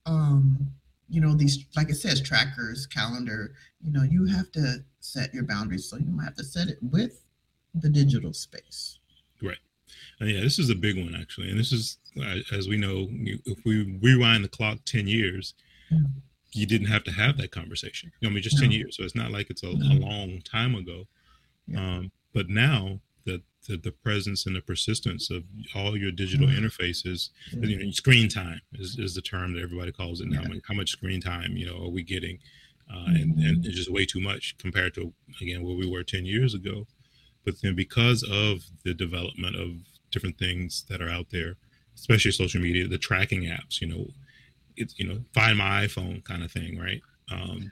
um 0.05 0.67
you 1.07 1.21
know 1.21 1.33
these 1.33 1.65
like 1.77 1.89
it 1.89 1.95
says 1.95 2.19
trackers 2.19 2.87
calendar 2.87 3.53
you 3.81 3.91
know 3.91 4.03
you 4.03 4.25
have 4.25 4.51
to 4.51 4.83
set 5.05 5.33
your 5.33 5.43
boundaries. 5.43 5.89
So 5.89 5.97
you 5.97 6.11
might 6.11 6.25
have 6.25 6.35
to 6.35 6.43
set 6.43 6.67
it 6.67 6.79
with 6.81 7.23
the 7.73 7.89
digital 7.89 8.33
space. 8.33 8.99
Right. 9.41 9.57
And 10.19 10.29
yeah, 10.29 10.41
this 10.41 10.59
is 10.59 10.69
a 10.69 10.75
big 10.75 10.97
one 10.97 11.15
actually. 11.19 11.49
And 11.49 11.59
this 11.59 11.71
is, 11.71 11.97
as 12.51 12.67
we 12.67 12.77
know, 12.77 13.07
if 13.09 13.59
we 13.65 13.99
rewind 14.01 14.43
the 14.43 14.49
clock 14.49 14.79
10 14.85 15.07
years, 15.07 15.53
mm-hmm. 15.91 16.05
you 16.51 16.65
didn't 16.65 16.87
have 16.87 17.03
to 17.05 17.11
have 17.11 17.37
that 17.37 17.51
conversation. 17.51 18.11
You 18.19 18.27
know, 18.27 18.31
I 18.31 18.33
mean, 18.35 18.43
just 18.43 18.57
no. 18.57 18.61
10 18.63 18.71
years. 18.71 18.97
So 18.97 19.03
it's 19.03 19.15
not 19.15 19.31
like 19.31 19.49
it's 19.49 19.63
a, 19.63 19.73
no. 19.73 19.93
a 19.93 19.97
long 19.99 20.41
time 20.41 20.75
ago. 20.75 21.07
Yeah. 21.67 21.79
Um, 21.79 22.11
but 22.33 22.49
now 22.49 22.99
the, 23.25 23.41
the, 23.67 23.77
the 23.77 23.91
presence 23.91 24.45
and 24.45 24.55
the 24.55 24.61
persistence 24.61 25.29
of 25.29 25.43
all 25.75 25.97
your 25.97 26.11
digital 26.11 26.47
mm-hmm. 26.47 26.65
interfaces, 26.65 27.29
you 27.51 27.83
know, 27.83 27.91
screen 27.91 28.29
time 28.29 28.61
is, 28.73 28.97
is 28.97 29.15
the 29.15 29.21
term 29.21 29.53
that 29.53 29.63
everybody 29.63 29.91
calls 29.91 30.21
it 30.21 30.27
now. 30.27 30.41
Yeah. 30.43 30.59
how 30.67 30.75
much 30.75 30.91
screen 30.91 31.21
time, 31.21 31.57
you 31.57 31.65
know, 31.65 31.83
are 31.83 31.89
we 31.89 32.03
getting? 32.03 32.39
uh, 32.91 33.05
and, 33.07 33.37
and 33.39 33.65
it's 33.65 33.75
just 33.75 33.91
way 33.91 34.05
too 34.05 34.19
much 34.19 34.57
compared 34.57 34.93
to 34.95 35.13
again 35.41 35.63
where 35.63 35.75
we 35.75 35.89
were 35.89 36.03
10 36.03 36.25
years 36.25 36.53
ago 36.53 36.85
but 37.43 37.55
then 37.61 37.75
because 37.75 38.23
of 38.23 38.63
the 38.83 38.93
development 38.93 39.55
of 39.55 39.71
different 40.15 40.37
things 40.45 40.85
that 40.89 40.99
are 41.03 41.09
out 41.17 41.29
there 41.35 41.51
especially 42.01 42.31
social 42.31 42.61
media 42.67 42.87
the 42.87 42.97
tracking 43.09 43.43
apps 43.57 43.75
you 43.81 43.87
know 43.91 44.03
it's 44.81 44.93
you 44.99 45.05
know 45.07 45.19
find 45.33 45.55
my 45.57 45.71
iphone 45.85 46.23
kind 46.23 46.43
of 46.45 46.51
thing 46.57 46.73
right 46.87 47.01
Um, 47.31 47.71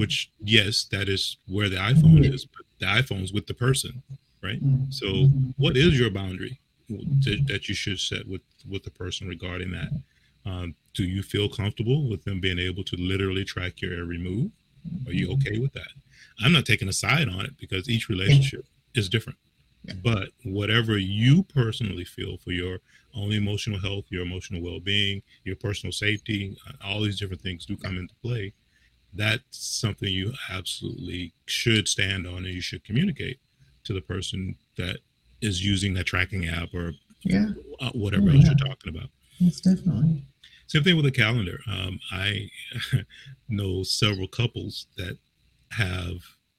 which 0.00 0.16
yes, 0.56 0.74
that 0.90 1.08
is 1.08 1.22
where 1.46 1.68
the 1.68 1.80
iPhone 1.92 2.22
is, 2.34 2.44
but 2.44 2.64
the 2.80 2.86
iPhone's 2.86 3.32
with 3.32 3.46
the 3.46 3.54
person, 3.54 4.02
right? 4.42 4.60
So, 4.90 5.06
what 5.56 5.76
is 5.76 5.98
your 6.00 6.10
boundary 6.10 6.54
that, 7.24 7.44
that 7.46 7.68
you 7.68 7.74
should 7.82 8.00
set 8.00 8.26
with 8.26 8.42
with 8.72 8.82
the 8.82 8.90
person 8.90 9.28
regarding 9.28 9.70
that? 9.78 9.90
Um, 10.44 10.74
do 10.94 11.04
you 11.04 11.22
feel 11.22 11.48
comfortable 11.48 12.08
with 12.10 12.24
them 12.24 12.40
being 12.40 12.58
able 12.58 12.84
to 12.84 12.96
literally 12.96 13.44
track 13.44 13.80
your 13.80 13.94
every 14.02 14.18
move? 14.18 14.50
Are 15.06 15.12
you 15.12 15.32
okay 15.34 15.58
with 15.58 15.74
that? 15.74 15.92
I'm 16.40 16.52
not 16.52 16.66
taking 16.66 16.88
a 16.88 16.92
side 16.92 17.28
on 17.28 17.42
it 17.44 17.54
because 17.58 17.88
each 17.88 18.08
relationship 18.08 18.64
is 18.94 19.08
different. 19.08 19.38
But 20.02 20.30
whatever 20.44 20.98
you 20.98 21.42
personally 21.44 22.04
feel 22.04 22.36
for 22.38 22.52
your 22.52 22.78
own 23.14 23.32
emotional 23.32 23.78
health, 23.80 24.04
your 24.10 24.22
emotional 24.22 24.62
well-being, 24.62 25.22
your 25.44 25.56
personal 25.56 25.92
safety, 25.92 26.56
all 26.84 27.00
these 27.02 27.18
different 27.18 27.42
things 27.42 27.66
do 27.66 27.76
come 27.76 27.96
into 27.98 28.14
play. 28.22 28.52
That's 29.14 29.42
something 29.50 30.12
you 30.12 30.34
absolutely 30.50 31.32
should 31.46 31.88
stand 31.88 32.26
on, 32.26 32.44
and 32.44 32.54
you 32.54 32.60
should 32.60 32.84
communicate 32.84 33.38
to 33.84 33.92
the 33.94 34.02
person 34.02 34.56
that 34.76 34.98
is 35.40 35.64
using 35.64 35.94
that 35.94 36.04
tracking 36.04 36.46
app 36.46 36.74
or 36.74 36.92
Yeah, 37.22 37.46
uh, 37.80 37.90
whatever 37.92 38.28
Oh, 38.28 38.32
else 38.34 38.44
you're 38.44 38.54
talking 38.68 38.94
about. 38.94 39.08
most 39.40 39.64
definitely. 39.64 40.24
Same 40.66 40.84
thing 40.84 40.96
with 40.96 41.06
the 41.06 41.10
calendar. 41.10 41.60
Um, 41.66 41.98
I 42.12 42.50
know 43.48 43.82
several 43.82 44.28
couples 44.28 44.86
that 44.98 45.16
have 45.72 46.18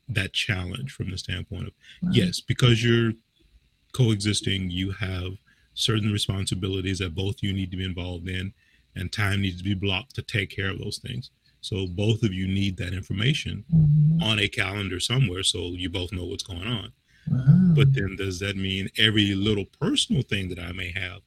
that 0.09 0.33
challenge 0.33 0.91
from 0.91 1.11
the 1.11 1.17
standpoint 1.17 1.67
of 1.67 1.73
Wow. 2.01 2.11
yes, 2.13 2.41
because 2.41 2.83
you're 2.83 3.13
coexisting, 3.93 4.69
you 4.69 4.91
have 4.91 5.33
certain 5.73 6.11
responsibilities 6.11 6.99
that 6.99 7.15
both 7.15 7.41
you 7.41 7.53
need 7.53 7.71
to 7.71 7.77
be 7.77 7.83
involved 7.85 8.27
in, 8.27 8.53
and 8.95 9.11
time 9.11 9.41
needs 9.41 9.57
to 9.57 9.63
be 9.63 9.73
blocked 9.73 10.15
to 10.15 10.21
take 10.21 10.49
care 10.49 10.69
of 10.69 10.79
those 10.79 10.97
things. 10.97 11.29
So 11.61 11.87
both 11.87 12.23
of 12.23 12.33
you 12.33 12.47
need 12.47 12.77
that 12.77 12.93
information 12.93 13.65
Mhm. 13.73 14.21
on 14.21 14.39
a 14.39 14.47
calendar 14.47 14.99
somewhere, 14.99 15.43
so 15.43 15.73
you 15.73 15.89
both 15.89 16.11
know 16.11 16.25
what's 16.25 16.43
going 16.43 16.67
on. 16.67 16.91
Wow. 17.27 17.73
But 17.75 17.93
then, 17.93 18.15
does 18.15 18.39
that 18.39 18.57
mean 18.57 18.89
every 18.97 19.35
little 19.35 19.65
personal 19.65 20.21
thing 20.23 20.49
that 20.49 20.59
I 20.59 20.71
may 20.71 20.91
have 20.91 21.21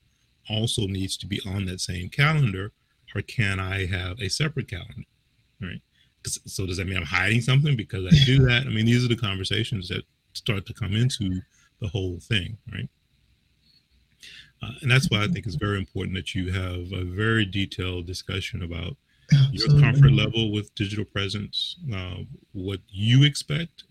also 0.49 0.87
needs 0.87 1.17
to 1.19 1.27
be 1.27 1.41
on 1.47 1.67
that 1.67 1.81
same 1.81 2.09
calendar, 2.09 2.73
or 3.15 3.23
can 3.23 3.61
I 3.61 3.87
have 3.87 4.21
a 4.21 4.29
separate 4.29 4.69
calendar? 4.69 5.05
Right. 5.61 5.83
So 6.27 6.67
does 6.67 6.77
that 6.77 6.87
mean 6.87 6.97
I'm 6.97 7.05
hiding 7.05 7.41
something 7.41 7.77
because 7.77 8.07
I 8.07 8.25
do 8.25 8.45
that? 8.47 8.67
I 8.67 8.71
mean, 8.71 8.87
these 8.87 9.05
are 9.05 9.09
the 9.09 9.17
conversations 9.17 9.89
that 9.89 10.03
start 10.35 10.67
to 10.67 10.75
come 10.75 10.95
into 10.95 11.41
the 11.81 11.89
whole 11.89 12.19
thing, 12.21 12.57
right? 12.73 12.89
Uh, 14.63 14.71
and 14.83 14.91
that's 14.91 15.11
why 15.11 15.23
I 15.23 15.29
think 15.29 15.47
it's 15.47 15.57
very 15.57 15.79
important 15.79 16.15
that 16.17 16.35
you 16.35 16.53
have 16.53 16.93
a 16.93 17.05
very 17.05 17.45
detailed 17.45 18.07
discussion 18.07 18.63
about 18.63 18.97
your 19.51 19.81
comfort 19.81 20.13
level 20.13 20.53
with 20.53 20.75
digital 20.75 21.05
presence, 21.05 21.77
uh, 21.95 22.17
what 22.53 22.81
you 22.89 23.25
expect, 23.25 23.85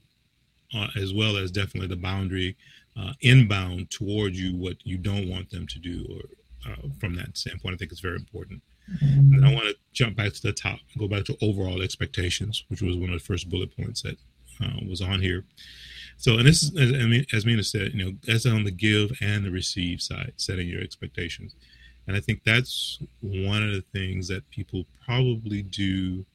uh, 0.73 0.87
as 0.95 1.13
well 1.13 1.35
as 1.35 1.51
definitely 1.51 1.87
the 1.87 1.95
boundary 1.95 2.55
uh, 2.97 3.13
inbound 3.21 3.89
towards 3.89 4.39
you, 4.39 4.55
what 4.55 4.77
you 4.83 4.97
don't 4.97 5.27
want 5.27 5.49
them 5.49 5.65
to 5.67 5.79
do, 5.79 6.05
or 6.09 6.71
uh, 6.71 6.87
from 6.99 7.15
that 7.15 7.37
standpoint, 7.37 7.73
I 7.73 7.77
think 7.77 7.91
it's 7.91 8.01
very 8.01 8.17
important. 8.17 8.61
And 9.01 9.33
then 9.33 9.43
I 9.43 9.53
want 9.53 9.67
to 9.67 9.75
jump 9.93 10.15
back 10.15 10.33
to 10.33 10.41
the 10.41 10.51
top, 10.53 10.79
go 10.97 11.07
back 11.07 11.25
to 11.25 11.37
overall 11.41 11.81
expectations, 11.81 12.65
which 12.67 12.81
was 12.81 12.97
one 12.97 13.09
of 13.09 13.19
the 13.19 13.25
first 13.25 13.49
bullet 13.49 13.75
points 13.75 14.01
that 14.01 14.17
uh, 14.63 14.79
was 14.87 15.01
on 15.01 15.21
here. 15.21 15.45
So, 16.17 16.37
and 16.37 16.45
this, 16.47 16.63
is- 16.63 16.75
as, 16.75 17.25
as 17.33 17.45
Mina 17.45 17.63
said, 17.63 17.93
you 17.93 18.05
know, 18.05 18.11
that's 18.25 18.45
on 18.45 18.63
the 18.63 18.71
give 18.71 19.11
and 19.21 19.45
the 19.45 19.51
receive 19.51 20.01
side, 20.01 20.33
setting 20.37 20.67
your 20.67 20.81
expectations. 20.81 21.55
And 22.07 22.17
I 22.17 22.19
think 22.19 22.43
that's 22.43 22.99
one 23.21 23.63
of 23.63 23.73
the 23.73 23.83
things 23.93 24.27
that 24.27 24.49
people 24.49 24.85
probably 25.05 25.61
do 25.61 26.25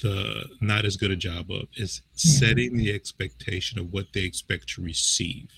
the 0.00 0.44
not 0.60 0.84
as 0.84 0.96
good 0.96 1.10
a 1.10 1.16
job 1.16 1.50
of 1.50 1.64
is 1.76 2.02
setting 2.14 2.76
the 2.76 2.92
expectation 2.92 3.78
of 3.78 3.92
what 3.92 4.06
they 4.14 4.22
expect 4.22 4.68
to 4.70 4.82
receive. 4.82 5.48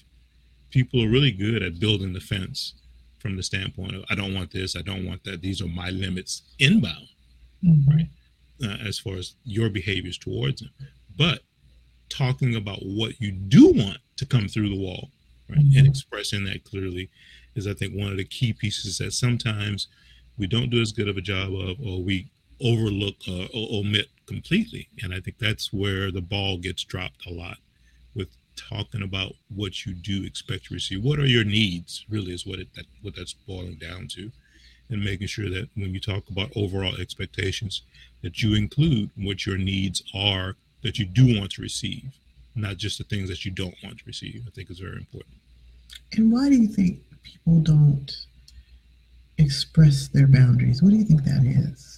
People 0.70 1.02
are 1.02 1.08
really 1.08 1.30
good 1.30 1.62
at 1.62 1.78
building 1.78 2.12
the 2.12 2.20
fence 2.20 2.74
from 3.24 3.36
the 3.36 3.42
standpoint 3.42 3.94
of 3.94 4.04
I 4.10 4.14
don't 4.14 4.34
want 4.34 4.50
this, 4.50 4.76
I 4.76 4.82
don't 4.82 5.06
want 5.06 5.24
that. 5.24 5.40
These 5.40 5.62
are 5.62 5.66
my 5.66 5.88
limits 5.88 6.42
inbound 6.58 7.08
Mhm. 7.64 7.86
right. 7.86 8.08
uh, 8.62 8.76
as 8.86 8.98
far 8.98 9.16
as 9.16 9.34
your 9.46 9.70
behaviors 9.70 10.18
towards 10.18 10.60
them. 10.60 10.70
But 11.16 11.42
talking 12.10 12.54
about 12.54 12.84
what 12.84 13.18
you 13.22 13.32
do 13.32 13.72
want 13.72 13.98
to 14.16 14.26
come 14.26 14.46
through 14.46 14.68
the 14.68 14.76
wall, 14.76 15.10
right, 15.48 15.58
and 15.58 15.72
Mhm. 15.86 15.88
expressing 15.88 16.44
that 16.44 16.64
clearly 16.64 17.08
is, 17.54 17.66
I 17.66 17.72
think, 17.72 17.94
one 17.94 18.10
of 18.12 18.18
the 18.18 18.24
key 18.24 18.52
pieces 18.52 18.98
that 18.98 19.12
sometimes 19.14 19.88
we 20.36 20.46
don't 20.46 20.68
do 20.68 20.82
as 20.82 20.92
good 20.92 21.08
of 21.08 21.16
a 21.16 21.22
job 21.22 21.54
of, 21.54 21.80
or 21.80 22.02
we 22.02 22.26
overlook 22.60 23.16
uh, 23.26 23.46
or 23.46 23.80
omit 23.80 24.10
completely. 24.26 24.86
And 25.02 25.14
I 25.14 25.20
think 25.20 25.38
that's 25.38 25.72
where 25.72 26.10
the 26.12 26.20
ball 26.22 26.58
gets 26.58 26.84
dropped 26.84 27.24
a 27.26 27.30
lot 27.32 27.58
talking 28.56 29.02
about 29.02 29.32
what 29.54 29.86
you 29.86 29.94
do 29.94 30.24
expect 30.24 30.66
to 30.66 30.74
receive. 30.74 31.02
What 31.02 31.18
are 31.18 31.26
your 31.26 31.44
needs? 31.44 32.04
Really, 32.08 32.32
is 32.32 32.46
what 32.46 32.58
it 32.58 32.68
that 32.74 32.86
what 33.02 33.16
that's 33.16 33.32
boiling 33.32 33.76
down 33.76 34.08
to, 34.08 34.30
and 34.90 35.04
making 35.04 35.28
sure 35.28 35.50
that 35.50 35.68
when 35.74 35.94
you 35.94 36.00
talk 36.00 36.28
about 36.30 36.52
overall 36.56 36.96
expectations, 36.96 37.82
that 38.22 38.42
you 38.42 38.54
include 38.54 39.10
what 39.16 39.46
your 39.46 39.58
needs 39.58 40.02
are 40.14 40.56
that 40.82 40.98
you 40.98 41.06
do 41.06 41.38
want 41.38 41.50
to 41.52 41.62
receive, 41.62 42.12
not 42.54 42.76
just 42.76 42.98
the 42.98 43.04
things 43.04 43.28
that 43.28 43.44
you 43.44 43.50
don't 43.50 43.74
want 43.82 43.98
to 43.98 44.04
receive. 44.06 44.44
I 44.46 44.50
think 44.50 44.70
is 44.70 44.78
very 44.78 44.96
important. 44.96 45.34
And 46.12 46.30
why 46.30 46.48
do 46.48 46.56
you 46.56 46.68
think 46.68 47.00
people 47.22 47.60
don't 47.60 48.12
express 49.38 50.08
their 50.08 50.26
boundaries? 50.26 50.82
What 50.82 50.90
do 50.90 50.96
you 50.96 51.04
think 51.04 51.24
that 51.24 51.44
is? 51.44 51.93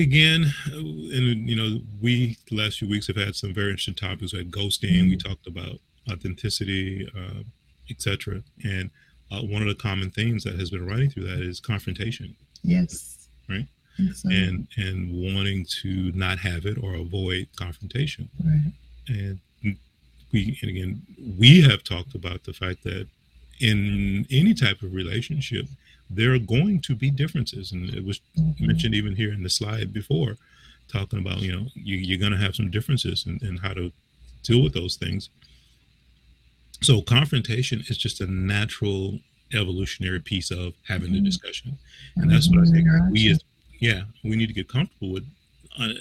Again, 0.00 0.52
and 0.72 1.48
you 1.48 1.56
know, 1.56 1.80
we 2.02 2.36
the 2.48 2.56
last 2.56 2.78
few 2.78 2.88
weeks 2.88 3.06
have 3.06 3.16
had 3.16 3.34
some 3.34 3.54
very 3.54 3.70
interesting 3.70 3.94
topics. 3.94 4.32
We 4.32 4.38
had 4.38 4.50
ghosting. 4.50 5.08
We 5.08 5.16
talked 5.16 5.46
about 5.46 5.78
authenticity, 6.10 7.08
uh, 7.16 7.42
etc. 7.90 8.42
And 8.62 8.90
uh, 9.32 9.40
one 9.40 9.62
of 9.62 9.68
the 9.68 9.74
common 9.74 10.10
themes 10.10 10.44
that 10.44 10.58
has 10.58 10.70
been 10.70 10.86
running 10.86 11.10
through 11.10 11.24
that 11.24 11.40
is 11.40 11.60
confrontation. 11.60 12.36
Yes. 12.62 13.28
Right. 13.48 13.66
So. 14.14 14.28
and 14.28 14.68
and 14.76 15.10
wanting 15.10 15.64
to 15.82 16.12
not 16.12 16.38
have 16.40 16.66
it 16.66 16.76
or 16.82 16.94
avoid 16.94 17.48
confrontation 17.56 18.28
right. 18.44 18.72
and 19.08 19.40
we 20.32 20.58
and 20.60 20.70
again 20.70 21.02
we 21.38 21.62
have 21.62 21.82
talked 21.82 22.14
about 22.14 22.44
the 22.44 22.52
fact 22.52 22.84
that 22.84 23.08
in 23.60 24.26
any 24.30 24.52
type 24.52 24.82
of 24.82 24.92
relationship 24.92 25.66
there 26.10 26.32
are 26.32 26.38
going 26.38 26.80
to 26.82 26.94
be 26.94 27.10
differences. 27.10 27.72
And 27.72 27.90
it 27.90 28.04
was 28.04 28.20
mentioned 28.60 28.94
even 28.94 29.16
here 29.16 29.32
in 29.32 29.42
the 29.42 29.50
slide 29.50 29.92
before 29.92 30.36
talking 30.88 31.18
about 31.18 31.40
you 31.40 31.50
know 31.52 31.66
you, 31.74 31.96
you're 31.96 32.18
going 32.18 32.32
to 32.32 32.38
have 32.38 32.54
some 32.54 32.70
differences 32.70 33.26
in, 33.26 33.38
in 33.42 33.56
how 33.56 33.72
to 33.74 33.92
deal 34.44 34.62
with 34.62 34.72
those 34.74 34.96
things. 34.96 35.30
So 36.82 37.00
confrontation 37.02 37.82
is 37.88 37.96
just 37.96 38.20
a 38.20 38.26
natural 38.26 39.18
evolutionary 39.54 40.20
piece 40.20 40.50
of 40.50 40.74
having 40.86 41.12
the 41.12 41.20
Mhm. 41.20 41.24
discussion. 41.24 41.78
And 42.16 42.30
that's 42.30 42.48
what 42.48 42.66
i 42.66 42.70
think 42.70 42.86
we 43.10 43.30
as 43.30 43.40
yeah 43.80 44.02
we 44.24 44.36
need 44.36 44.46
to 44.48 44.52
get 44.54 44.68
comfortable 44.68 45.10
with 45.12 45.26
uh, 45.78 45.92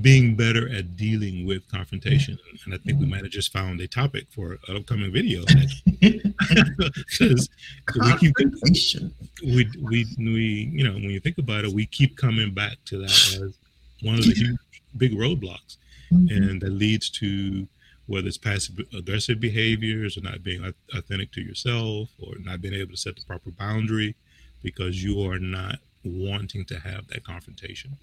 being 0.00 0.34
better 0.34 0.68
at 0.74 0.96
dealing 0.96 1.46
with 1.46 1.70
confrontation. 1.70 2.38
And 2.64 2.74
i 2.74 2.78
think 2.78 2.98
we 2.98 3.06
might 3.06 3.22
have 3.22 3.30
just 3.30 3.52
found 3.52 3.80
a 3.80 3.86
topic 3.86 4.26
for 4.30 4.58
an 4.68 4.76
upcoming 4.76 5.12
video. 5.12 5.44
Because 6.00 7.48
we 8.00 8.16
keep 8.18 8.34
we 9.42 9.68
we 9.80 10.06
we 10.18 10.70
you 10.72 10.84
know 10.84 10.92
when 10.94 11.10
you 11.10 11.20
think 11.20 11.38
about 11.38 11.64
it 11.64 11.72
we 11.72 11.86
keep 11.86 12.16
coming 12.16 12.52
back 12.52 12.76
to 12.86 12.98
that 12.98 13.10
as 13.10 13.54
one 14.02 14.16
of 14.16 14.24
the 14.24 14.32
huge 14.34 14.58
big 14.96 15.12
roadblocks. 15.12 15.76
Mhm. 16.12 16.36
and 16.36 16.60
that 16.60 16.70
leads 16.70 17.08
to 17.10 17.66
whether 18.06 18.28
it's 18.28 18.36
passive 18.36 18.78
aggressive 18.96 19.40
behaviors 19.40 20.16
or 20.18 20.20
not 20.20 20.42
being 20.42 20.62
authentic 20.94 21.32
to 21.32 21.40
yourself 21.40 22.10
or 22.20 22.34
not 22.40 22.60
being 22.60 22.74
able 22.74 22.90
to 22.90 22.96
set 22.96 23.16
the 23.16 23.22
proper 23.22 23.50
boundary 23.50 24.14
because 24.62 25.02
you 25.02 25.22
are 25.28 25.38
not 25.38 25.78
wanting 26.04 26.64
to 26.66 26.78
have 26.78 27.06
that 27.08 27.24
confrontation. 27.24 27.96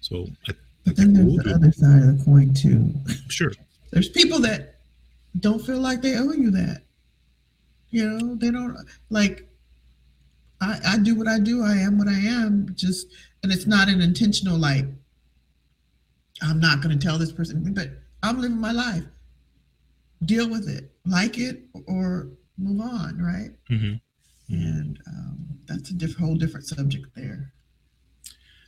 So 0.00 0.26
I, 0.48 0.52
Then 0.96 1.12
there's 1.14 1.36
the 1.36 1.54
other 1.54 1.72
side 1.72 2.02
of 2.02 2.18
the 2.18 2.24
coin 2.24 2.54
too. 2.54 2.94
sure 3.28 3.52
There's 3.90 4.08
people 4.08 4.38
that 4.40 4.76
don't 5.40 5.64
feel 5.64 5.80
like 5.80 6.02
they 6.02 6.16
owe 6.16 6.32
you 6.32 6.50
that. 6.52 6.82
You 7.90 8.08
know, 8.08 8.34
they 8.34 8.50
don't 8.50 8.76
like. 9.10 9.48
I 10.60 10.78
I 10.86 10.98
do 10.98 11.14
what 11.14 11.28
I 11.28 11.38
do. 11.38 11.64
I 11.64 11.76
am 11.76 11.98
what 11.98 12.08
I 12.08 12.18
am. 12.18 12.72
Just 12.74 13.08
and 13.42 13.52
it's 13.52 13.66
not 13.66 13.88
an 13.88 14.00
intentional 14.00 14.58
like. 14.58 14.86
I'm 16.42 16.60
not 16.60 16.82
going 16.82 16.96
to 16.96 17.04
tell 17.04 17.18
this 17.18 17.32
person, 17.32 17.72
but 17.74 17.88
I'm 18.22 18.40
living 18.40 18.60
my 18.60 18.72
life. 18.72 19.02
Deal 20.24 20.48
with 20.48 20.68
it, 20.68 20.92
like 21.04 21.38
it 21.38 21.62
or 21.86 22.28
move 22.58 22.80
on, 22.80 23.20
right? 23.20 23.50
Mm-hmm. 23.70 23.94
And 24.54 24.98
um, 25.06 25.48
that's 25.66 25.90
a 25.90 25.94
diff- 25.94 26.16
whole 26.16 26.34
different 26.34 26.66
subject 26.66 27.06
there. 27.14 27.52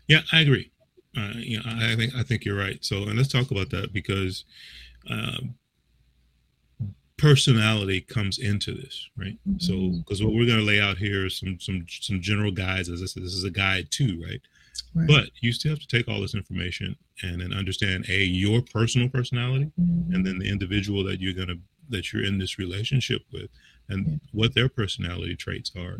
Yeah, 0.08 0.20
I 0.32 0.40
agree. 0.40 0.70
Uh, 1.16 1.32
you 1.36 1.58
know, 1.58 1.64
I 1.66 1.96
think 1.96 2.14
I 2.14 2.22
think 2.22 2.44
you're 2.44 2.58
right. 2.58 2.84
So, 2.84 3.02
and 3.04 3.16
let's 3.16 3.32
talk 3.32 3.50
about 3.50 3.70
that 3.70 3.92
because 3.92 4.44
um, 5.08 5.54
personality 7.18 8.00
comes 8.00 8.38
into 8.38 8.72
this, 8.72 9.08
right? 9.16 9.38
Mm-hmm. 9.48 9.58
So, 9.58 9.98
because 9.98 10.22
what 10.22 10.32
we're 10.32 10.46
going 10.46 10.58
to 10.58 10.64
lay 10.64 10.80
out 10.80 10.98
here 10.98 11.26
is 11.26 11.38
some 11.38 11.58
some 11.60 11.84
some 11.88 12.20
general 12.20 12.50
guides. 12.52 12.88
As 12.88 13.02
I 13.02 13.06
said, 13.06 13.22
this 13.22 13.34
is 13.34 13.44
a 13.44 13.50
guide 13.50 13.88
too, 13.90 14.22
right? 14.22 14.40
right? 14.94 15.08
But 15.08 15.30
you 15.40 15.52
still 15.52 15.72
have 15.72 15.80
to 15.80 15.86
take 15.86 16.08
all 16.08 16.20
this 16.20 16.34
information 16.34 16.96
and 17.22 17.40
then 17.40 17.52
understand 17.52 18.06
a 18.08 18.24
your 18.24 18.62
personal 18.62 19.08
personality, 19.08 19.70
mm-hmm. 19.80 20.14
and 20.14 20.24
then 20.24 20.38
the 20.38 20.48
individual 20.48 21.04
that 21.04 21.20
you're 21.20 21.34
gonna 21.34 21.58
that 21.88 22.12
you're 22.12 22.24
in 22.24 22.38
this 22.38 22.58
relationship 22.58 23.22
with, 23.32 23.50
and 23.88 24.06
yeah. 24.06 24.16
what 24.32 24.54
their 24.54 24.68
personality 24.68 25.36
traits 25.36 25.72
are. 25.76 25.96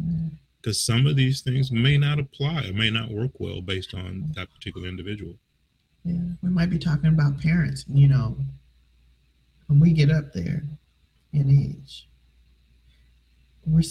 Because 0.61 0.81
some 0.81 1.07
of 1.07 1.17
these 1.17 1.41
things 1.41 1.73
may 1.73 1.97
not 1.97 2.19
apply 2.19 2.67
or 2.67 2.73
may 2.73 2.91
not 2.91 3.11
work 3.11 3.31
well 3.39 3.63
based 3.63 3.95
on 3.95 4.31
that 4.37 4.53
particular 4.53 4.89
individual. 4.89 5.35
Yeah, 6.05 6.21
we 6.43 6.51
might 6.51 6.71
be 6.71 6.79
talking 6.79 7.07
about 7.07 7.41
parents, 7.41 7.85
you 7.89 8.09
know, 8.09 8.37
when 9.69 9.81
we 9.81 9.93
get 9.93 10.11
up 10.11 10.33
there 10.33 10.63
in 11.33 11.51
age. 11.51 12.09
We're 13.67 13.83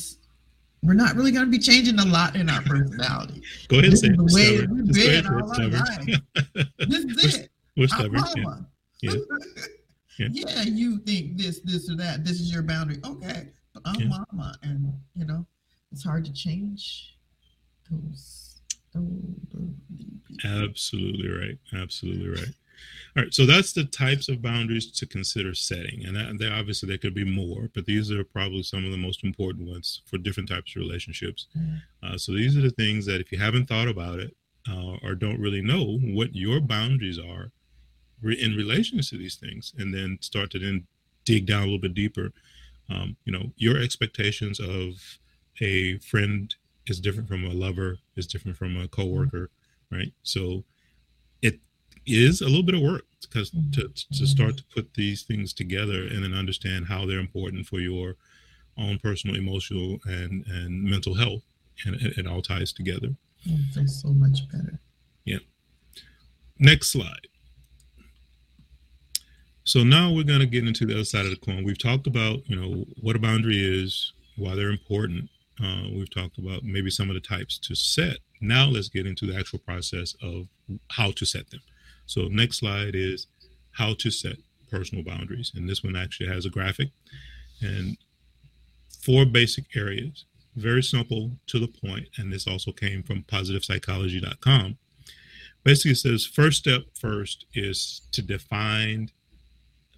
we're 0.82 0.94
not 0.94 1.16
really 1.16 1.32
going 1.32 1.46
to 1.46 1.52
be 1.52 1.60
changing 1.60 2.00
a 2.00 2.06
lot 2.06 2.36
in 2.36 2.50
our 2.50 2.62
personality. 2.62 3.42
Go 3.68 3.80
ahead 3.80 3.90
and 3.90 4.00
say. 4.00 4.10
The 4.10 4.24
way 4.24 4.66
we've 4.66 4.94
been 4.94 5.28
all 5.28 5.52
our 5.52 5.68
life. 5.68 6.68
this 6.88 7.04
is 7.04 7.36
it. 7.36 7.50
We're 7.76 7.88
stubborn. 7.88 8.66
Yeah. 9.02 9.14
Yeah. 10.18 10.28
yeah. 10.34 10.64
you 10.64 10.98
think 11.00 11.38
this, 11.38 11.62
this, 11.62 11.90
or 11.90 11.96
that. 11.96 12.26
This 12.26 12.42
is 12.42 12.52
your 12.52 12.62
boundary. 12.62 12.98
Okay, 13.06 13.48
but 13.74 13.82
I'm 13.86 14.02
yeah. 14.02 14.08
mama, 14.10 14.54
and 14.64 14.94
you 15.16 15.26
know, 15.26 15.46
it's 15.92 16.04
hard 16.04 16.26
to 16.26 16.34
change 16.34 17.16
those. 17.90 18.62
Absolutely 20.46 21.30
right. 21.30 21.58
Absolutely 21.74 22.30
right. 22.30 22.54
All 23.18 23.24
right, 23.24 23.34
so 23.34 23.46
that's 23.46 23.74
the 23.74 23.86
types 23.86 24.30
of 24.30 24.42
boundaries 24.42 24.90
to 24.92 25.06
consider 25.06 25.54
setting, 25.54 26.06
and 26.06 26.16
that, 26.16 26.38
there 26.38 26.54
obviously 26.54 26.88
there 26.88 26.98
could 26.98 27.14
be 27.14 27.26
more, 27.26 27.70
but 27.74 27.86
these 27.86 28.12
are 28.12 28.24
probably 28.24 28.64
some 28.64 28.86
of 28.86 28.92
the 28.92 28.98
most 28.98 29.24
important 29.24 29.68
ones 29.68 30.02
for 30.06 30.18
different 30.18 30.48
types 30.48 30.76
of 30.76 30.82
relationships. 30.82 31.48
Mm-hmm. 31.58 31.76
Uh, 32.04 32.18
so 32.18 32.32
these 32.32 32.56
are 32.56 32.62
the 32.62 32.70
things 32.70 33.06
that 33.08 33.20
if 33.20 33.32
you 33.32 33.38
haven't 33.38 33.68
thought 33.68 33.88
about 33.88 34.20
it 34.20 34.36
uh, 34.70 34.96
or 35.04 35.16
don't 35.16 35.40
really 35.40 35.62
know 35.62 35.98
what 36.04 36.36
your 36.36 36.62
boundaries 36.62 37.20
are 37.20 37.52
in 38.24 38.56
relation 38.56 39.02
to 39.02 39.18
these 39.18 39.36
things, 39.36 39.74
and 39.78 39.94
then 39.94 40.18
start 40.22 40.52
to 40.52 40.60
then 40.60 40.86
dig 41.26 41.48
down 41.48 41.64
a 41.64 41.66
little 41.66 41.80
bit 41.80 41.94
deeper. 41.94 42.32
Um, 42.90 43.18
you 43.26 43.34
know, 43.34 43.52
your 43.58 43.78
expectations 43.78 44.60
of 44.60 45.20
a 45.62 45.98
friend 46.00 46.54
is 46.88 47.00
different 47.00 47.28
from 47.28 47.46
a 47.46 47.50
lover, 47.50 47.98
is 48.16 48.28
different 48.28 48.58
from 48.58 48.78
a 48.78 48.88
coworker, 48.88 49.50
right? 49.92 50.12
So 50.24 50.64
it 51.42 51.60
is 52.06 52.42
a 52.42 52.46
little 52.46 52.64
bit 52.64 52.76
of 52.76 52.82
work 52.82 53.06
because 53.22 53.52
mm-hmm. 53.52 53.72
to, 53.72 53.90
to 54.18 54.28
start 54.28 54.58
to 54.58 54.64
put 54.74 54.94
these 54.94 55.24
things 55.24 55.54
together 55.54 56.04
and 56.04 56.24
then 56.24 56.34
understand 56.34 56.88
how 56.88 57.06
they're 57.06 57.20
important 57.20 57.66
for 57.66 57.80
your 57.80 58.16
own 58.78 58.98
personal 58.98 59.36
emotional 59.36 60.00
and 60.06 60.46
and 60.48 60.84
mental 60.84 61.14
health 61.14 61.44
and 61.86 61.96
it, 61.96 62.18
it 62.18 62.28
all 62.28 62.42
ties 62.42 62.74
together. 62.74 63.10
Mm, 63.48 63.90
so 63.90 64.10
much 64.10 64.50
better. 64.52 64.80
Yeah. 65.26 65.40
Next 66.58 66.90
slide. 66.90 67.28
So 69.64 69.84
now 69.84 70.12
we're 70.12 70.24
going 70.24 70.40
to 70.40 70.46
get 70.46 70.68
into 70.68 70.86
the 70.86 70.96
other 70.96 71.04
side 71.04 71.26
of 71.26 71.32
the 71.32 71.38
coin. 71.38 71.64
We've 71.64 71.78
talked 71.78 72.08
about 72.08 72.40
you 72.50 72.56
know 72.56 72.86
what 73.02 73.16
a 73.16 73.20
boundary 73.20 73.58
is 73.58 74.14
why 74.36 74.56
they're 74.56 74.70
important 74.70 75.30
uh, 75.64 75.84
we've 75.94 76.14
talked 76.14 76.38
about 76.38 76.64
maybe 76.64 76.90
some 76.90 77.10
of 77.10 77.14
the 77.14 77.22
types 77.22 77.58
to 77.58 77.76
set 77.76 78.18
now 78.42 78.66
let's 78.66 78.90
get 78.90 79.06
into 79.06 79.26
the 79.26 79.38
actual 79.38 79.60
process 79.60 80.16
of 80.22 80.48
how 80.92 81.12
to 81.12 81.26
set 81.26 81.50
them 81.50 81.62
so 82.06 82.28
next 82.28 82.58
slide 82.58 82.96
is 82.96 83.28
how 83.72 83.94
to 84.00 84.10
set 84.10 84.38
personal 84.70 85.04
boundaries. 85.04 85.52
And 85.56 85.68
this 85.68 85.84
one 85.84 85.96
actually 85.96 86.28
has 86.30 86.46
a 86.46 86.50
graphic 86.50 86.90
and 87.62 87.98
four 89.04 89.26
basic 89.26 89.66
areas. 89.76 90.26
Very 90.56 90.84
simple 90.84 91.32
to 91.48 91.60
the 91.60 91.68
point, 91.68 92.08
and 92.18 92.32
this 92.32 92.48
also 92.48 92.72
came 92.72 93.04
from 93.04 93.24
positivepsychology.com. 93.24 94.78
Basically, 95.64 95.92
it 95.92 95.98
says 95.98 96.26
first 96.26 96.58
step 96.58 96.82
first 96.96 97.46
is 97.54 98.02
to 98.12 98.22
define 98.22 99.10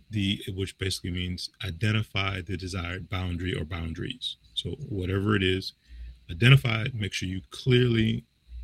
the, 0.09 0.41
which 0.55 0.77
basically 0.77 1.11
means 1.11 1.49
identify 1.65 2.41
the 2.41 2.57
desired 2.57 3.09
boundary 3.09 3.57
or 3.57 3.63
boundaries. 3.63 4.35
So, 4.61 4.71
whatever 4.89 5.35
it 5.35 5.43
is, 5.43 5.73
identify 6.29 6.83
it, 6.83 6.95
make 6.95 7.13
sure 7.13 7.27
you 7.27 7.41
clearly 7.49 8.23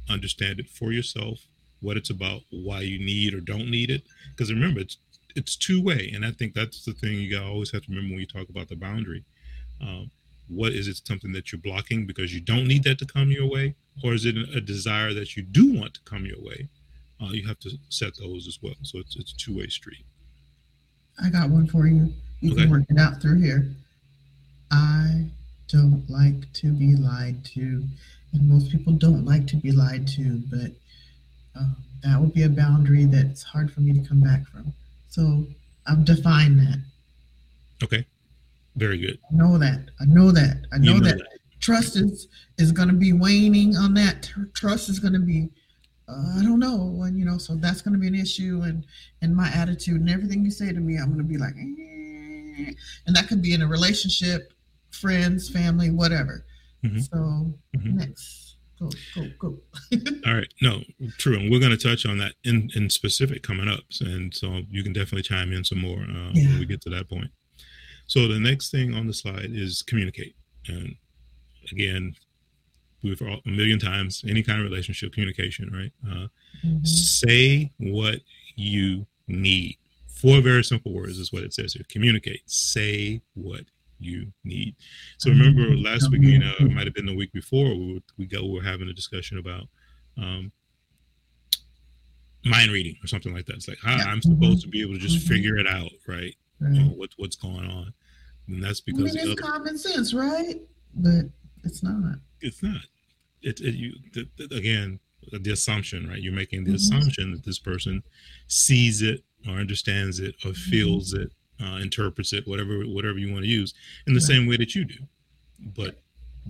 understand 0.10 0.60
it 0.60 0.70
for 0.70 0.92
yourself 0.92 1.40
what 1.82 1.98
it's 1.98 2.10
about, 2.10 2.42
why 2.50 2.82
you 2.82 3.00
need 3.00 3.34
or 3.34 3.42
don't 3.42 3.70
need 3.70 3.90
it. 3.90 4.04
Because 4.32 4.52
remember, 4.52 4.80
it's 4.80 4.98
it's 5.36 5.56
two 5.56 5.82
way, 5.82 6.12
and 6.16 6.26
I 6.26 6.32
think 6.32 6.54
that's 6.54 6.84
the 6.84 6.94
thing 6.94 7.14
you 7.14 7.40
always 7.40 7.72
have 7.72 7.84
to 7.84 7.90
remember 7.90 8.14
when 8.14 8.20
you 8.20 8.26
talk 8.26 8.50
about 8.50 8.70
the 8.70 8.76
boundary. 8.76 9.24
Um, 9.82 10.10
what 10.48 10.72
is 10.72 10.88
it 10.88 11.02
something 11.06 11.32
that 11.34 11.52
you're 11.52 11.62
blocking 11.62 12.08
because 12.08 12.34
you 12.34 12.42
don't 12.42 12.68
need 12.68 12.84
that 12.86 12.98
to 13.00 13.06
come 13.06 13.30
your 13.30 13.48
way, 13.48 13.76
or 14.04 14.14
is 14.14 14.26
it 14.26 14.36
a 14.56 14.62
desire 14.62 15.14
that 15.14 15.36
you 15.36 15.44
do 15.44 15.74
want 15.74 15.94
to 15.96 16.02
come 16.06 16.26
your 16.26 16.42
way? 16.42 16.68
Uh, 17.22 17.30
you 17.30 17.48
have 17.48 17.60
to 17.60 17.72
set 17.90 18.18
those 18.18 18.48
as 18.48 18.60
well. 18.62 18.76
So 18.84 19.00
it's 19.00 19.16
it's 19.16 19.34
a 19.34 19.38
two 19.38 19.58
way 19.58 19.68
street. 19.68 20.06
I 21.24 21.30
got 21.30 21.50
one 21.50 21.68
for 21.68 21.88
you. 21.88 22.14
You 22.42 22.54
okay. 22.54 22.62
can 22.62 22.72
work 22.72 22.84
it 22.90 23.00
out 23.00 23.22
through 23.22 23.42
here. 23.42 23.68
I 24.72 25.26
don't 25.68 26.04
like 26.10 26.52
to 26.54 26.72
be 26.72 26.96
lied 26.96 27.44
to, 27.46 27.84
and 28.34 28.48
most 28.48 28.72
people 28.72 28.94
don't 28.94 29.26
like 29.26 29.48
to 29.48 29.56
be 29.56 29.72
lied 29.72 30.08
to, 30.10 30.42
but 30.50 30.72
um, 31.56 31.76
that 32.04 32.20
would 32.20 32.34
be 32.34 32.44
a 32.44 32.50
boundary 32.50 33.06
that's 33.06 33.44
hard 33.44 33.72
for 33.72 33.82
me 33.82 33.94
to 33.94 34.08
come 34.08 34.22
back 34.22 34.48
from. 34.48 34.74
So 35.10 35.46
I've 35.86 36.06
defined 36.06 36.60
that. 36.60 36.80
Okay. 37.84 38.06
Very 38.76 38.98
good. 39.00 39.18
I 39.32 39.36
know 39.36 39.58
that. 39.58 39.90
I 40.00 40.06
know 40.06 40.32
that. 40.32 40.66
I 40.72 40.78
know, 40.78 40.94
know 40.94 41.00
that, 41.00 41.18
that, 41.18 41.28
trust 41.60 41.96
is 41.96 42.28
is 42.58 42.72
going 42.72 42.90
to 42.90 42.94
be 42.94 43.14
waning 43.14 43.76
on 43.76 43.94
that. 43.96 44.32
Trust 44.54 44.90
is 44.90 45.00
going 45.00 45.14
to 45.14 45.20
be, 45.20 45.50
uh, 46.08 46.40
I 46.40 46.44
don't 46.44 46.60
know, 46.60 47.02
and 47.04 47.18
you 47.18 47.26
know, 47.26 47.38
so 47.38 47.56
that's 47.56 47.82
going 47.82 47.94
to 47.94 48.00
be 48.00 48.08
an 48.08 48.16
issue, 48.16 48.62
and 48.64 48.86
and 49.22 49.36
my 49.36 49.50
attitude 49.50 50.02
and 50.02 50.10
everything 50.10 50.46
you 50.46 50.52
say 50.52 50.72
to 50.72 50.80
me, 50.80 50.98
I'm 50.98 51.08
going 51.08 51.18
to 51.18 51.24
be 51.24 51.38
like, 51.38 51.56
eh. 51.56 52.72
and 53.08 53.16
that 53.16 53.28
could 53.28 53.42
be 53.42 53.54
in 53.54 53.64
a 53.64 53.68
relationship, 53.68 54.54
friends, 54.98 55.50
family, 55.50 55.90
whatever. 55.90 56.46
Mm-hmm. 56.84 57.00
So 57.00 57.18
mm-hmm. 57.18 57.98
next. 57.98 58.56
Go, 58.80 58.90
go, 59.16 59.28
go. 59.40 59.58
All 60.28 60.36
right. 60.36 60.54
No, 60.62 60.82
true. 61.18 61.36
And 61.40 61.50
we're 61.50 61.60
going 61.60 61.76
to 61.76 61.78
touch 61.78 62.06
on 62.06 62.20
that 62.20 62.34
in, 62.44 62.70
in 62.76 62.92
specific 62.92 63.42
coming 63.42 63.68
up. 63.68 63.80
And 64.02 64.32
so 64.34 64.62
you 64.70 64.84
can 64.84 64.94
definitely 64.94 65.24
chime 65.24 65.52
in 65.52 65.64
some 65.64 65.80
more 65.80 66.00
uh, 66.00 66.30
yeah. 66.34 66.50
when 66.50 66.60
we 66.60 66.66
get 66.68 66.82
to 66.82 66.90
that 66.92 67.10
point. 67.10 67.32
So 68.06 68.28
the 68.28 68.40
next 68.40 68.70
thing 68.70 68.94
on 68.94 69.08
the 69.08 69.14
slide 69.14 69.50
is 69.52 69.82
communicate. 69.82 70.36
And 70.68 70.96
again, 71.72 72.16
we've 73.04 73.22
all, 73.22 73.40
a 73.46 73.50
million 73.50 73.80
times 73.80 74.24
any 74.28 74.44
kind 74.44 74.60
of 74.60 74.70
relationship 74.70 75.12
communication, 75.12 75.72
right? 75.74 75.92
Uh, 76.08 76.28
mm-hmm. 76.66 76.84
Say 76.84 77.72
what 77.80 78.20
you 78.56 79.08
need. 79.28 79.78
Four 80.08 80.42
very 80.42 80.64
simple 80.64 80.94
words 80.94 81.20
is 81.20 81.34
what 81.34 81.44
it 81.44 81.54
says 81.54 81.74
here. 81.74 81.86
Communicate. 81.90 82.42
Say 82.50 83.22
what 83.34 83.62
you 84.00 84.28
need. 84.44 84.76
So 85.18 85.30
remember 85.30 85.62
mm-hmm. 85.62 85.86
last 85.86 86.12
week, 86.12 86.22
you 86.24 86.40
know, 86.40 86.54
it 86.60 86.72
might 86.72 86.86
have 86.86 86.94
been 86.94 87.06
the 87.06 87.16
week 87.16 87.34
before, 87.34 87.70
we 87.70 88.02
we 88.18 88.26
go 88.26 88.44
we 88.44 88.54
were 88.54 88.64
having 88.64 88.88
a 88.90 88.94
discussion 88.94 89.38
about 89.38 89.64
um, 90.18 90.52
mind 92.46 92.72
reading 92.72 92.96
or 93.04 93.08
something 93.08 93.34
like 93.34 93.46
that. 93.48 93.56
It's 93.56 93.68
like. 93.68 93.80
I'm 93.84 94.22
supposed 94.22 94.62
to 94.64 94.68
be 94.68 94.82
able 94.82 94.94
to 94.94 95.00
just 95.00 95.20
mm-hmm. 95.20 95.34
figure 95.34 95.58
it 95.58 95.68
out, 95.68 95.92
right? 96.08 96.36
right. 96.60 96.74
You 96.74 96.84
know, 96.84 96.90
what, 96.92 97.10
what's 97.18 97.36
going 97.36 97.70
on, 97.70 97.94
and 98.48 98.64
that's 98.64 98.82
because 98.82 99.16
I 99.16 99.22
mean, 99.22 99.32
it's 99.32 99.42
common 99.42 99.78
sense, 99.78 100.14
right? 100.14 100.62
But 100.96 101.26
it's 101.64 101.84
not. 101.84 102.16
It's 102.42 102.64
not. 102.64 102.82
It, 103.42 103.62
it 103.62 103.76
you 103.76 103.94
again 104.52 105.00
the 105.32 105.52
assumption, 105.52 106.08
right? 106.08 106.22
You're 106.22 106.34
making 106.34 106.64
the 106.64 106.72
mm-hmm. 106.72 106.76
assumption 106.76 107.32
that 107.32 107.44
this 107.44 107.60
person 107.60 108.04
sees 108.48 109.02
it 109.02 109.24
or 109.48 109.56
understands 109.56 110.20
it 110.20 110.36
or 110.46 110.52
mm-hmm. 110.52 110.72
feels 110.72 111.14
it 111.14 111.32
uh, 111.62 111.80
interprets 111.82 112.34
it, 112.34 112.48
whatever 112.48 112.82
whatever 112.84 113.18
you 113.18 113.32
want 113.32 113.44
to 113.44 113.50
use, 113.50 113.74
in 114.06 114.14
the 114.14 114.20
right. 114.20 114.28
same 114.28 114.48
way 114.48 114.58
that 114.58 114.76
you 114.76 114.86
do. 114.86 115.00
But 115.76 116.00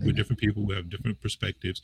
we're 0.01 0.11
different 0.11 0.39
people. 0.39 0.65
We 0.65 0.75
have 0.75 0.89
different 0.89 1.21
perspectives. 1.21 1.81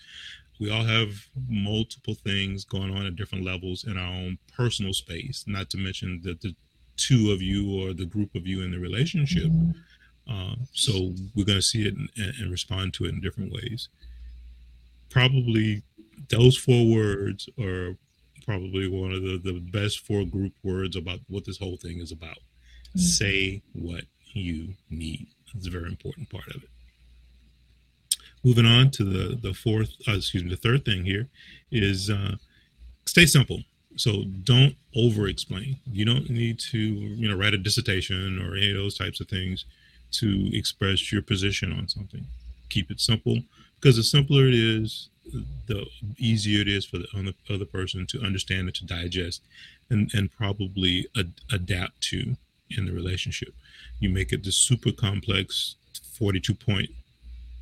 We 0.59 0.69
all 0.69 0.83
have 0.83 1.09
multiple 1.47 2.13
things 2.13 2.63
going 2.63 2.95
on 2.95 3.05
at 3.05 3.15
different 3.15 3.43
levels 3.43 3.85
in 3.85 3.97
our 3.97 4.07
own 4.07 4.37
personal 4.55 4.93
space. 4.93 5.45
Not 5.47 5.69
to 5.71 5.77
mention 5.77 6.21
that 6.23 6.41
the 6.41 6.55
two 6.95 7.31
of 7.31 7.41
you 7.41 7.81
or 7.81 7.93
the 7.93 8.05
group 8.05 8.35
of 8.35 8.45
you 8.45 8.61
in 8.61 8.71
the 8.71 8.79
relationship. 8.79 9.51
Uh, 10.29 10.55
so 10.71 11.13
we're 11.35 11.45
going 11.45 11.57
to 11.57 11.61
see 11.61 11.87
it 11.87 11.95
and, 11.95 12.09
and 12.15 12.51
respond 12.51 12.93
to 12.93 13.05
it 13.05 13.09
in 13.09 13.19
different 13.19 13.51
ways. 13.51 13.89
Probably 15.09 15.83
those 16.29 16.57
four 16.57 16.85
words 16.85 17.49
are 17.59 17.97
probably 18.45 18.87
one 18.87 19.11
of 19.11 19.21
the, 19.21 19.39
the 19.43 19.59
best 19.59 19.99
four 19.99 20.23
group 20.25 20.53
words 20.63 20.95
about 20.95 21.19
what 21.27 21.45
this 21.45 21.57
whole 21.57 21.77
thing 21.77 21.99
is 21.99 22.11
about. 22.11 22.37
Say 22.95 23.61
what 23.73 24.03
you 24.33 24.73
need. 24.89 25.27
That's 25.53 25.67
a 25.67 25.71
very 25.71 25.87
important 25.87 26.29
part 26.29 26.47
of 26.47 26.63
it. 26.63 26.69
Moving 28.43 28.65
on 28.65 28.91
to 28.91 29.03
the 29.03 29.35
the 29.35 29.53
fourth, 29.53 29.93
uh, 30.07 30.13
excuse 30.13 30.43
me, 30.43 30.49
the 30.49 30.57
third 30.57 30.83
thing 30.85 31.05
here 31.05 31.29
is 31.71 32.09
uh, 32.09 32.35
stay 33.05 33.25
simple. 33.25 33.63
So 33.95 34.23
don't 34.43 34.75
over 34.95 35.27
explain. 35.27 35.79
You 35.85 36.05
don't 36.05 36.29
need 36.29 36.59
to, 36.71 36.79
you 36.79 37.29
know, 37.29 37.35
write 37.35 37.53
a 37.53 37.57
dissertation 37.57 38.41
or 38.41 38.55
any 38.55 38.71
of 38.71 38.77
those 38.77 38.97
types 38.97 39.21
of 39.21 39.27
things 39.27 39.65
to 40.13 40.49
express 40.55 41.11
your 41.11 41.21
position 41.21 41.71
on 41.71 41.87
something. 41.87 42.25
Keep 42.69 42.91
it 42.91 42.99
simple 42.99 43.39
because 43.79 43.97
the 43.97 44.03
simpler 44.03 44.47
it 44.47 44.55
is, 44.55 45.09
the 45.67 45.85
easier 46.17 46.61
it 46.61 46.67
is 46.67 46.85
for 46.85 46.97
the 46.97 47.33
other 47.49 47.65
person 47.65 48.05
to 48.07 48.21
understand 48.21 48.67
and 48.67 48.75
to 48.75 48.85
digest 48.85 49.41
and, 49.89 50.11
and 50.13 50.31
probably 50.31 51.07
ad- 51.17 51.41
adapt 51.51 52.01
to 52.01 52.35
in 52.69 52.85
the 52.85 52.91
relationship. 52.91 53.53
You 53.99 54.09
make 54.09 54.31
it 54.33 54.43
the 54.43 54.51
super 54.51 54.91
complex 54.91 55.75
42 56.17 56.53
point 56.53 56.89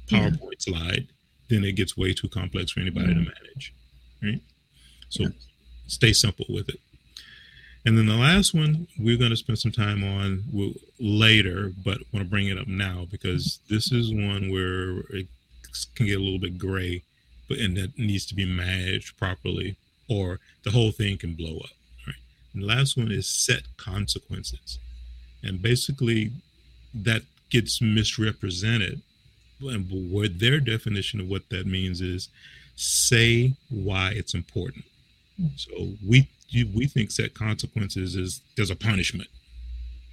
PowerPoint 0.08 0.68
yeah. 0.68 0.78
slide, 0.78 1.08
then 1.50 1.64
it 1.64 1.74
gets 1.74 1.98
way 1.98 2.14
too 2.14 2.28
complex 2.28 2.72
for 2.72 2.80
anybody 2.80 3.08
to 3.08 3.14
mm-hmm. 3.14 3.24
manage. 3.24 3.74
Right. 4.22 4.42
So 5.10 5.24
yeah. 5.24 5.30
stay 5.88 6.14
simple 6.14 6.46
with 6.50 6.70
it. 6.70 6.80
And 7.86 7.98
then 7.98 8.06
the 8.06 8.16
last 8.16 8.54
one 8.54 8.88
we're 9.00 9.18
going 9.18 9.32
to 9.32 9.38
spend 9.38 9.58
some 9.60 9.72
time 9.72 10.04
on 10.04 10.44
later, 11.00 11.72
but 11.84 11.98
want 12.14 12.26
to 12.26 12.30
bring 12.30 12.48
it 12.48 12.58
up 12.58 12.68
now 12.68 13.08
because 13.10 13.60
mm-hmm. 13.64 13.74
this 13.76 13.92
is 13.92 14.14
one 14.14 14.52
where 14.52 15.00
it 15.18 15.28
can 15.96 16.06
get 16.06 16.20
a 16.20 16.24
little 16.24 16.40
bit 16.40 16.58
gray, 16.58 17.04
but 17.48 17.58
and 17.58 17.76
that 17.78 17.98
needs 17.98 18.26
to 18.28 18.36
be 18.36 18.46
managed 18.46 19.18
properly, 19.18 19.78
or 20.10 20.40
the 20.64 20.72
whole 20.72 20.92
thing 20.92 21.18
can 21.18 21.34
blow 21.34 21.58
up. 21.58 21.72
Right. 22.06 22.16
And 22.54 22.64
the 22.64 22.68
last 22.68 22.98
one 22.98 23.12
is 23.12 23.28
set 23.28 23.64
consequences, 23.78 24.80
and 25.44 25.62
basically 25.62 26.32
that 26.94 27.24
gets 27.50 27.82
misrepresented. 27.82 29.02
And 29.62 29.88
what 30.12 30.40
their 30.40 30.60
definition 30.60 31.20
of 31.20 31.30
what 31.30 31.50
that 31.50 31.68
means 31.68 32.02
is 32.02 32.30
say 32.76 33.54
why 33.70 34.14
it's 34.16 34.34
important. 34.34 34.86
So 35.56 35.94
we 36.06 36.28
we 36.54 36.88
think 36.88 37.12
set 37.12 37.34
consequences 37.34 38.16
is 38.16 38.42
there's 38.56 38.72
a 38.72 38.76
punishment, 38.76 39.30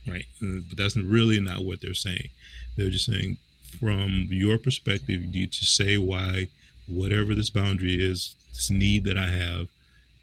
right? 0.06 0.26
But 0.40 0.76
that's 0.76 0.96
really 0.96 1.40
not 1.40 1.64
what 1.64 1.80
they're 1.80 1.94
saying. 1.94 2.28
They're 2.76 2.90
just 2.90 3.06
saying 3.06 3.38
from 3.80 4.28
your 4.30 4.58
perspective, 4.58 5.22
you 5.22 5.30
need 5.30 5.52
to 5.52 5.64
say 5.64 5.96
why 5.98 6.48
whatever 6.86 7.34
this 7.34 7.50
boundary 7.50 8.02
is, 8.02 8.34
this 8.52 8.70
need 8.70 9.04
that 9.04 9.18
I 9.18 9.28
have, 9.28 9.68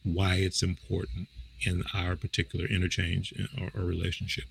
why 0.04 0.36
it's 0.36 0.64
important 0.64 1.28
in 1.66 1.84
our 1.94 2.16
particular 2.16 2.66
interchange 2.66 3.34
or, 3.60 3.80
or 3.80 3.86
relationship. 3.86 4.46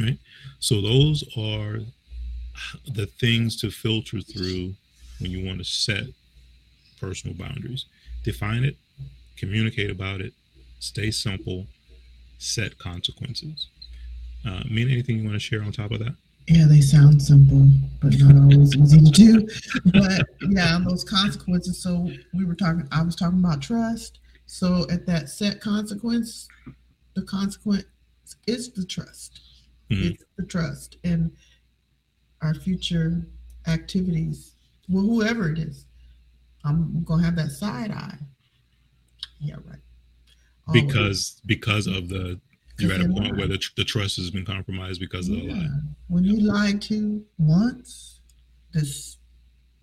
Right. 0.00 0.18
So 0.60 0.80
those 0.80 1.24
are 1.36 1.80
the 2.94 3.06
things 3.06 3.60
to 3.60 3.70
filter 3.70 4.20
through 4.20 4.74
when 5.20 5.30
you 5.30 5.46
want 5.46 5.58
to 5.58 5.64
set 5.64 6.04
personal 6.98 7.36
boundaries. 7.36 7.86
Define 8.24 8.64
it, 8.64 8.76
communicate 9.36 9.90
about 9.90 10.20
it, 10.20 10.32
stay 10.78 11.10
simple, 11.10 11.66
set 12.38 12.78
consequences. 12.78 13.68
Uh, 14.46 14.62
mean 14.70 14.90
anything 14.90 15.18
you 15.18 15.24
want 15.24 15.34
to 15.34 15.40
share 15.40 15.62
on 15.62 15.72
top 15.72 15.90
of 15.90 15.98
that? 15.98 16.14
Yeah, 16.46 16.66
they 16.66 16.80
sound 16.80 17.20
simple, 17.22 17.68
but 18.00 18.18
not 18.18 18.52
always 18.52 18.74
easy 18.74 19.00
to 19.00 19.10
do. 19.10 19.48
But 19.92 20.26
yeah, 20.48 20.78
those 20.86 21.04
consequences. 21.04 21.82
So 21.82 22.10
we 22.32 22.44
were 22.44 22.54
talking, 22.54 22.88
I 22.90 23.02
was 23.02 23.14
talking 23.14 23.38
about 23.38 23.60
trust. 23.60 24.20
So 24.46 24.86
at 24.90 25.06
that 25.06 25.28
set 25.28 25.60
consequence, 25.60 26.48
the 27.14 27.22
consequence 27.22 27.84
is 28.46 28.72
the 28.72 28.84
trust. 28.84 29.40
Mm-hmm. 29.90 30.08
It's 30.08 30.24
the 30.36 30.46
trust 30.46 30.96
and 31.04 31.32
our 32.42 32.54
future 32.54 33.26
activities. 33.66 34.52
Well, 34.88 35.04
whoever 35.04 35.50
it 35.50 35.58
is, 35.58 35.86
I'm 36.64 37.02
gonna 37.04 37.24
have 37.24 37.36
that 37.36 37.50
side 37.50 37.90
eye. 37.90 38.18
Yeah, 39.40 39.56
right. 39.66 39.78
Always. 40.68 40.82
Because 40.82 41.40
because 41.46 41.86
of 41.86 42.08
the 42.08 42.40
you're 42.78 42.92
at 42.92 43.00
a 43.02 43.08
point 43.08 43.36
where 43.36 43.46
the, 43.46 43.62
the 43.76 43.84
trust 43.84 44.16
has 44.16 44.30
been 44.30 44.44
compromised 44.44 45.00
because 45.00 45.28
of 45.28 45.36
yeah. 45.36 45.52
the 45.52 45.60
lie. 45.60 45.68
When 46.08 46.24
you 46.24 46.40
lied 46.40 46.80
to 46.82 47.22
once, 47.38 48.20
this 48.72 49.18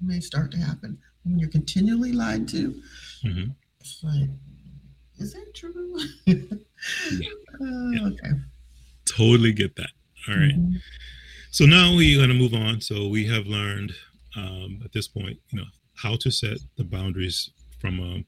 may 0.02 0.20
start 0.20 0.52
to 0.52 0.58
happen. 0.58 0.98
When 1.24 1.38
you're 1.38 1.50
continually 1.50 2.12
lied 2.12 2.48
to, 2.50 2.82
mm-hmm. 3.24 3.52
it's 3.80 4.04
like, 4.04 4.30
is 5.20 5.34
that 5.34 5.54
true? 5.54 6.00
yeah. 6.26 6.36
Uh, 7.62 7.90
yeah. 7.92 8.08
Okay. 8.08 8.32
Totally 9.06 9.54
get 9.54 9.76
that. 9.76 9.92
All 10.28 10.36
right. 10.36 10.58
mm-hmm. 10.58 10.78
So 11.52 11.66
now 11.66 11.96
we're 11.96 12.18
going 12.18 12.30
to 12.30 12.36
move 12.36 12.54
on. 12.54 12.82
So 12.82 13.08
we 13.08 13.26
have 13.28 13.48
learned 13.48 13.94
um, 14.36 14.82
at 14.84 14.92
this 14.92 15.08
point, 15.08 15.40
you 15.50 15.60
know, 15.60 15.66
how 15.96 16.16
to 16.18 16.32
set 16.32 16.58
the 16.78 16.84
boundaries 16.84 17.50
from 17.80 18.00
a 18.00 18.24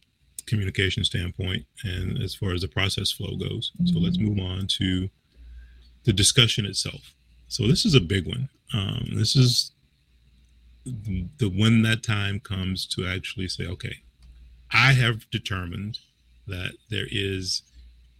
communication 0.48 1.04
standpoint 1.04 1.64
and 1.84 2.22
as 2.24 2.34
far 2.34 2.54
as 2.54 2.62
the 2.62 2.68
process 2.68 3.12
flow 3.12 3.36
goes. 3.36 3.72
Mm-hmm. 3.76 3.88
So 3.88 4.00
let's 4.00 4.18
move 4.18 4.40
on 4.40 4.68
to 4.80 5.10
the 6.06 6.14
discussion 6.14 6.66
itself. 6.66 7.14
So 7.48 7.68
this 7.68 7.86
is 7.86 7.94
a 7.94 8.00
big 8.00 8.28
one. 8.28 8.50
Um, 8.74 9.10
this 9.14 9.36
is 9.36 9.72
the 10.86 11.50
when 11.50 11.82
that 11.84 12.04
time 12.04 12.40
comes 12.40 12.88
to 12.88 13.06
actually 13.06 13.48
say, 13.48 13.66
okay, 13.68 13.98
I 14.72 14.94
have 14.94 15.30
determined 15.30 16.00
that 16.48 16.74
there 16.90 17.08
is 17.12 17.64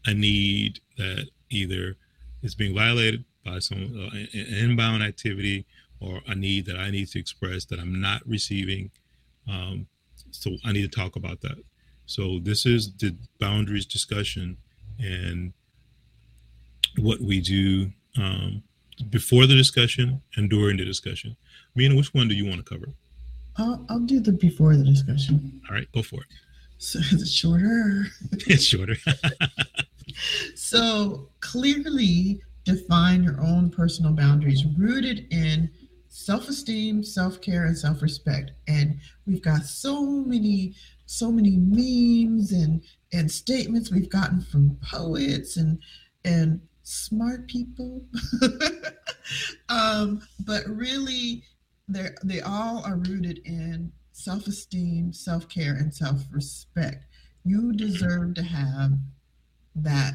a 0.06 0.14
need 0.14 0.80
that 0.98 1.30
either 1.50 1.98
is 2.42 2.56
being 2.56 2.76
violated 2.76 3.26
by 3.50 3.60
some 3.60 4.10
uh, 4.14 4.18
inbound 4.34 5.04
activity 5.04 5.66
or 6.02 6.22
a 6.28 6.36
need 6.36 6.66
that 6.66 6.78
I 6.78 6.90
need 6.90 7.08
to 7.10 7.20
express 7.20 7.66
that 7.66 7.80
I'm 7.80 8.00
not 8.00 8.22
receiving. 8.26 8.92
Um, 9.50 9.88
so 10.32 10.52
I 10.64 10.72
need 10.72 10.90
to 10.90 11.00
talk 11.00 11.16
about 11.16 11.42
that. 11.42 11.58
So 12.06 12.40
this 12.40 12.66
is 12.66 12.94
the 12.98 13.16
boundaries 13.40 13.86
discussion 13.86 14.58
and 15.00 15.54
what 16.98 17.22
we 17.22 17.40
do 17.40 17.92
um, 18.18 18.64
before 19.10 19.46
the 19.46 19.56
discussion 19.56 20.22
and 20.36 20.50
during 20.50 20.78
the 20.78 20.86
discussion. 20.86 21.36
Mina, 21.76 21.96
which 21.96 22.14
one 22.14 22.28
do 22.28 22.36
you 22.36 22.46
want 22.46 22.66
to 22.66 22.70
cover? 22.70 22.88
I'll, 23.58 23.86
I'll 23.90 24.00
do 24.00 24.20
the 24.20 24.32
before 24.32 24.76
the 24.76 24.84
discussion. 24.84 25.62
All 25.70 25.76
right, 25.76 25.88
go 25.94 26.02
for 26.02 26.22
it. 26.22 26.28
So 26.78 27.00
it's 27.12 27.32
shorter. 27.32 28.08
it's 28.48 28.64
shorter. 28.64 28.96
so 30.56 31.30
clearly 31.42 32.42
define 32.64 33.24
your 33.24 33.40
own 33.42 33.70
personal 33.70 34.14
boundaries 34.14 34.66
rooted 34.78 35.28
in 35.32 35.70
self-esteem, 36.10 37.04
self-care, 37.04 37.66
and 37.66 37.78
self-respect. 37.78 38.52
And 38.68 39.00
we've 39.26 39.42
got 39.42 39.66
so 39.66 40.04
many 40.04 40.76
so 41.10 41.32
many 41.32 41.58
memes 41.58 42.52
and 42.52 42.84
and 43.12 43.32
statements 43.32 43.92
we've 43.92 44.12
gotten 44.12 44.40
from 44.40 44.78
poets 44.84 45.58
and 45.58 45.80
and 46.24 46.62
smart 46.84 47.48
people 47.48 48.06
um, 49.70 50.22
but 50.46 50.64
really 50.68 51.44
they 51.88 52.10
they 52.24 52.42
all 52.42 52.84
are 52.86 52.98
rooted 52.98 53.40
in 53.46 53.92
self-esteem 54.12 55.12
self-care 55.12 55.74
and 55.74 55.92
self-respect 55.92 57.06
you 57.44 57.74
deserve 57.74 58.36
to 58.36 58.44
have 58.44 58.92
that 59.74 60.14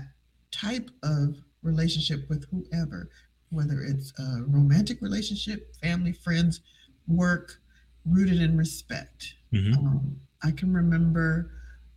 type 0.53 0.91
of 1.03 1.37
relationship 1.65 2.29
with 2.29 2.47
whoever 2.51 3.09
whether 3.51 3.83
it's 3.83 4.13
a 4.19 4.43
romantic 4.47 5.01
relationship 5.01 5.75
family 5.83 6.13
friends 6.13 6.61
work 7.09 7.61
rooted 8.05 8.41
in 8.41 8.57
respect 8.57 9.35
mm-hmm. 9.53 9.75
um, 9.75 10.17
I 10.45 10.51
can 10.51 10.73
remember, 10.73 11.51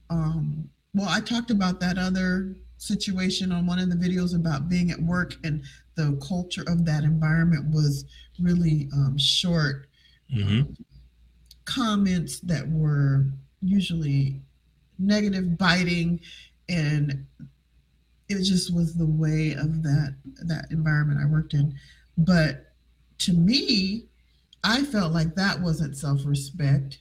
um, 0.09 0.69
well, 0.93 1.09
I 1.09 1.19
talked 1.19 1.51
about 1.51 1.79
that 1.81 1.97
other 1.97 2.55
situation 2.77 3.51
on 3.51 3.67
one 3.67 3.77
of 3.77 3.89
the 3.89 3.95
videos 3.95 4.35
about 4.35 4.69
being 4.69 4.89
at 4.91 5.01
work 5.01 5.35
and 5.43 5.63
the 5.95 6.17
culture 6.25 6.63
of 6.67 6.85
that 6.85 7.03
environment 7.03 7.65
was 7.71 8.05
really 8.39 8.87
um, 8.93 9.17
short 9.17 9.87
mm-hmm. 10.33 10.61
um, 10.61 10.77
comments 11.65 12.39
that 12.39 12.69
were 12.69 13.25
usually 13.61 14.41
negative, 14.97 15.57
biting, 15.57 16.21
and 16.69 17.25
it 18.29 18.43
just 18.43 18.73
was 18.73 18.93
the 18.93 19.05
way 19.05 19.53
of 19.53 19.83
that 19.83 20.15
that 20.43 20.67
environment 20.71 21.19
I 21.21 21.31
worked 21.31 21.53
in. 21.53 21.73
But 22.17 22.73
to 23.19 23.33
me, 23.33 24.05
I 24.63 24.83
felt 24.83 25.13
like 25.13 25.35
that 25.35 25.61
wasn't 25.61 25.97
self-respect 25.97 26.99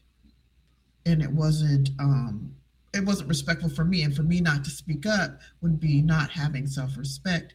and 1.05 1.23
it 1.23 1.31
wasn't 1.31 1.91
um, 1.99 2.55
it 2.93 3.05
wasn't 3.05 3.29
respectful 3.29 3.71
for 3.71 3.85
me 3.85 4.03
and 4.03 4.15
for 4.15 4.23
me 4.23 4.41
not 4.41 4.65
to 4.65 4.71
speak 4.71 5.07
up 5.07 5.41
would 5.63 5.81
be 5.81 6.03
not 6.03 6.31
having 6.31 6.67
self-respect 6.67 7.55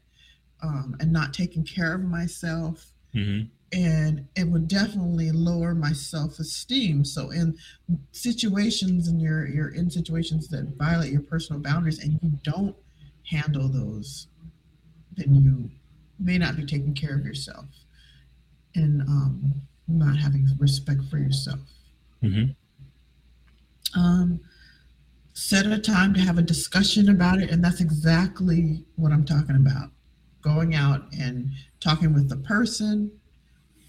um, 0.64 0.96
and 1.00 1.12
not 1.12 1.34
taking 1.34 1.64
care 1.64 1.94
of 1.94 2.02
myself 2.02 2.92
mm-hmm. 3.14 3.48
and 3.78 4.28
it 4.36 4.48
would 4.48 4.68
definitely 4.68 5.32
lower 5.32 5.74
my 5.74 5.92
self-esteem 5.92 7.04
so 7.04 7.32
in 7.32 7.58
situations 8.12 9.08
and 9.08 9.22
you're 9.22 9.48
you're 9.48 9.74
in 9.74 9.90
situations 9.90 10.48
that 10.48 10.76
violate 10.78 11.12
your 11.12 11.22
personal 11.22 11.62
boundaries 11.62 12.00
and 12.00 12.20
you 12.22 12.32
don't 12.44 12.76
handle 13.30 13.68
those 13.68 14.28
then 15.16 15.36
you 15.36 15.70
may 16.20 16.38
not 16.38 16.56
be 16.56 16.66
taking 16.66 16.94
care 16.94 17.16
of 17.16 17.26
yourself 17.26 17.66
and 18.76 19.02
um, 19.02 19.54
not 19.88 20.16
having 20.16 20.48
respect 20.60 21.02
for 21.10 21.18
yourself 21.18 21.60
mm-hmm 22.24 22.52
um, 23.96 24.40
set 25.34 25.66
a 25.66 25.78
time 25.78 26.14
to 26.14 26.20
have 26.20 26.38
a 26.38 26.42
discussion 26.42 27.10
about 27.10 27.42
it. 27.42 27.50
And 27.52 27.64
that's 27.64 27.82
exactly 27.82 28.84
what 28.96 29.12
I'm 29.12 29.26
talking 29.26 29.56
about 29.56 29.90
going 30.42 30.74
out 30.74 31.04
and 31.20 31.52
talking 31.80 32.14
with 32.14 32.28
the 32.28 32.38
person, 32.38 33.12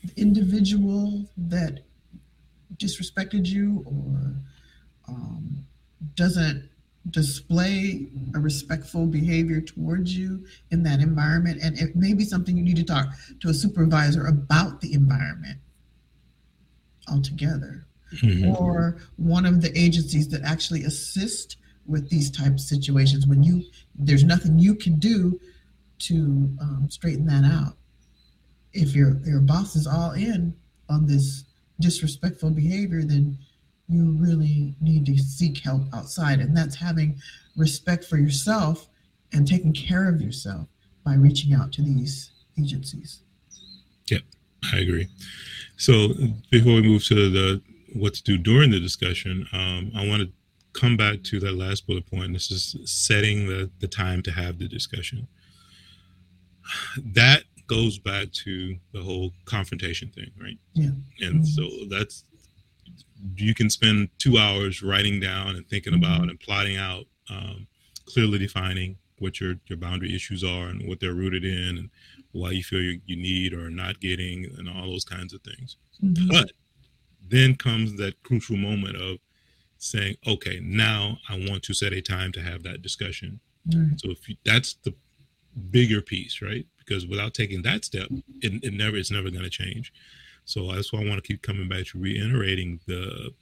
the 0.04 0.20
individual 0.20 1.24
that 1.36 1.80
disrespected 2.76 3.46
you 3.46 3.82
or 3.86 4.34
um, 5.08 5.64
doesn't 6.14 6.68
display 7.10 8.06
a 8.34 8.38
respectful 8.38 9.06
behavior 9.06 9.60
towards 9.60 10.16
you 10.16 10.46
in 10.70 10.82
that 10.84 11.00
environment. 11.00 11.60
And 11.62 11.78
it 11.78 11.96
may 11.96 12.14
be 12.14 12.24
something 12.24 12.56
you 12.56 12.62
need 12.62 12.76
to 12.76 12.84
talk 12.84 13.08
to 13.40 13.48
a 13.48 13.54
supervisor 13.54 14.26
about 14.26 14.80
the 14.80 14.94
environment 14.94 15.58
altogether. 17.08 17.86
Mm-hmm. 18.20 18.62
or 18.62 18.98
one 19.16 19.46
of 19.46 19.62
the 19.62 19.72
agencies 19.74 20.28
that 20.28 20.42
actually 20.42 20.84
assist 20.84 21.56
with 21.86 22.10
these 22.10 22.30
types 22.30 22.62
of 22.64 22.68
situations 22.68 23.26
when 23.26 23.42
you 23.42 23.62
there's 23.94 24.22
nothing 24.22 24.58
you 24.58 24.74
can 24.74 24.98
do 24.98 25.40
to 25.98 26.14
um, 26.60 26.88
straighten 26.90 27.24
that 27.26 27.44
out. 27.44 27.76
If 28.74 28.94
your 28.94 29.18
your 29.24 29.40
boss 29.40 29.76
is 29.76 29.86
all 29.86 30.12
in 30.12 30.54
on 30.90 31.06
this 31.06 31.44
disrespectful 31.80 32.50
behavior 32.50 33.02
then 33.02 33.38
you 33.92 34.16
really 34.18 34.74
need 34.80 35.06
to 35.06 35.16
seek 35.18 35.58
help 35.58 35.82
outside 35.94 36.40
and 36.40 36.56
that's 36.56 36.76
having 36.76 37.20
respect 37.56 38.04
for 38.04 38.16
yourself 38.16 38.88
and 39.32 39.46
taking 39.46 39.72
care 39.72 40.08
of 40.08 40.20
yourself 40.20 40.66
by 41.04 41.14
reaching 41.14 41.54
out 41.54 41.72
to 41.72 41.82
these 41.82 42.30
agencies 42.58 43.20
yep 44.08 44.22
i 44.72 44.78
agree 44.78 45.08
so 45.76 46.08
before 46.50 46.74
we 46.74 46.82
move 46.82 47.04
to 47.04 47.30
the 47.30 47.62
what 47.94 48.14
to 48.14 48.22
do 48.22 48.38
during 48.38 48.70
the 48.70 48.80
discussion 48.80 49.46
um, 49.52 49.90
i 49.94 50.06
want 50.06 50.22
to 50.22 50.28
come 50.72 50.96
back 50.96 51.22
to 51.22 51.40
that 51.40 51.54
last 51.54 51.86
bullet 51.86 52.06
point. 52.06 52.32
This 52.32 52.50
is 52.50 52.76
setting 52.84 53.46
the, 53.46 53.70
the 53.80 53.88
time 53.88 54.22
to 54.22 54.30
have 54.30 54.58
the 54.58 54.68
discussion. 54.68 55.26
That 57.04 57.44
goes 57.66 57.98
back 57.98 58.32
to 58.32 58.76
the 58.92 59.02
whole 59.02 59.32
confrontation 59.44 60.10
thing, 60.10 60.30
right? 60.40 60.58
Yeah. 60.74 60.90
And 61.20 61.42
mm-hmm. 61.42 61.44
so 61.44 61.68
that's 61.88 62.24
you 63.36 63.54
can 63.54 63.70
spend 63.70 64.08
two 64.18 64.38
hours 64.38 64.82
writing 64.82 65.20
down 65.20 65.56
and 65.56 65.68
thinking 65.68 65.92
mm-hmm. 65.92 66.04
about 66.04 66.28
and 66.28 66.38
plotting 66.40 66.76
out, 66.76 67.04
um, 67.30 67.66
clearly 68.06 68.38
defining 68.38 68.96
what 69.18 69.40
your 69.40 69.54
your 69.66 69.78
boundary 69.78 70.14
issues 70.14 70.42
are 70.42 70.66
and 70.66 70.88
what 70.88 70.98
they're 71.00 71.14
rooted 71.14 71.44
in 71.44 71.78
and 71.78 71.90
why 72.32 72.50
you 72.50 72.62
feel 72.62 72.80
you, 72.80 73.00
you 73.06 73.16
need 73.16 73.52
or 73.52 73.70
not 73.70 74.00
getting 74.00 74.46
and 74.58 74.68
all 74.68 74.86
those 74.86 75.04
kinds 75.04 75.32
of 75.32 75.40
things. 75.42 75.76
Mm-hmm. 76.02 76.28
But 76.28 76.52
then 77.28 77.54
comes 77.54 77.96
that 77.96 78.20
crucial 78.22 78.56
moment 78.56 78.96
of 78.96 79.18
saying, 79.78 80.16
okay, 80.26 80.60
now 80.62 81.18
I 81.28 81.44
want 81.48 81.62
to 81.64 81.74
set 81.74 81.92
a 81.92 82.00
time 82.00 82.32
to 82.32 82.42
have 82.42 82.62
that 82.62 82.82
discussion. 82.82 83.40
So 83.96 84.10
if 84.10 84.28
you, 84.28 84.36
that's 84.44 84.74
the 84.82 84.94
bigger 85.70 86.00
piece, 86.00 86.42
right? 86.42 86.66
Because 86.78 87.06
without 87.06 87.34
taking 87.34 87.62
that 87.62 87.84
step, 87.84 88.08
it, 88.40 88.64
it 88.64 88.72
never 88.72 88.96
it's 88.96 89.10
never 89.10 89.30
going 89.30 89.44
to 89.44 89.50
change. 89.50 89.92
So 90.44 90.72
that's 90.72 90.92
why 90.92 91.00
I 91.00 91.08
want 91.08 91.22
to 91.22 91.26
keep 91.26 91.42
coming 91.42 91.68
back 91.68 91.86
to 91.86 91.98
reiterating 91.98 92.80
the 92.86 93.32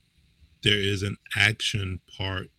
there 0.63 0.79
is 0.79 1.03
an 1.03 1.17
action 1.37 2.01
part 2.19 2.51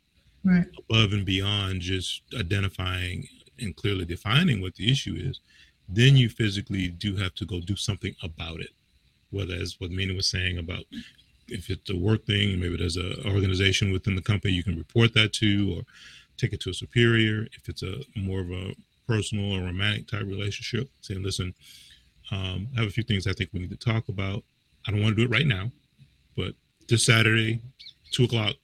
right. 0.44 0.66
above 0.90 1.14
and 1.14 1.26
beyond 1.26 1.82
just 1.82 2.24
identifying 2.38 3.28
and 3.60 3.76
clearly 3.76 4.06
defining 4.06 4.60
what 4.62 4.76
the 4.76 4.92
issue 4.92 5.16
is. 5.16 5.40
Then 5.88 6.16
you 6.16 6.30
physically 6.30 6.88
do 6.88 7.16
have 7.18 7.36
to 7.36 7.46
go 7.46 7.60
do 7.60 7.76
something 7.76 8.16
about 8.24 8.60
it. 8.60 8.72
Whether 9.30 9.54
as 9.54 9.80
what 9.80 9.92
Mina 9.92 10.14
was 10.14 10.28
saying 10.28 10.58
about 10.58 10.86
if 11.48 11.70
it's 11.70 11.90
a 11.90 11.96
work 11.96 12.26
thing, 12.26 12.60
maybe 12.60 12.78
there's 12.78 12.98
an 12.98 13.18
organization 13.26 13.92
within 13.92 14.16
the 14.16 14.22
company 14.22 14.54
you 14.54 14.64
can 14.64 14.78
report 14.78 15.14
that 15.14 15.34
to 15.34 15.78
or 15.78 15.82
take 16.38 16.54
it 16.54 16.60
to 16.62 16.70
a 16.70 16.74
superior. 16.74 17.48
If 17.54 17.70
it's 17.70 17.84
a 17.84 18.02
more 18.16 18.40
of 18.40 18.52
a 18.52 18.74
personal 19.08 19.54
or 19.54 19.66
romantic 19.66 20.08
type 20.08 20.24
relationship, 20.24 20.90
saying, 21.02 21.24
listen, 21.24 21.54
um, 22.32 22.68
I 22.76 22.82
have 22.82 22.90
a 22.90 22.92
few 22.94 23.04
things 23.04 23.28
I 23.28 23.34
think 23.34 23.50
we 23.54 23.60
need 23.60 23.70
to 23.70 23.92
talk 23.92 24.10
about. 24.10 24.44
I 24.88 24.92
don't 24.92 25.02
want 25.02 25.16
to 25.16 25.22
do 25.22 25.32
it 25.32 25.36
right 25.36 25.48
now, 25.48 25.72
but 26.36 26.54
this 26.88 27.06
Saturday, 27.06 27.62
two 28.12 28.24
o'clock, 28.24 28.56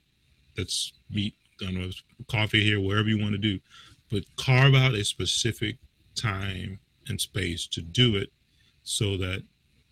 let's 0.58 0.94
meet. 1.10 1.36
I 1.62 1.66
don't 1.66 1.76
know, 1.76 1.90
coffee 2.30 2.64
here, 2.64 2.80
wherever 2.80 3.10
you 3.10 3.20
want 3.20 3.32
to 3.32 3.40
do, 3.40 3.60
but 4.12 4.24
carve 4.36 4.76
out 4.76 4.94
a 4.94 5.04
specific 5.04 5.78
time 6.16 6.80
and 7.08 7.20
space 7.20 7.68
to 7.68 7.82
do 7.82 8.16
it 8.16 8.30
so 8.84 9.18
that 9.18 9.44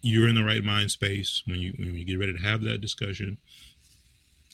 you're 0.02 0.30
in 0.30 0.36
the 0.36 0.44
right 0.44 0.64
mind 0.64 0.92
space 0.92 1.42
when 1.48 1.60
you 1.60 1.74
when 1.80 1.96
you 1.96 2.06
get 2.06 2.20
ready 2.20 2.34
to 2.34 2.40
have 2.40 2.62
that 2.62 2.82
discussion 2.82 3.38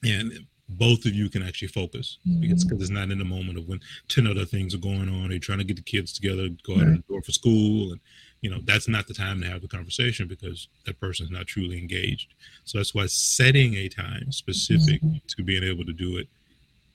and 0.03 0.31
both 0.69 1.05
of 1.05 1.13
you 1.13 1.29
can 1.29 1.43
actually 1.43 1.67
focus 1.67 2.17
mm-hmm. 2.27 2.39
because 2.39 2.63
because 2.63 2.81
it's 2.81 2.89
not 2.89 3.11
in 3.11 3.17
the 3.17 3.25
moment 3.25 3.57
of 3.57 3.67
when 3.67 3.79
10 4.07 4.27
other 4.27 4.45
things 4.45 4.73
are 4.73 4.79
going 4.79 5.09
on 5.09 5.29
they're 5.29 5.39
trying 5.39 5.57
to 5.57 5.63
get 5.63 5.75
the 5.75 5.81
kids 5.81 6.13
together 6.13 6.47
go 6.63 6.75
out 6.75 6.83
right. 6.83 6.95
the 6.95 7.03
door 7.13 7.21
for 7.21 7.31
school 7.31 7.91
and 7.91 7.99
you 8.41 8.49
know 8.49 8.59
that's 8.65 8.87
not 8.87 9.07
the 9.07 9.13
time 9.13 9.39
to 9.41 9.47
have 9.47 9.61
the 9.61 9.67
conversation 9.67 10.27
because 10.27 10.67
that 10.85 10.99
person 10.99 11.25
is 11.25 11.31
not 11.31 11.47
truly 11.47 11.77
engaged. 11.77 12.33
So 12.65 12.79
that's 12.79 12.93
why 12.93 13.05
setting 13.05 13.75
a 13.75 13.87
time 13.87 14.31
specific 14.31 15.01
mm-hmm. 15.01 15.17
to 15.27 15.43
being 15.43 15.63
able 15.63 15.85
to 15.85 15.93
do 15.93 16.17
it 16.17 16.27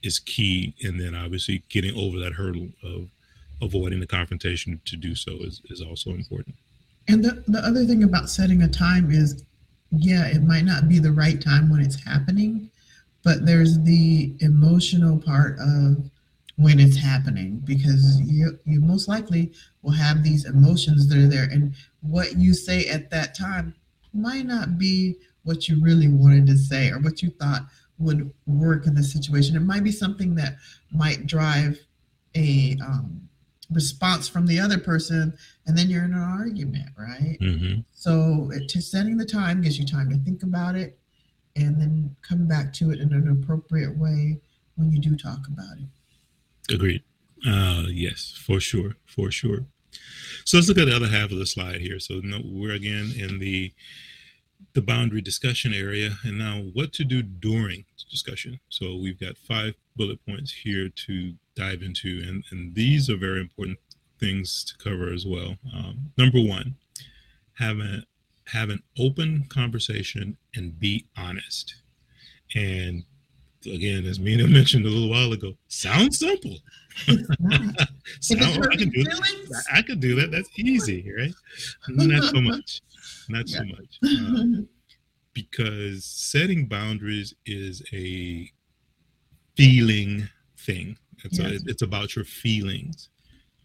is 0.03 0.19
key. 0.19 0.75
And 0.83 1.01
then 1.01 1.15
obviously 1.15 1.63
getting 1.69 1.97
over 1.97 2.19
that 2.19 2.33
hurdle 2.33 2.69
of 2.83 3.09
avoiding 3.63 4.01
the 4.01 4.07
confrontation 4.07 4.81
to 4.85 4.97
do 4.97 5.15
so 5.15 5.33
is, 5.41 5.63
is 5.67 5.81
also 5.81 6.11
important. 6.11 6.55
And 7.09 7.25
the, 7.25 7.43
the 7.47 7.61
other 7.61 7.85
thing 7.85 8.03
about 8.03 8.29
setting 8.29 8.63
a 8.63 8.69
time 8.69 9.11
is, 9.11 9.45
yeah, 9.91 10.27
it 10.27 10.43
might 10.43 10.65
not 10.65 10.89
be 10.89 10.99
the 10.99 11.13
right 11.13 11.41
time 11.41 11.71
when 11.71 11.81
it's 11.81 12.03
happening, 12.03 12.71
but 13.23 13.47
there's 13.47 13.81
the 13.83 14.35
emotional 14.41 15.19
part 15.19 15.57
of 15.61 16.11
when 16.57 16.81
it's 16.81 16.97
happening 16.97 17.61
because 17.65 18.21
you 18.23 18.59
you 18.65 18.81
most 18.81 19.09
likely 19.09 19.53
will 19.83 19.93
have 19.93 20.23
these 20.23 20.47
emotions 20.47 21.09
that 21.09 21.19
are 21.19 21.29
there. 21.29 21.49
And 21.51 21.75
what 22.01 22.37
you 22.37 22.55
say 22.55 22.87
at 22.89 23.11
that 23.11 23.37
time 23.37 23.75
might 24.13 24.47
not 24.47 24.79
be 24.79 25.17
what 25.43 25.69
you 25.69 25.81
really 25.83 26.09
wanted 26.09 26.47
to 26.47 26.57
say 26.57 26.91
or 26.91 26.99
what 26.99 27.23
you 27.23 27.31
thought 27.31 27.63
would 27.99 28.33
work 28.47 28.87
in 28.87 28.95
the 28.95 29.03
situation. 29.03 29.57
It 29.57 29.61
might 29.61 29.85
be 29.85 29.93
something 29.93 30.35
that 30.37 30.57
might 30.91 31.27
drive 31.27 31.79
a 32.35 32.77
um, 32.85 33.29
response 33.71 34.29
from 34.29 34.47
the 34.47 34.61
other 34.61 34.79
person 34.79 35.37
and 35.67 35.77
then 35.77 35.89
you're 35.89 36.05
in 36.05 36.13
an 36.13 36.21
argument 36.21 36.89
right? 36.97 37.37
Mm-hmm. 37.41 37.81
so 37.93 38.51
to 38.69 38.81
setting 38.81 39.17
the 39.17 39.25
time 39.25 39.61
gives 39.61 39.79
you 39.79 39.87
time 39.87 40.09
to 40.11 40.17
think 40.19 40.43
about 40.43 40.77
it 40.77 40.99
and 41.57 41.81
then 41.81 42.15
come 42.23 42.47
back 42.47 42.73
to 42.75 42.91
it 42.91 43.01
in 43.01 43.13
an 43.13 43.29
appropriate 43.29 43.97
way 43.99 44.39
when 44.77 44.93
you 44.93 45.01
do 45.01 45.17
talk 45.17 45.41
about 45.49 45.79
it 45.79 45.89
agreed. 46.71 47.03
Uh 47.47 47.85
yes 47.89 48.35
for 48.45 48.61
sure 48.61 48.97
for 49.07 49.31
sure. 49.31 49.67
So 50.45 50.57
let's 50.57 50.69
look 50.69 50.79
at 50.79 50.87
the 50.87 50.97
other 50.97 51.09
half 51.09 51.31
of 51.33 51.39
the 51.39 51.47
slide 51.47 51.81
here. 51.81 51.99
So 51.99 52.21
we're 52.45 52.75
again 52.75 53.13
in 53.17 53.39
the 53.39 53.73
the 54.75 54.83
boundary 54.83 55.21
discussion 55.21 55.73
area. 55.73 56.11
And 56.23 56.39
now 56.39 56.63
what 56.75 56.93
to 56.95 57.05
do 57.05 57.23
during 57.23 57.85
discussion. 58.11 58.61
So 58.69 58.97
we've 58.97 59.19
got 59.19 59.37
five 59.37 59.75
bullet 59.97 60.25
points 60.27 60.53
here 60.53 60.89
to 60.89 61.35
dive 61.55 61.83
into, 61.83 62.23
and, 62.27 62.45
and 62.51 62.75
these 62.75 63.11
are 63.11 63.17
very 63.17 63.41
important 63.41 63.79
things 64.19 64.65
to 64.65 64.77
cover 64.83 65.13
as 65.13 65.27
well. 65.27 65.57
Um, 65.75 66.13
number 66.17 66.41
one, 66.41 66.77
have, 67.55 67.79
a, 67.79 68.05
have 68.47 68.71
an 68.71 68.83
open 68.99 69.47
conversation 69.49 70.37
and 70.55 70.79
be 70.79 71.07
honest. 71.17 71.77
And 72.55 73.05
again, 73.67 74.07
as 74.07 74.19
Mina 74.19 74.47
mentioned 74.49 74.87
a 74.87 74.89
little 74.89 75.11
while 75.11 75.33
ago, 75.33 75.55
sounds 75.69 76.19
simple. 76.19 76.57
Sound, 78.21 78.67
I, 78.73 78.77
can 78.77 78.89
do 78.89 79.05
that. 79.05 79.65
I 79.73 79.83
could 79.83 80.01
do 80.01 80.15
that. 80.15 80.31
That's 80.31 80.49
easy, 80.57 81.13
right? 81.17 81.35
Not 81.89 82.25
so 82.25 82.41
much. 82.41 82.81
Not 83.29 83.49
yeah. 83.49 83.59
so 83.59 83.65
much. 83.65 83.99
Um, 84.03 84.69
because 85.35 86.05
setting 86.05 86.67
boundaries 86.67 87.35
is 87.45 87.83
a 87.93 88.51
feeling 89.57 90.29
thing. 90.59 90.97
It's 91.25 91.39
yes. 91.39 91.53
a, 91.53 91.71
it's 91.71 91.83
about 91.83 92.17
your 92.17 92.25
feelings. 92.25 93.11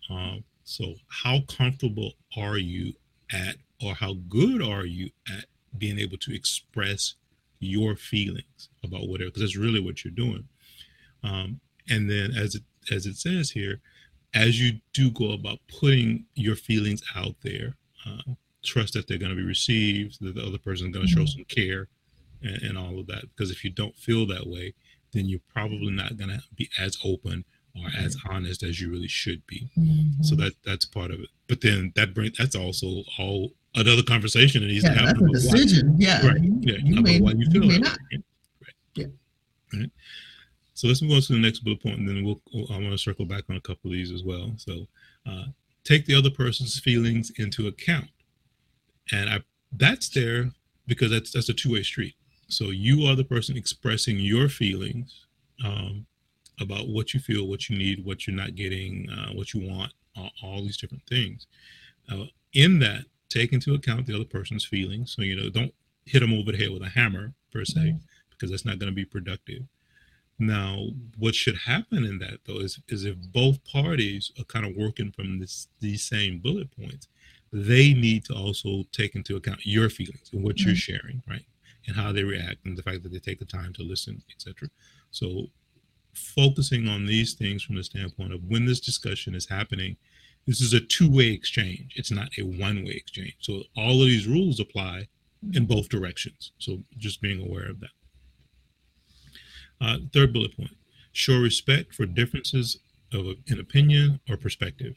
Um, 0.10 0.44
so 0.64 0.96
how 1.08 1.40
comfortable 1.48 2.14
are 2.38 2.58
you 2.58 2.94
at, 3.32 3.56
or 3.84 3.94
how 3.94 4.16
good 4.28 4.62
are 4.62 4.86
you 4.86 5.10
at 5.30 5.46
being 5.78 6.00
able 6.00 6.18
to 6.18 6.36
express 6.36 7.16
your 7.62 7.96
feelings 7.96 8.70
about 8.84 9.08
whatever? 9.08 9.30
Because 9.30 9.44
that's 9.44 9.58
really 9.58 9.80
what 9.80 10.04
you're 10.04 10.14
doing. 10.14 10.48
Um, 11.24 11.62
and 11.90 12.10
then 12.10 12.32
as 12.36 12.56
it 12.56 12.64
as 12.92 13.06
it 13.06 13.18
says 13.18 13.52
here, 13.52 13.80
as 14.34 14.60
you 14.60 14.80
do 14.94 15.12
go 15.12 15.32
about 15.32 15.60
putting 15.68 16.26
your 16.36 16.56
feelings 16.56 17.02
out 17.16 17.36
there, 17.44 17.76
uh, 18.06 18.34
trust 18.64 18.94
that 18.94 19.08
they're 19.08 19.18
going 19.18 19.32
to 19.32 19.36
be 19.36 19.48
received, 19.48 20.18
that 20.22 20.36
the 20.36 20.46
other 20.46 20.58
person 20.58 20.88
is 20.88 20.94
going 20.94 21.08
to 21.08 21.14
mm-hmm. 21.14 21.22
show 21.22 21.26
some 21.26 21.46
care, 21.46 21.88
and, 22.42 22.62
and, 22.64 22.78
all 22.78 23.00
of 23.00 23.08
that. 23.08 23.24
Because 23.30 23.52
if 23.52 23.64
you 23.64 23.70
don't 23.70 23.96
feel 23.96 24.26
that 24.28 24.48
way, 24.48 24.74
then 25.14 25.26
you're 25.28 25.42
probably 25.54 25.92
not 25.92 26.18
going 26.18 26.30
to 26.30 26.42
be 26.56 26.70
as 26.80 26.98
open 27.04 27.46
or 27.76 27.88
as 27.98 28.18
honest 28.30 28.64
as 28.64 28.82
you 28.82 28.90
really 28.90 29.08
should 29.08 29.46
be. 29.48 29.70
Mm-hmm. 29.78 30.24
So 30.24 30.36
that 30.36 30.54
that's 30.66 30.86
part 30.86 31.12
of 31.12 31.20
it. 31.20 31.30
But 31.48 31.62
then 31.62 31.94
that 31.96 32.14
brings 32.14 32.38
that's 32.38 32.56
also 32.56 33.04
all 33.20 33.54
another 33.76 34.04
conversation 34.04 34.62
that 34.62 34.68
needs 34.68 34.84
yeah, 34.84 34.94
to 34.94 35.00
happen. 35.00 35.32
That's 35.32 35.46
a 35.46 35.52
decision. 35.52 35.90
Why, 35.90 35.98
yeah. 36.00 36.28
Right. 36.28 36.42
Yeah. 36.62 36.76
You 36.84 37.02
may, 37.02 37.20
why 37.20 37.32
you 37.32 37.50
feel 37.50 37.64
you 37.64 37.70
may 37.70 37.78
not. 37.80 37.98
Right. 38.12 38.24
Yeah. 38.96 39.06
Right. 39.74 39.92
So 40.74 40.88
let's 40.88 41.02
move 41.02 41.12
on 41.12 41.22
to 41.22 41.34
the 41.34 41.40
next 41.40 41.60
bullet 41.60 41.82
point, 41.82 42.00
and 42.00 42.08
then 42.08 42.24
we'll. 42.24 42.42
I 42.70 42.74
want 42.74 42.92
to 42.92 42.98
circle 42.98 43.26
back 43.26 43.44
on 43.50 43.56
a 43.56 43.62
couple 43.62 43.92
of 43.92 43.94
these 43.94 44.12
as 44.12 44.24
well. 44.24 44.54
So, 44.58 44.88
uh, 45.30 45.46
take 45.84 46.06
the 46.06 46.16
other 46.16 46.32
person's 46.32 46.80
feelings 46.80 47.32
into 47.38 47.68
account, 47.68 48.08
and 49.12 49.30
I 49.30 49.42
that's 49.78 50.10
there 50.10 50.52
because 50.88 51.12
that's 51.12 51.32
that's 51.32 51.50
a 51.50 51.54
two-way 51.54 51.84
street. 51.84 52.16
So 52.48 52.66
you 52.72 53.06
are 53.06 53.16
the 53.16 53.24
person 53.24 53.56
expressing 53.56 54.20
your 54.20 54.50
feelings 54.50 55.28
um, 55.64 56.06
about 56.60 56.90
what 56.90 57.14
you 57.14 57.20
feel, 57.20 57.48
what 57.48 57.70
you 57.70 57.78
need, 57.78 58.04
what 58.04 58.28
you're 58.28 58.36
not 58.36 58.56
getting, 58.56 59.10
uh, 59.10 59.32
what 59.34 59.54
you 59.54 59.70
want, 59.70 59.94
all, 60.18 60.32
all 60.44 60.62
these 60.62 60.78
different 60.78 61.04
things. 61.08 61.48
Uh, 62.12 62.26
in 62.54 62.80
that, 62.80 63.06
take 63.32 63.54
into 63.54 63.74
account 63.74 64.06
the 64.06 64.16
other 64.16 64.26
person's 64.26 64.66
feelings. 64.66 65.14
So 65.16 65.22
you 65.22 65.36
know, 65.36 65.50
don't 65.50 65.74
hit 66.06 66.20
them 66.20 66.34
over 66.34 66.52
the 66.52 66.58
head 66.58 66.72
with 66.72 66.84
a 66.84 66.90
hammer 66.90 67.34
per 67.52 67.66
se, 67.66 67.80
mm-hmm. 67.80 67.98
because 68.30 68.52
that's 68.52 68.66
not 68.66 68.80
going 68.80 68.92
to 68.92 68.96
be 68.96 69.06
productive. 69.06 69.64
Now, 70.40 70.88
what 71.20 71.36
should 71.36 71.56
happen 71.56 72.04
in 72.04 72.18
that 72.20 72.40
though 72.46 72.60
is 72.60 72.80
is 72.88 73.06
if 73.06 73.16
both 73.32 73.64
parties 73.64 74.32
are 74.40 74.46
kind 74.46 74.66
of 74.66 74.76
working 74.76 75.12
from 75.12 75.40
this 75.40 75.68
these 75.80 76.04
same 76.04 76.40
bullet 76.40 76.70
points, 76.76 77.08
they 77.54 77.94
need 77.94 78.26
to 78.26 78.34
also 78.34 78.84
take 78.92 79.16
into 79.16 79.36
account 79.36 79.66
your 79.66 79.90
feelings 79.90 80.30
and 80.34 80.44
what 80.44 80.56
mm-hmm. 80.56 80.70
you're 80.70 80.76
sharing, 80.76 81.22
right? 81.28 81.46
And 81.88 81.96
how 81.96 82.12
they 82.12 82.24
react 82.24 82.66
and 82.66 82.78
the 82.78 82.84
fact 82.84 83.04
that 83.04 83.12
they 83.12 83.20
take 83.20 83.40
the 83.40 83.46
time 83.46 83.74
to 83.74 83.84
listen, 83.84 84.22
etc. 84.32 84.70
So 85.12 85.48
focusing 86.14 86.88
on 86.88 87.06
these 87.06 87.34
things 87.34 87.64
from 87.64 87.76
the 87.76 87.84
standpoint 87.84 88.34
of 88.34 88.44
when 88.46 88.66
this 88.66 88.80
discussion 88.80 89.36
is 89.36 89.48
happening, 89.48 89.96
this 90.48 90.62
is 90.62 90.74
a 90.74 90.80
two-way 90.80 91.28
exchange. 91.28 91.94
It's 91.96 92.12
not 92.12 92.30
a 92.38 92.44
one-way 92.44 92.92
exchange. 92.92 93.36
So 93.40 93.64
all 93.78 94.02
of 94.02 94.08
these 94.08 94.28
rules 94.28 94.60
apply 94.60 95.08
in 95.54 95.66
both 95.66 95.90
directions. 95.90 96.52
So 96.58 96.80
just 96.98 97.22
being 97.22 97.42
aware 97.42 97.70
of 97.70 97.80
that. 97.80 97.90
Uh, 99.80 99.98
third 100.14 100.34
bullet 100.34 100.56
point: 100.56 100.76
show 101.12 101.40
respect 101.40 101.94
for 101.94 102.06
differences 102.06 102.78
of 103.14 103.26
an 103.50 103.60
opinion 103.60 104.20
or 104.30 104.38
perspective. 104.38 104.96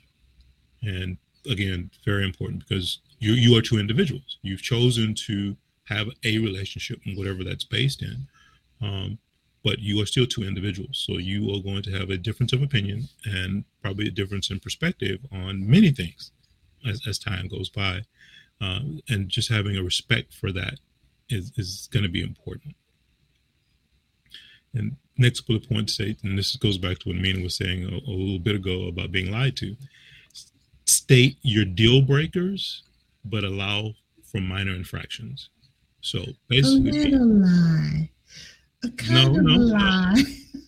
And 0.83 1.17
again, 1.51 1.91
very 2.05 2.25
important 2.25 2.67
because 2.67 3.01
you 3.19 3.33
you 3.33 3.57
are 3.57 3.63
two 3.63 3.79
individuals. 3.79 4.39
You've 4.43 4.63
chosen 4.63 5.15
to 5.27 5.57
have 5.85 6.09
a 6.25 6.39
relationship, 6.39 7.01
and 7.05 7.17
whatever 7.17 7.45
that's 7.45 7.65
based 7.65 8.03
in. 8.03 8.27
Um, 8.81 9.19
but 9.65 9.79
you 9.79 10.01
are 10.01 10.07
still 10.07 10.27
two 10.27 10.43
individuals. 10.43 11.03
So 11.07 11.19
you 11.19 11.51
are 11.55 11.63
going 11.63 11.83
to 11.85 11.99
have 11.99 12.11
a 12.11 12.19
difference 12.19 12.53
of 12.53 12.63
opinion 12.63 13.09
and 13.25 13.65
probably 13.83 14.07
a 14.07 14.11
difference 14.11 14.51
in 14.51 14.61
perspective 14.61 15.21
on 15.33 15.69
many 15.69 15.91
things 15.91 16.31
as, 16.87 17.01
as 17.09 17.19
time 17.19 17.49
goes 17.49 17.71
by. 17.71 18.03
Uh, 18.61 18.81
and 19.09 19.29
just 19.29 19.51
having 19.51 19.77
a 19.77 19.83
respect 19.83 20.35
for 20.35 20.53
that 20.53 20.79
is, 21.31 21.51
is 21.57 21.89
going 21.91 22.03
to 22.03 22.09
be 22.11 22.23
important. 22.23 22.77
And 24.75 24.97
next 25.17 25.43
bullet 25.43 25.69
point 25.69 25.89
state, 25.89 26.19
and 26.23 26.37
this 26.39 26.55
goes 26.57 26.79
back 26.79 26.99
to 27.01 27.09
what 27.09 27.17
Mina 27.17 27.43
was 27.43 27.57
saying 27.57 27.85
a, 27.85 27.89
a 27.89 28.13
little 28.13 28.39
bit 28.39 28.57
ago 28.57 28.87
about 28.87 29.13
being 29.13 29.33
lied 29.33 29.57
to. 29.59 29.77
State 30.87 31.39
your 31.43 31.65
deal 31.65 32.03
breakers, 32.03 32.83
but 33.25 33.45
allow 33.45 33.95
for 34.25 34.41
minor 34.41 34.75
infractions. 34.75 35.49
So 36.03 36.23
basically, 36.49 37.13
a 37.15 38.09
lie 38.85 39.25
no, 39.25 39.33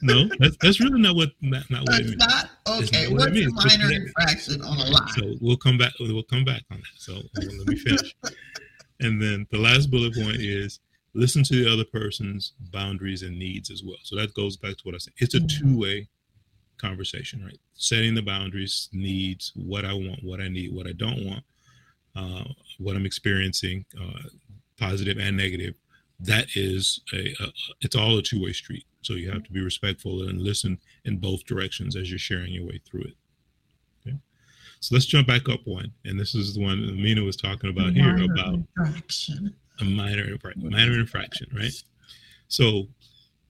no, 0.02 0.24
no. 0.24 0.28
That's 0.38 0.56
that's 0.60 0.80
really 0.80 1.00
not 1.00 1.16
what 1.16 1.30
not, 1.40 1.70
not 1.70 1.82
what 1.82 2.00
it 2.00 2.06
means. 2.06 2.16
Not 2.16 2.50
okay. 2.68 3.08
Not 3.10 3.30
What's 3.30 3.38
a 3.38 3.78
minor 3.78 3.92
infraction 3.92 4.62
on 4.62 4.78
a 4.78 4.90
lie? 4.90 5.12
So 5.16 5.34
we'll 5.40 5.56
come 5.56 5.78
back. 5.78 5.92
We'll 6.00 6.22
come 6.22 6.44
back 6.44 6.62
on 6.70 6.78
that. 6.78 6.96
So 6.96 7.20
let 7.36 7.66
me 7.66 7.76
finish. 7.76 8.14
and 9.00 9.20
then 9.20 9.46
the 9.50 9.58
last 9.58 9.90
bullet 9.90 10.14
point 10.14 10.36
is 10.40 10.80
listen 11.14 11.42
to 11.42 11.64
the 11.64 11.72
other 11.72 11.84
person's 11.84 12.52
boundaries 12.72 13.22
and 13.22 13.38
needs 13.38 13.70
as 13.70 13.82
well. 13.82 13.96
So 14.02 14.16
that 14.16 14.34
goes 14.34 14.56
back 14.56 14.76
to 14.76 14.82
what 14.84 14.94
I 14.94 14.98
said. 14.98 15.14
It's 15.18 15.34
a 15.34 15.38
mm-hmm. 15.38 15.70
two 15.70 15.78
way 15.78 16.08
conversation, 16.78 17.44
right? 17.44 17.58
Setting 17.74 18.14
the 18.14 18.22
boundaries, 18.22 18.88
needs, 18.92 19.52
what 19.54 19.84
I 19.84 19.92
want, 19.94 20.22
what 20.22 20.40
I 20.40 20.48
need, 20.48 20.74
what 20.74 20.86
I 20.86 20.92
don't 20.92 21.24
want, 21.24 21.44
uh, 22.14 22.44
what 22.78 22.96
I'm 22.96 23.06
experiencing, 23.06 23.84
uh, 24.00 24.28
positive 24.78 25.18
and 25.18 25.36
negative, 25.36 25.74
that 26.20 26.46
is 26.54 27.00
a, 27.12 27.34
a 27.40 27.52
it's 27.80 27.96
all 27.96 28.18
a 28.18 28.22
two-way 28.22 28.52
street. 28.52 28.84
So 29.02 29.14
you 29.14 29.30
have 29.30 29.44
to 29.44 29.52
be 29.52 29.62
respectful 29.62 30.22
and 30.28 30.40
listen 30.40 30.78
in 31.04 31.18
both 31.18 31.44
directions 31.44 31.94
as 31.94 32.10
you're 32.10 32.18
sharing 32.18 32.52
your 32.52 32.66
way 32.66 32.80
through 32.84 33.02
it. 33.02 33.16
Okay? 34.06 34.16
So 34.80 34.94
let's 34.94 35.06
jump 35.06 35.28
back 35.28 35.48
up 35.48 35.60
one. 35.64 35.92
And 36.04 36.18
this 36.18 36.34
is 36.34 36.54
the 36.54 36.62
one 36.62 36.80
Mina 37.00 37.22
was 37.22 37.36
talking 37.36 37.70
about 37.70 37.94
minor 37.94 38.16
here 38.16 38.32
about 38.32 38.54
infraction. 38.54 39.54
a 39.80 39.84
minor 39.84 40.26
minor 40.56 40.98
infraction 40.98 41.48
right? 41.54 41.72
So 42.48 42.88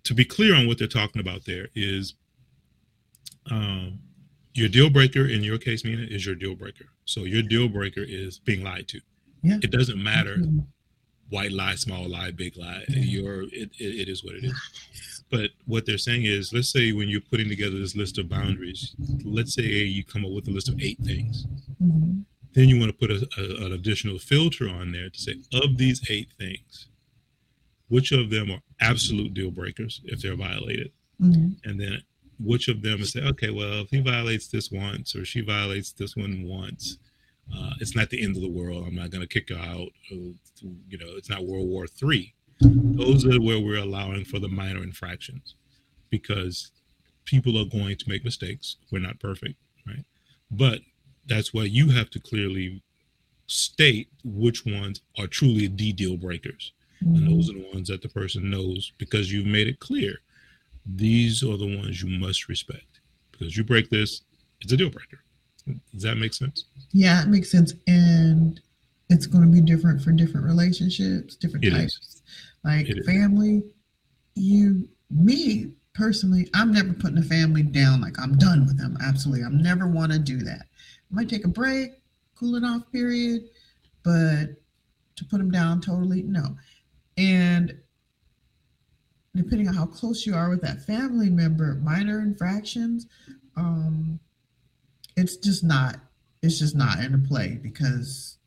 to 0.04 0.14
be 0.14 0.24
clear 0.24 0.54
on 0.54 0.66
what 0.66 0.78
they're 0.78 0.88
talking 0.88 1.20
about 1.20 1.44
there 1.44 1.68
is 1.74 2.14
um, 3.50 3.98
your 4.54 4.68
deal 4.68 4.90
breaker 4.90 5.26
in 5.26 5.42
your 5.42 5.58
case 5.58 5.84
Mina 5.84 6.02
is 6.02 6.26
your 6.26 6.34
deal 6.34 6.54
breaker. 6.54 6.86
So 7.04 7.20
your 7.20 7.42
deal 7.42 7.68
breaker 7.68 8.02
is 8.06 8.40
being 8.40 8.64
lied 8.64 8.88
to. 8.88 9.00
Yeah. 9.42 9.58
it 9.62 9.70
doesn't 9.70 10.02
matter 10.02 10.38
white 11.31 11.53
lie, 11.53 11.74
small 11.74 12.09
lie, 12.09 12.31
big 12.31 12.57
lie. 12.57 12.85
You're 12.89 13.43
it, 13.45 13.70
it, 13.79 14.01
it 14.01 14.09
is 14.09 14.24
what 14.24 14.35
it 14.35 14.45
is. 14.45 15.24
But 15.31 15.51
what 15.66 15.87
they're 15.87 15.99
saying 15.99 16.24
is, 16.24 16.53
let's 16.53 16.70
say 16.70 16.93
when 16.93 17.09
you're 17.09 17.20
putting 17.20 17.49
together 17.49 17.79
this 17.79 17.97
list 17.97 18.18
of 18.18 18.29
boundaries, 18.29 18.95
let's 19.24 19.55
say 19.55 19.62
you 19.62 20.05
come 20.05 20.24
up 20.24 20.31
with 20.31 20.47
a 20.49 20.53
list 20.53 20.68
of 20.68 20.81
eight 20.81 20.99
things. 21.05 21.47
Mm-hmm. 21.83 22.20
Then 22.53 22.68
you 22.68 22.79
want 22.79 22.91
to 22.93 22.97
put 22.97 23.11
a, 23.11 23.29
a, 23.37 23.66
an 23.66 23.72
additional 23.72 24.18
filter 24.18 24.68
on 24.68 24.93
there 24.93 25.11
to 25.11 25.18
say, 25.18 25.35
of 25.53 25.77
these 25.77 26.01
eight 26.11 26.29
things, 26.39 26.87
which 27.89 28.12
of 28.12 28.31
them 28.31 28.51
are 28.51 28.61
absolute 28.81 29.35
deal 29.35 29.51
breakers 29.51 30.01
if 30.05 30.22
they're 30.22 30.37
violated, 30.37 30.93
mm-hmm. 31.20 31.68
and 31.68 31.81
then 31.81 32.03
which 32.39 32.68
of 32.68 32.83
them 32.83 33.01
is 33.01 33.12
say, 33.12 33.22
okay, 33.22 33.51
well, 33.51 33.81
if 33.81 33.91
he 33.91 34.01
violates 34.01 34.49
this 34.49 34.70
once 34.70 35.16
or 35.16 35.24
she 35.24 35.41
violates 35.41 35.93
this 35.93 36.16
one 36.16 36.45
once, 36.45 36.99
uh, 37.55 37.74
it's 37.80 37.94
not 37.94 38.11
the 38.11 38.22
end 38.22 38.36
of 38.36 38.42
the 38.42 38.49
world. 38.49 38.84
I'm 38.86 38.94
not 38.94 39.11
going 39.11 39.22
to 39.22 39.28
kick 39.28 39.51
you 39.51 39.57
out. 39.57 39.88
Uh, 40.11 40.32
you 40.88 40.99
know, 40.99 41.16
it's 41.16 41.30
not 41.30 41.44
World 41.44 41.68
War 41.68 41.86
Three. 41.86 42.34
Those 42.61 43.26
are 43.26 43.40
where 43.40 43.61
we're 43.61 43.82
allowing 43.82 44.24
for 44.24 44.38
the 44.38 44.49
minor 44.49 44.82
infractions, 44.82 45.57
because 46.11 46.70
people 47.24 47.59
are 47.59 47.66
going 47.66 47.97
to 47.97 48.09
make 48.09 48.24
mistakes. 48.24 48.76
We're 48.90 49.01
not 49.01 49.20
perfect, 49.20 49.57
right? 49.86 50.05
But 50.51 50.80
that's 51.26 51.53
why 51.53 51.64
you 51.64 51.90
have 51.90 52.09
to 52.11 52.20
clearly 52.20 52.82
state 53.47 54.09
which 54.24 54.64
ones 54.64 55.03
are 55.18 55.26
truly 55.26 55.66
the 55.66 55.92
deal 55.92 56.16
breakers. 56.16 56.72
Mm-hmm. 57.05 57.16
And 57.16 57.28
those 57.28 57.51
are 57.51 57.55
the 57.55 57.68
ones 57.74 57.88
that 57.88 58.01
the 58.01 58.09
person 58.09 58.49
knows 58.49 58.92
because 58.97 59.30
you've 59.32 59.47
made 59.47 59.68
it 59.68 59.80
clear. 59.80 60.14
These 60.86 61.42
are 61.42 61.57
the 61.57 61.76
ones 61.76 62.03
you 62.03 62.18
must 62.18 62.49
respect. 62.49 63.01
Because 63.32 63.57
you 63.57 63.64
break 63.64 63.90
this, 63.90 64.22
it's 64.61 64.72
a 64.72 64.76
deal 64.76 64.88
breaker. 64.88 65.18
Does 65.66 66.02
that 66.02 66.16
make 66.16 66.34
sense? 66.34 66.66
Yeah, 66.92 67.22
it 67.22 67.28
makes 67.28 67.50
sense. 67.50 67.74
And 67.86 68.60
it's 69.08 69.26
going 69.26 69.44
to 69.44 69.50
be 69.50 69.60
different 69.60 70.00
for 70.00 70.12
different 70.12 70.46
relationships, 70.46 71.36
different 71.36 71.64
it 71.64 71.70
types. 71.70 71.94
Is. 71.94 72.22
Like 72.64 72.88
it 72.88 73.04
family, 73.04 73.58
is. 73.58 73.64
you, 74.34 74.88
me 75.10 75.72
personally, 75.94 76.48
I'm 76.54 76.72
never 76.72 76.92
putting 76.92 77.18
a 77.18 77.22
family 77.22 77.62
down 77.62 78.00
like 78.00 78.18
I'm 78.20 78.36
done 78.36 78.66
with 78.66 78.78
them. 78.78 78.96
Absolutely. 79.02 79.44
I'm 79.44 79.62
never 79.62 79.88
want 79.88 80.12
to 80.12 80.18
do 80.18 80.38
that. 80.38 80.62
I 80.62 81.14
might 81.14 81.28
take 81.28 81.44
a 81.44 81.48
break, 81.48 81.92
cooling 82.34 82.64
off 82.64 82.82
period, 82.92 83.42
but 84.02 84.46
to 85.16 85.24
put 85.24 85.38
them 85.38 85.50
down 85.50 85.80
totally, 85.80 86.22
no. 86.22 86.56
And 87.16 87.78
depending 89.34 89.68
on 89.68 89.74
how 89.74 89.86
close 89.86 90.26
you 90.26 90.34
are 90.34 90.50
with 90.50 90.62
that 90.62 90.82
family 90.82 91.30
member, 91.30 91.74
minor 91.76 92.20
infractions, 92.20 93.06
um, 93.56 94.20
it's 95.16 95.36
just 95.36 95.64
not 95.64 95.96
it's 96.42 96.58
just 96.58 96.76
not 96.76 97.00
in 97.00 97.12
the 97.12 97.28
play 97.28 97.58
because 97.62 98.38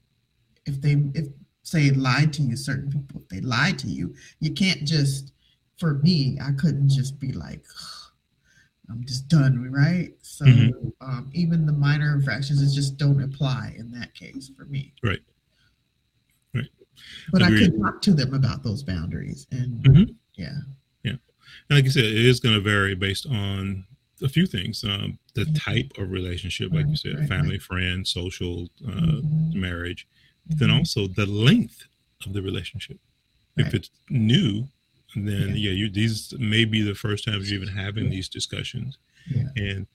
if 0.66 0.82
they 0.82 0.96
if 1.14 1.28
say 1.64 1.92
lied 1.92 2.32
to 2.34 2.42
you 2.42 2.56
certain 2.56 2.90
people 2.90 3.22
if 3.22 3.28
they 3.30 3.42
lied 3.42 3.78
to 3.78 3.88
you 3.88 4.14
you 4.40 4.52
can't 4.52 4.86
just 4.86 5.34
for 5.78 5.96
me 5.96 6.38
i 6.42 6.52
couldn't 6.54 6.90
just 6.90 7.20
be 7.20 7.32
like 7.32 7.64
i'm 8.90 9.04
just 9.06 9.28
done 9.28 9.72
right 9.72 10.14
so 10.22 10.46
mm-hmm. 10.46 10.88
um, 11.02 11.30
even 11.34 11.66
the 11.66 11.72
minor 11.72 12.14
infractions 12.14 12.62
it 12.62 12.74
just 12.74 12.98
don't 12.98 13.22
apply 13.22 13.74
in 13.78 13.92
that 13.92 14.14
case 14.14 14.50
for 14.58 14.66
me 14.66 14.94
right 15.04 15.22
right 16.56 16.70
but 17.32 17.42
Agreed. 17.42 17.64
i 17.64 17.66
could 17.66 17.82
talk 17.82 18.02
to 18.02 18.14
them 18.14 18.34
about 18.34 18.64
those 18.64 18.84
boundaries 18.84 19.46
and 19.52 19.84
mm-hmm. 19.84 20.12
yeah 20.36 20.58
yeah 21.04 21.12
and 21.12 21.20
like 21.70 21.84
you 21.84 21.92
said 21.92 22.06
it 22.06 22.26
is 22.26 22.40
going 22.40 22.56
to 22.56 22.62
vary 22.62 22.96
based 22.96 23.28
on 23.28 23.86
a 24.24 24.30
few 24.30 24.46
things. 24.46 24.84
Um, 24.84 25.18
the 25.34 25.42
mm-hmm. 25.42 25.54
type 25.56 25.92
of 25.98 26.12
relationship, 26.12 26.72
like 26.74 26.88
you 26.88 26.96
said, 26.96 27.28
family, 27.28 27.60
friend, 27.60 28.08
social, 28.08 28.70
uh, 28.88 28.92
mm-hmm. 28.92 29.60
marriage. 29.60 30.08
Then 30.48 30.70
mm-hmm. 30.70 30.80
also 30.80 31.08
the 31.08 31.26
length 31.26 31.86
of 32.26 32.34
the 32.34 32.42
relationship. 32.42 32.98
If 33.58 33.74
it's 33.74 33.90
new, 34.10 34.70
then 35.16 35.50
yeah, 35.50 35.72
you 35.72 35.90
these 35.90 36.34
may 36.40 36.64
be 36.64 36.82
the 36.82 36.96
first 36.96 37.26
times 37.26 37.52
you're 37.52 37.62
even 37.62 37.76
having 37.76 38.10
these 38.10 38.30
discussions, 38.30 38.98
and 39.58 39.86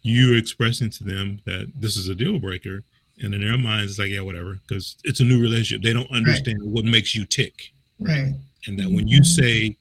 you're 0.00 0.38
expressing 0.38 0.88
to 0.90 1.04
them 1.04 1.40
that 1.44 1.70
this 1.76 1.98
is 1.98 2.08
a 2.08 2.14
deal 2.14 2.38
breaker, 2.38 2.82
and 3.22 3.34
in 3.34 3.42
their 3.42 3.58
minds 3.58 3.92
it's 3.92 3.98
like 3.98 4.08
yeah, 4.08 4.22
whatever, 4.22 4.58
because 4.66 4.96
it's 5.04 5.20
a 5.20 5.24
new 5.24 5.38
relationship. 5.38 5.82
They 5.82 5.92
don't 5.92 6.10
understand 6.10 6.60
right. 6.60 6.70
what 6.70 6.86
makes 6.86 7.14
you 7.14 7.26
tick, 7.26 7.72
right? 8.00 8.32
And 8.66 8.78
that 8.78 8.90
when 8.90 9.06
you 9.06 9.22
say 9.22 9.76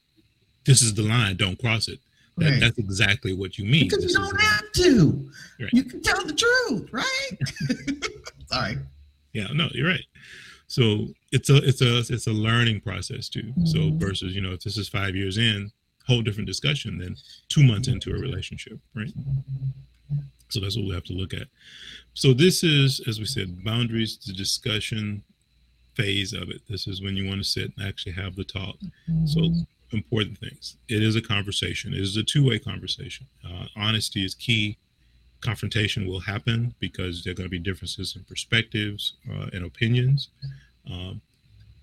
this 0.66 0.82
is 0.82 0.94
the 0.94 1.04
line, 1.04 1.38
don't 1.38 1.60
cross 1.60 1.88
it 1.88 2.00
that. 2.42 2.60
That's 2.60 2.78
exactly 2.78 3.34
what 3.34 3.58
you 3.58 3.66
mean. 3.66 3.88
Because 3.88 4.04
this 4.04 4.14
you 4.14 4.20
don't 4.20 4.42
have 4.42 4.72
to. 4.74 5.30
Right. 5.60 5.70
You 5.74 5.84
can 5.84 6.02
tell 6.02 6.24
the 6.26 6.34
truth, 6.34 6.90
right? 6.92 8.10
Sorry. 8.48 8.78
Yeah, 9.34 9.48
no, 9.54 9.70
you're 9.72 9.88
right. 9.88 10.06
So 10.68 11.08
it's 11.32 11.50
a 11.50 11.58
it's 11.58 11.82
a 11.82 12.00
it's 12.00 12.28
a 12.28 12.32
learning 12.32 12.82
process 12.82 13.30
too. 13.30 13.44
Mm-hmm. 13.44 13.66
So 13.66 13.92
versus 13.96 14.34
you 14.36 14.42
know 14.42 14.52
if 14.52 14.62
this 14.62 14.78
is 14.78 14.88
five 14.88 15.16
years 15.16 15.38
in, 15.38 15.72
whole 16.08 16.22
different 16.22 16.48
discussion 16.48 16.98
than 16.98 17.16
two 17.50 17.64
months 17.64 17.88
into 17.88 18.12
a 18.12 18.20
relationship, 18.20 18.80
right? 18.96 19.12
So 20.50 20.60
that's 20.60 20.76
what 20.76 20.86
we 20.86 20.94
have 20.94 21.06
to 21.06 21.14
look 21.14 21.34
at. 21.34 21.48
So 22.14 22.34
this 22.34 22.64
is, 22.64 23.02
as 23.08 23.20
we 23.20 23.26
said, 23.26 23.64
boundaries, 23.64 24.18
the 24.18 24.34
discussion 24.34 25.24
phase 25.96 26.34
of 26.34 26.50
it. 26.50 26.62
This 26.70 26.88
is 26.88 27.02
when 27.02 27.16
you 27.16 27.28
want 27.28 27.40
to 27.40 27.48
sit 27.48 27.72
and 27.78 27.88
actually 27.88 28.14
have 28.14 28.36
the 28.36 28.44
talk. 28.44 28.76
So 29.26 29.54
important 29.94 30.38
things. 30.38 30.78
It 30.88 31.04
is 31.04 31.16
a 31.16 31.22
conversation. 31.22 31.94
It 31.94 32.00
is 32.00 32.18
a 32.18 32.24
two-way 32.24 32.60
conversation. 32.60 33.28
Uh, 33.46 33.66
honesty 33.76 34.26
is 34.26 34.36
key. 34.36 34.78
Confrontation 35.42 36.08
will 36.08 36.20
happen 36.20 36.74
because 36.80 37.24
there 37.24 37.32
are 37.32 37.36
going 37.36 37.48
to 37.48 37.52
be 37.52 37.60
differences 37.60 38.16
in 38.16 38.24
perspectives 38.24 39.14
uh, 39.30 39.48
and 39.54 39.66
opinions. 39.66 40.30
Um, 40.90 41.22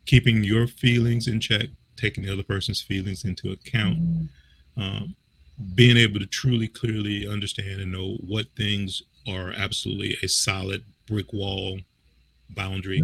keeping 0.06 0.44
your 0.44 0.66
feelings 0.66 1.28
in 1.28 1.40
check, 1.40 1.66
taking 1.96 2.24
the 2.24 2.32
other 2.32 2.42
person's 2.42 2.80
feelings 2.80 3.24
into 3.24 3.50
account. 3.50 3.98
Um, 4.76 5.16
being 5.74 5.96
able 5.96 6.20
to 6.20 6.26
truly 6.26 6.68
clearly 6.68 7.26
understand 7.26 7.80
and 7.80 7.90
know 7.90 8.16
what 8.26 8.46
things 8.56 9.02
are 9.26 9.52
absolutely 9.52 10.16
a 10.22 10.28
solid 10.28 10.84
brick 11.06 11.32
wall 11.32 11.80
boundary 12.50 13.02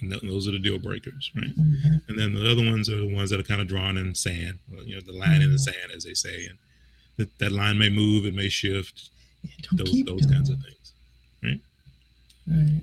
and 0.00 0.12
those 0.22 0.48
are 0.48 0.52
the 0.52 0.58
deal 0.58 0.78
breakers 0.78 1.30
right 1.36 1.56
mm-hmm. 1.56 1.96
and 2.08 2.18
then 2.18 2.34
the 2.34 2.50
other 2.50 2.64
ones 2.64 2.88
are 2.88 2.96
the 2.96 3.14
ones 3.14 3.30
that 3.30 3.40
are 3.40 3.44
kind 3.44 3.60
of 3.60 3.68
drawn 3.68 3.96
in 3.96 4.14
sand 4.14 4.58
you 4.84 4.94
know 4.94 5.00
the 5.00 5.12
line 5.12 5.42
in 5.42 5.50
the 5.50 5.56
mm-hmm. 5.56 5.56
sand 5.56 5.92
as 5.94 6.04
they 6.04 6.14
say 6.14 6.46
and 6.46 6.58
that, 7.16 7.38
that 7.38 7.52
line 7.52 7.78
may 7.78 7.88
move 7.88 8.24
it 8.26 8.34
may 8.34 8.48
shift 8.48 9.10
yeah, 9.42 9.50
those, 9.72 10.02
those 10.04 10.26
kinds 10.26 10.50
of 10.50 10.56
things 10.62 10.92
right 11.42 11.60
right 12.46 12.80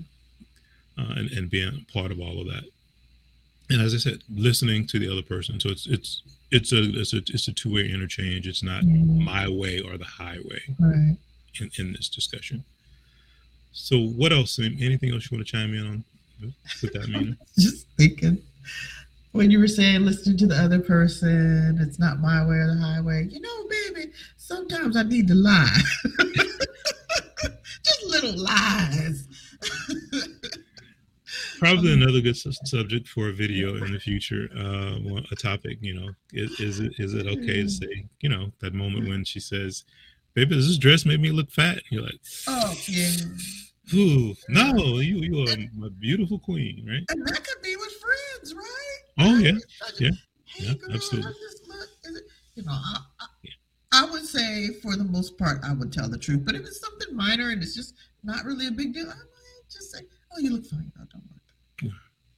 uh, 1.00 1.14
and, 1.18 1.32
and 1.32 1.50
being 1.50 1.86
part 1.94 2.12
of 2.12 2.20
all 2.20 2.42
of 2.42 2.48
that 2.48 2.64
and 3.70 3.82
as 3.82 3.94
I 3.94 3.98
said, 3.98 4.24
listening 4.34 4.88
to 4.88 5.00
the 5.00 5.12
other 5.12 5.22
person. 5.22 5.60
So 5.60 5.70
it's 5.70 5.88
it's 5.88 6.24
it's 6.52 6.72
a 6.72 6.84
it's 7.00 7.14
a 7.14 7.18
it's 7.18 7.48
a 7.48 7.54
two 7.54 7.74
way 7.74 7.90
interchange. 7.90 8.48
It's 8.48 8.64
not 8.64 8.84
mm-hmm. 8.84 9.24
my 9.24 9.48
way 9.48 9.82
or 9.82 9.98
the 9.98 10.06
highway 10.06 10.62
right. 10.80 11.18
in 11.60 11.72
in 11.78 11.94
this 11.94 12.10
discussion. 12.10 12.64
So 13.74 14.00
what 14.00 14.32
else? 14.32 14.58
Anything 14.60 15.12
else 15.12 15.30
you 15.30 15.38
want 15.38 15.46
to 15.46 15.52
chime 15.52 15.74
in 15.74 15.86
on 15.86 16.04
with 16.82 16.94
that 16.94 17.08
Mina? 17.10 17.38
Just 17.58 17.88
thinking 17.98 18.42
when 19.38 19.52
you 19.52 19.60
were 19.60 19.68
saying 19.68 20.04
listening 20.04 20.36
to 20.38 20.48
the 20.48 20.56
other 20.56 20.80
person, 20.80 21.78
it's 21.80 22.00
not 22.00 22.20
my 22.20 22.46
way 22.46 22.56
or 22.56 22.68
the 22.68 22.82
highway. 22.82 23.28
You 23.30 23.40
know, 23.40 23.68
baby, 23.68 24.12
sometimes 24.36 24.98
I 24.98 25.04
need 25.04 25.28
to 25.28 25.36
lie. 25.36 25.78
Just 27.84 28.04
little 28.06 28.36
lies. 28.36 29.28
probably 31.60 31.94
another 31.94 32.20
good 32.20 32.36
su- 32.36 32.52
subject 32.66 33.08
for 33.08 33.30
a 33.30 33.34
video 33.34 33.76
in 33.76 33.94
the 33.94 34.00
future. 34.00 34.50
Uh, 34.58 34.98
a 35.32 35.36
topic, 35.36 35.78
you 35.82 35.94
know, 35.94 36.10
is, 36.34 36.60
is 36.60 36.80
it 36.80 36.94
is 36.98 37.14
it 37.14 37.28
okay 37.28 37.62
to 37.62 37.64
mm. 37.64 37.70
say, 37.70 38.06
you 38.22 38.30
know, 38.30 38.52
that 38.60 38.74
moment 38.74 39.08
when 39.08 39.24
she 39.24 39.40
says, 39.40 39.84
"Baby, 40.34 40.56
does 40.56 40.68
this 40.68 40.78
dress 40.78 41.06
make 41.06 41.20
me 41.20 41.32
look 41.32 41.52
fat?" 41.52 41.84
You're 41.90 42.04
like, 42.04 42.20
"Oh 42.48 42.74
yeah." 42.88 43.16
Ooh, 43.94 44.36
no, 44.50 45.00
you 45.00 45.18
you 45.18 45.48
are 45.48 45.88
a 45.88 45.90
beautiful 45.90 46.40
queen, 46.40 46.86
right? 46.88 47.04
And 47.10 47.26
that 47.26 47.44
could 47.44 47.62
be 47.62 47.76
with 47.76 47.94
friends, 47.94 48.54
right? 48.54 49.00
Oh 49.20 49.38
yeah, 49.38 49.52
yeah, 50.00 50.10
hey, 50.46 50.66
yeah, 50.66 50.74
girl, 50.74 50.94
absolutely. 50.94 51.32
You 52.56 52.64
know, 52.64 52.72
I, 52.72 52.98
I, 53.20 53.26
yeah. 53.44 53.52
I 53.94 54.06
would 54.06 54.26
say 54.26 54.70
for 54.82 54.98
the 54.98 55.04
most 55.04 55.38
part, 55.38 55.60
I 55.64 55.74
would 55.74 55.94
tell 55.94 56.10
the 56.10 56.18
truth. 56.18 56.44
But 56.44 56.56
if 56.56 56.62
it's 56.62 56.82
something 56.82 57.16
minor 57.16 57.52
and 57.52 57.62
it's 57.62 57.76
just 57.76 57.96
not 58.24 58.44
really 58.44 58.68
a 58.68 58.72
big 58.72 58.94
deal, 58.94 59.06
I 59.06 59.16
might 59.16 59.70
just 59.72 59.92
say, 59.92 60.00
"Oh, 60.34 60.40
you 60.40 60.52
look 60.52 60.66
fine." 60.66 60.92
No, 60.98 61.06
don't 61.12 61.24
worry. 61.24 61.38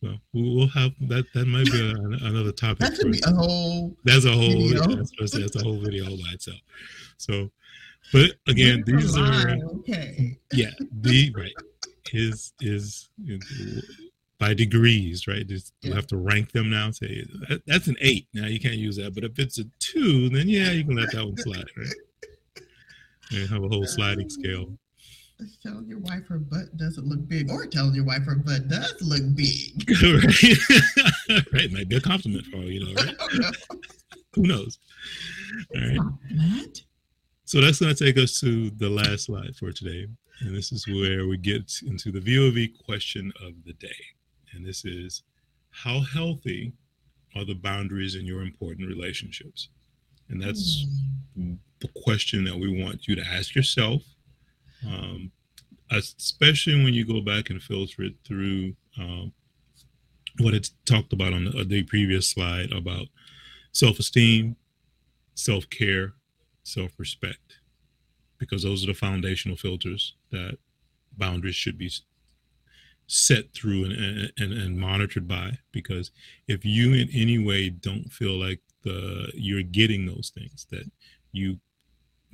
Well, 0.01 0.21
we'll 0.33 0.67
have 0.67 0.91
that. 1.09 1.25
That 1.33 1.45
might 1.47 1.65
be 1.65 1.91
a, 1.91 1.95
another 2.27 2.51
topic. 2.51 2.79
that 2.79 2.97
could 2.97 3.11
be 3.11 3.21
a 3.25 3.31
whole. 3.31 3.95
That's 4.05 4.25
a 4.25 4.31
whole. 4.31 4.47
Video. 4.47 4.87
Yeah, 4.87 4.95
that's, 4.95 5.31
that's 5.31 5.55
a 5.55 5.63
whole 5.63 5.79
video 5.79 6.05
all 6.05 6.17
by 6.17 6.33
itself. 6.33 6.59
So, 7.17 7.51
but 8.11 8.31
again, 8.47 8.83
these 8.85 9.17
are 9.17 9.57
okay. 9.79 10.39
Yeah, 10.53 10.71
the 11.01 11.33
right 11.35 11.53
is 12.13 12.53
is 12.61 13.09
by 14.39 14.53
degrees, 14.53 15.27
right? 15.27 15.45
Just, 15.45 15.73
yeah. 15.81 15.89
You 15.89 15.95
have 15.95 16.07
to 16.07 16.17
rank 16.17 16.53
them 16.53 16.69
now. 16.69 16.91
Say 16.91 17.25
that, 17.49 17.61
that's 17.67 17.87
an 17.87 17.97
eight. 17.99 18.27
Now 18.33 18.47
you 18.47 18.59
can't 18.59 18.75
use 18.75 18.95
that. 18.97 19.13
But 19.13 19.25
if 19.25 19.37
it's 19.37 19.59
a 19.59 19.65
two, 19.79 20.29
then 20.29 20.47
yeah, 20.47 20.71
you 20.71 20.85
can 20.85 20.95
let 20.95 21.11
that 21.11 21.25
one 21.25 21.37
slide, 21.37 21.65
right? 21.77 22.63
And 23.31 23.49
have 23.49 23.63
a 23.63 23.67
whole 23.67 23.85
sliding 23.85 24.29
scale 24.29 24.77
telling 25.63 25.87
your 25.87 25.99
wife 25.99 26.27
her 26.27 26.37
butt 26.37 26.75
doesn't 26.77 27.07
look 27.07 27.27
big, 27.27 27.49
or 27.51 27.65
telling 27.65 27.93
your 27.93 28.05
wife 28.05 28.23
her 28.23 28.35
butt 28.35 28.67
does 28.67 28.95
look 29.01 29.23
big. 29.35 29.89
right. 30.03 31.53
right. 31.53 31.71
Might 31.71 31.89
be 31.89 31.97
a 31.97 32.01
compliment 32.01 32.45
for 32.47 32.57
all 32.57 32.63
you 32.63 32.85
know, 32.85 33.01
right? 33.01 33.15
Who 34.35 34.43
knows? 34.43 34.79
All 35.75 35.81
right. 35.81 36.83
So 37.49 37.59
that's 37.59 37.79
going 37.79 37.95
to 37.95 38.05
take 38.05 38.19
us 38.19 38.39
to 38.41 38.69
the 38.69 38.87
last 38.87 39.25
slide 39.25 39.55
for 39.55 39.71
today. 39.71 40.05
And 40.41 40.55
this 40.55 40.71
is 40.71 40.87
where 40.87 41.27
we 41.27 41.35
get 41.35 41.73
into 41.83 42.11
the 42.11 42.19
VOV 42.19 42.77
question 42.85 43.33
of 43.43 43.53
the 43.65 43.73
day. 43.73 43.89
And 44.53 44.63
this 44.63 44.85
is 44.85 45.23
how 45.71 46.01
healthy 46.01 46.73
are 47.35 47.45
the 47.45 47.55
boundaries 47.55 48.13
in 48.13 48.23
your 48.23 48.43
important 48.43 48.87
relationships? 48.87 49.69
And 50.29 50.39
that's 50.39 50.85
the 51.81 51.89
question 52.03 52.43
that 52.43 52.55
we 52.55 52.83
want 52.83 53.07
you 53.07 53.15
to 53.15 53.25
ask 53.25 53.55
yourself 53.55 54.03
um, 54.87 55.31
especially 55.91 56.83
when 56.83 56.93
you 56.93 57.03
go 57.03 57.19
back 57.19 57.49
and 57.49 57.63
filter 57.63 58.03
it 58.03 58.13
through 58.23 58.75
um, 58.99 59.33
what 60.37 60.53
it's 60.53 60.71
talked 60.85 61.13
about 61.13 61.33
on 61.33 61.45
the, 61.45 61.63
the 61.63 61.81
previous 61.81 62.29
slide 62.29 62.71
about 62.71 63.07
self-esteem, 63.71 64.55
self-care, 66.69 66.89
self-respect, 67.05 67.59
because 68.37 68.63
those 68.63 68.83
are 68.83 68.87
the 68.87 68.93
foundational 68.93 69.57
filters 69.57 70.15
that 70.31 70.57
boundaries 71.17 71.55
should 71.55 71.77
be 71.77 71.91
set 73.07 73.51
through 73.53 73.85
and, 73.85 74.31
and, 74.37 74.53
and 74.53 74.77
monitored 74.77 75.27
by 75.27 75.57
because 75.71 76.11
if 76.47 76.63
you 76.63 76.93
in 76.93 77.09
any 77.11 77.39
way 77.39 77.67
don't 77.67 78.11
feel 78.11 78.39
like 78.39 78.59
the 78.83 79.31
you're 79.33 79.63
getting 79.63 80.05
those 80.05 80.31
things 80.35 80.67
that 80.69 80.83
you 81.31 81.57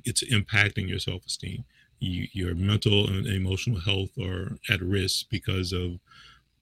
it's 0.04 0.22
impacting 0.24 0.86
your 0.86 0.98
self-esteem 0.98 1.64
you, 1.98 2.28
your 2.32 2.54
mental 2.54 3.08
and 3.08 3.26
emotional 3.26 3.80
health 3.80 4.10
are 4.18 4.58
at 4.68 4.82
risk 4.82 5.26
because 5.30 5.72
of 5.72 5.98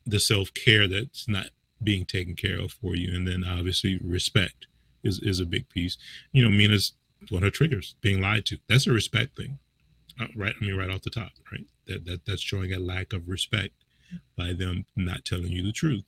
the 0.07 0.21
self 0.21 0.53
care 0.55 0.87
that's 0.87 1.29
not 1.29 1.47
being 1.83 2.05
taken 2.05 2.35
care 2.35 2.59
of 2.61 2.73
for 2.73 2.95
you. 2.95 3.15
And 3.15 3.27
then 3.27 3.45
obviously 3.45 3.99
respect 4.03 4.67
is, 5.03 5.21
is 5.21 5.41
a 5.41 5.47
big 5.47 5.69
piece. 5.69 5.99
You 6.33 6.45
know, 6.45 6.51
Mina's 6.51 6.93
one 7.31 7.43
of 7.43 7.49
her 7.49 7.51
triggers, 7.51 7.95
being 8.01 8.21
lied 8.21 8.47
to. 8.47 8.59
That's 8.69 8.87
a 8.87 8.93
respect 8.93 9.37
thing. 9.37 9.59
Uh, 10.21 10.27
right. 10.37 10.55
I 10.61 10.65
mean, 10.65 10.77
right 10.77 10.91
off 10.91 11.03
the 11.03 11.11
top, 11.11 11.31
right? 11.51 11.67
That, 11.87 12.05
that 12.07 12.25
that's 12.27 12.43
showing 12.43 12.73
a 12.73 12.79
lack 12.79 13.13
of 13.13 13.29
respect 13.29 13.75
by 14.37 14.53
them 14.53 14.87
not 14.97 15.25
telling 15.25 15.53
you 15.53 15.63
the 15.63 15.73
truth. 15.73 16.05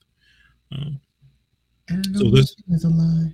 Um, 0.73 1.01
and 1.89 2.07
so 2.17 2.31
this 2.31 2.57
is 2.71 2.85
a 2.85 2.89
lie. 2.89 3.33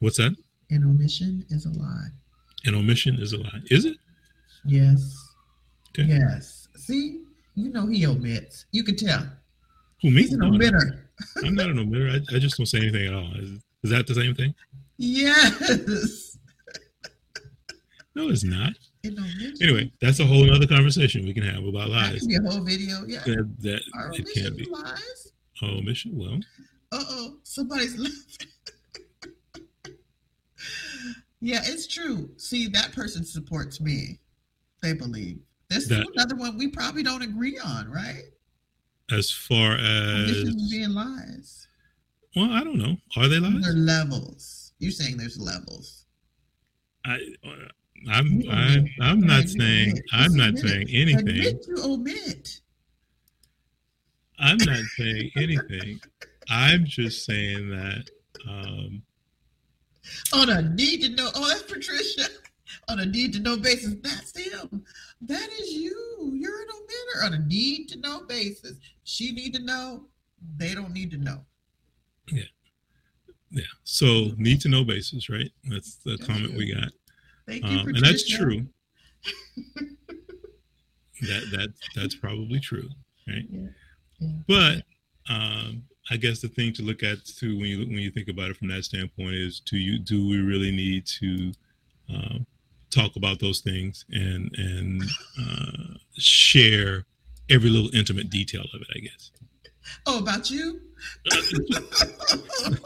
What's 0.00 0.18
that? 0.18 0.36
An 0.70 0.84
omission 0.84 1.44
is 1.50 1.66
a 1.66 1.70
lie. 1.70 2.08
An 2.64 2.74
omission 2.74 3.16
is 3.16 3.32
a 3.32 3.38
lie. 3.38 3.60
Is 3.66 3.84
it? 3.84 3.96
Yes. 4.64 5.16
Okay. 5.90 6.08
Yes. 6.08 6.68
See, 6.76 7.22
you 7.54 7.70
know 7.70 7.86
he 7.86 8.06
omits. 8.06 8.66
You 8.72 8.82
can 8.84 8.96
tell. 8.96 9.26
Who 10.02 10.10
me? 10.10 10.22
He's 10.22 10.32
an 10.32 10.40
omitter. 10.40 11.02
I'm 11.44 11.54
not 11.54 11.70
an 11.70 11.76
omitter. 11.76 12.10
I, 12.10 12.36
I 12.36 12.38
just 12.38 12.56
don't 12.56 12.66
say 12.66 12.78
anything 12.78 13.06
at 13.06 13.14
all. 13.14 13.30
Is, 13.36 13.50
is 13.82 13.90
that 13.90 14.06
the 14.06 14.14
same 14.14 14.34
thing? 14.34 14.54
Yes. 14.96 16.33
No, 18.14 18.28
it's 18.28 18.44
not. 18.44 18.72
Anyway, 19.04 19.92
that's 20.00 20.20
a 20.20 20.24
whole 20.24 20.50
other 20.52 20.66
conversation 20.66 21.24
we 21.26 21.34
can 21.34 21.42
have 21.42 21.64
about 21.64 21.90
lies. 21.90 22.12
That 22.12 22.18
can 22.20 22.28
be 22.28 22.36
a 22.36 22.50
whole 22.50 22.64
video. 22.64 23.04
Yeah. 23.06 23.22
That, 23.26 23.54
that 23.60 23.80
it 24.14 24.26
can 24.34 24.56
be. 24.56 24.66
Lies? 24.70 25.32
Oh, 25.62 25.80
mission. 25.82 26.16
Well. 26.16 26.40
Uh 26.92 27.04
oh, 27.08 27.36
somebody's 27.42 27.98
laughing. 27.98 28.48
yeah, 31.40 31.60
it's 31.64 31.86
true. 31.86 32.30
See, 32.36 32.68
that 32.68 32.92
person 32.92 33.24
supports 33.24 33.80
me 33.80 34.20
they 34.84 34.92
believe. 34.92 35.38
This 35.70 35.88
that, 35.88 36.02
is 36.02 36.08
another 36.14 36.36
one 36.36 36.56
we 36.58 36.68
probably 36.68 37.02
don't 37.02 37.22
agree 37.22 37.58
on, 37.58 37.90
right? 37.90 38.22
As 39.10 39.30
far 39.30 39.72
as 39.72 40.54
being 40.70 40.90
lies. 40.90 41.66
Well, 42.36 42.50
I 42.50 42.62
don't 42.62 42.78
know. 42.78 42.96
Are 43.16 43.28
they 43.28 43.38
lies? 43.38 43.62
There 43.62 43.72
are 43.72 43.76
levels. 43.76 44.72
You're 44.78 44.92
saying 44.92 45.16
there's 45.16 45.38
levels. 45.38 46.04
I, 47.06 47.18
I'm, 48.10 48.42
I'm, 48.50 48.86
I'm 49.00 49.20
not 49.20 49.48
saying, 49.48 50.00
I'm 50.12 50.34
not 50.34 50.58
saying 50.58 50.88
anything. 50.90 51.58
You 51.66 51.76
omit. 51.84 52.60
I'm 54.38 54.58
not 54.58 54.82
saying 54.96 55.30
anything. 55.36 56.00
I'm 56.50 56.84
just 56.84 57.24
saying 57.24 57.70
that. 57.70 58.10
Um, 58.48 59.02
on 60.34 60.50
a 60.50 60.62
need 60.62 61.02
to 61.02 61.08
know. 61.10 61.30
Oh, 61.34 61.48
that's 61.48 61.62
Patricia 61.62 62.28
on 62.88 63.00
a 63.00 63.06
need 63.06 63.32
to 63.34 63.40
know 63.40 63.56
basis. 63.56 63.94
That's 64.02 64.36
him. 64.36 64.84
That 65.22 65.48
is 65.60 65.72
you. 65.72 66.32
You're 66.34 66.60
an 66.62 66.68
omitter 66.68 67.26
on 67.26 67.34
a 67.34 67.38
need 67.46 67.88
to 67.90 67.98
know 67.98 68.22
basis. 68.28 68.76
She 69.04 69.32
need 69.32 69.54
to 69.54 69.62
know. 69.62 70.06
they 70.56 70.74
don't 70.74 70.92
need 70.92 71.10
to 71.12 71.16
know. 71.16 71.40
Yeah. 72.30 72.42
Yeah. 73.50 73.62
So 73.84 74.32
need 74.36 74.60
to 74.62 74.68
know 74.68 74.84
basis, 74.84 75.30
right? 75.30 75.50
That's 75.70 75.96
the 75.96 76.16
that's 76.16 76.26
comment 76.26 76.54
we 76.54 76.72
got. 76.74 76.90
Thank 77.46 77.64
you 77.64 77.78
um, 77.78 77.88
and 77.88 78.04
that's 78.04 78.28
true. 78.28 78.66
that 81.22 81.50
that 81.52 81.72
that's 81.94 82.14
probably 82.14 82.60
true, 82.60 82.88
right? 83.28 83.44
Yeah. 83.50 83.68
Yeah. 84.18 84.28
But 84.48 84.82
um, 85.28 85.82
I 86.10 86.16
guess 86.16 86.40
the 86.40 86.48
thing 86.48 86.72
to 86.74 86.82
look 86.82 87.02
at 87.02 87.24
too 87.24 87.58
when 87.58 87.66
you 87.66 87.78
when 87.80 87.98
you 87.98 88.10
think 88.10 88.28
about 88.28 88.50
it 88.50 88.56
from 88.56 88.68
that 88.68 88.84
standpoint 88.84 89.34
is 89.34 89.60
do 89.60 89.76
you 89.76 89.98
do 89.98 90.26
we 90.26 90.40
really 90.40 90.70
need 90.70 91.06
to 91.06 91.52
um, 92.12 92.46
talk 92.90 93.16
about 93.16 93.40
those 93.40 93.60
things 93.60 94.04
and 94.10 94.50
and 94.56 95.02
uh, 95.40 95.98
share 96.16 97.04
every 97.50 97.70
little 97.70 97.94
intimate 97.94 98.30
detail 98.30 98.64
of 98.74 98.80
it? 98.80 98.88
I 98.94 98.98
guess. 99.00 99.30
Oh, 100.06 100.18
about 100.18 100.50
you? 100.50 100.80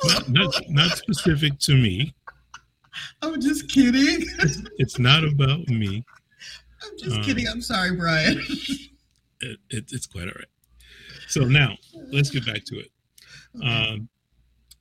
not, 0.02 0.28
not, 0.28 0.54
not 0.68 0.98
specific 0.98 1.58
to 1.60 1.74
me. 1.74 2.12
I'm 3.22 3.40
just 3.40 3.70
kidding. 3.70 4.26
It's, 4.38 4.62
it's 4.78 4.98
not 4.98 5.24
about 5.24 5.66
me. 5.68 6.04
I'm 6.82 6.98
just 6.98 7.16
um, 7.16 7.22
kidding. 7.22 7.46
I'm 7.48 7.60
sorry, 7.60 7.96
Brian. 7.96 8.40
It, 9.40 9.58
it, 9.70 9.84
it's 9.92 10.06
quite 10.06 10.24
all 10.24 10.34
right. 10.34 10.46
So 11.28 11.42
now 11.42 11.76
let's 12.10 12.30
get 12.30 12.44
back 12.44 12.64
to 12.64 12.80
it. 12.80 12.90
Um, 13.62 14.08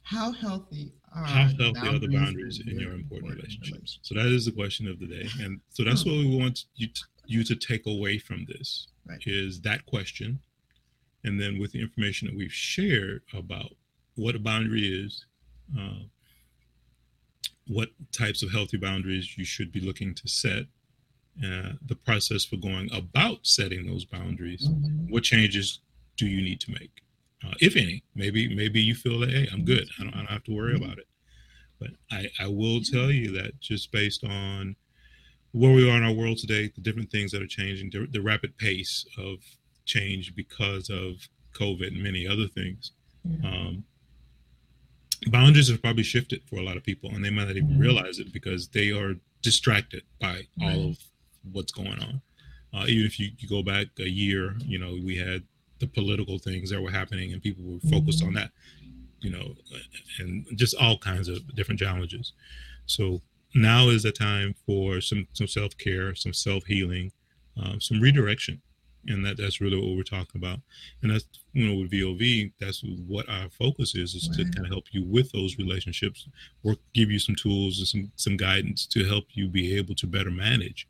how 0.01 0.32
healthy 0.32 0.93
are 1.13 1.24
how 1.24 1.47
healthy 1.59 1.88
are 1.88 1.99
the 1.99 2.07
boundaries 2.07 2.61
in 2.65 2.80
your 2.80 2.93
important 2.93 3.36
relationships? 3.36 3.99
So 4.01 4.15
that 4.15 4.26
is 4.26 4.45
the 4.45 4.51
question 4.51 4.88
of 4.88 4.99
the 4.99 5.07
day, 5.07 5.28
and 5.41 5.59
so 5.70 5.84
that's 5.84 6.03
hmm. 6.03 6.09
what 6.09 6.18
we 6.18 6.38
want 6.38 6.65
you 6.76 6.88
to, 6.88 7.01
you 7.26 7.43
to 7.43 7.55
take 7.55 7.86
away 7.86 8.18
from 8.18 8.45
this 8.47 8.88
right. 9.05 9.22
is 9.26 9.61
that 9.61 9.86
question, 9.86 10.39
and 11.24 11.39
then 11.39 11.59
with 11.59 11.72
the 11.72 11.82
information 11.82 12.28
that 12.28 12.36
we've 12.36 12.51
shared 12.51 13.22
about 13.34 13.74
what 14.15 14.36
a 14.36 14.39
boundary 14.39 14.88
is, 14.88 15.26
uh, 15.78 15.99
what 17.68 17.89
types 18.11 18.43
of 18.43 18.51
healthy 18.51 18.78
boundaries 18.78 19.38
you 19.38 19.45
should 19.45 19.72
be 19.72 19.80
looking 19.80 20.13
to 20.15 20.28
set, 20.28 20.63
uh, 21.45 21.74
the 21.86 21.95
process 21.95 22.45
for 22.45 22.57
going 22.57 22.89
about 22.93 23.39
setting 23.43 23.86
those 23.86 24.05
boundaries, 24.05 24.68
mm-hmm. 24.68 25.11
what 25.11 25.24
changes 25.24 25.82
do 26.15 26.26
you 26.26 26.41
need 26.41 26.59
to 26.61 26.72
make, 26.72 27.01
uh, 27.45 27.53
if 27.59 27.76
any? 27.76 28.03
Maybe 28.15 28.53
maybe 28.55 28.82
you 28.82 28.95
feel 28.95 29.20
that 29.20 29.30
hey, 29.30 29.47
I'm 29.53 29.63
good. 29.63 29.88
I 29.99 30.03
don't, 30.03 30.13
I 30.13 30.18
don't 30.18 30.32
have 30.32 30.43
to 30.45 30.55
worry 30.55 30.74
mm-hmm. 30.74 30.84
about 30.84 30.97
it. 30.97 31.07
But 31.80 31.91
I, 32.11 32.28
I 32.39 32.47
will 32.47 32.82
tell 32.82 33.11
you 33.11 33.32
that 33.34 33.59
just 33.59 33.91
based 33.91 34.24
on 34.24 34.76
where 35.51 35.74
we 35.74 35.89
are 35.89 35.97
in 35.97 36.03
our 36.03 36.11
world 36.11 36.38
today, 36.38 36.72
the 36.76 36.82
different 36.82 37.11
things 37.11 37.32
that 37.32 37.41
are 37.41 37.47
changing, 37.47 37.91
the, 37.91 38.07
the 38.11 38.22
rapid 38.22 38.57
pace 38.57 39.05
of 39.18 39.38
change 39.86 40.36
because 40.36 40.89
of 40.89 41.15
COVID 41.53 41.88
and 41.88 42.03
many 42.03 42.28
other 42.28 42.47
things. 42.47 42.91
Mm-hmm. 43.28 43.45
Um, 43.45 43.84
boundaries 45.28 45.70
have 45.70 45.82
probably 45.82 46.03
shifted 46.03 46.41
for 46.49 46.57
a 46.57 46.63
lot 46.63 46.78
of 46.78 46.84
people, 46.84 47.09
and 47.13 47.24
they 47.24 47.30
might 47.30 47.47
not 47.47 47.57
even 47.57 47.70
mm-hmm. 47.70 47.82
realize 47.82 48.20
it 48.20 48.32
because 48.34 48.68
they 48.70 48.91
are 48.91 49.15
distracted 49.41 50.03
by 50.20 50.41
all 50.61 50.89
of 50.89 50.97
what's 51.51 51.72
going 51.72 51.99
on. 51.99 52.22
Uh, 52.74 52.86
even 52.88 53.05
if 53.05 53.20
you, 53.20 53.30
you, 53.39 53.47
go 53.47 53.63
back 53.63 53.88
a 53.99 54.09
year, 54.09 54.55
you 54.59 54.78
know, 54.78 54.97
we 55.03 55.18
had 55.18 55.43
the 55.80 55.88
political 55.88 56.38
things 56.38 56.70
that 56.70 56.82
were 56.82 56.91
happening, 56.91 57.34
and 57.34 57.41
people 57.41 57.63
were 57.63 57.80
focused 57.89 58.22
on 58.22 58.30
mm-hmm. 58.30 58.39
that, 58.39 58.51
you 59.22 59.30
know, 59.30 59.55
and 60.20 60.45
just 60.55 60.76
all 60.76 60.97
kinds 60.97 61.28
of 61.28 61.55
different 61.55 61.80
challenges. 61.80 62.34
So 62.86 63.22
now 63.55 63.89
is 63.89 64.03
the 64.03 64.11
time 64.11 64.53
for 64.65 65.01
some 65.01 65.28
some 65.34 65.47
self 65.47 65.78
care, 65.78 66.13
some 66.15 66.34
self 66.34 66.65
healing, 66.65 67.11
um, 67.57 67.80
some 67.82 67.99
redirection, 67.99 68.61
and 69.07 69.25
that 69.25 69.37
that's 69.37 69.61
really 69.61 69.77
what 69.77 69.95
we're 69.95 70.03
talking 70.03 70.41
about. 70.41 70.59
And 71.01 71.11
that's 71.11 71.25
you 71.53 71.67
know 71.67 71.79
with 71.79 71.91
VOV, 71.91 72.51
that's 72.59 72.83
what 73.07 73.27
our 73.29 73.49
focus 73.49 73.95
is 73.95 74.15
is 74.15 74.29
right. 74.29 74.37
to 74.37 74.43
kind 74.51 74.65
of 74.65 74.71
help 74.71 74.85
you 74.91 75.03
with 75.05 75.31
those 75.31 75.57
relationships, 75.57 76.27
or 76.63 76.75
give 76.93 77.11
you 77.11 77.19
some 77.19 77.35
tools 77.35 77.79
and 77.79 77.87
some 77.87 78.11
some 78.15 78.37
guidance 78.37 78.85
to 78.87 79.05
help 79.05 79.25
you 79.31 79.47
be 79.47 79.75
able 79.77 79.95
to 79.95 80.07
better 80.07 80.31
manage 80.31 80.87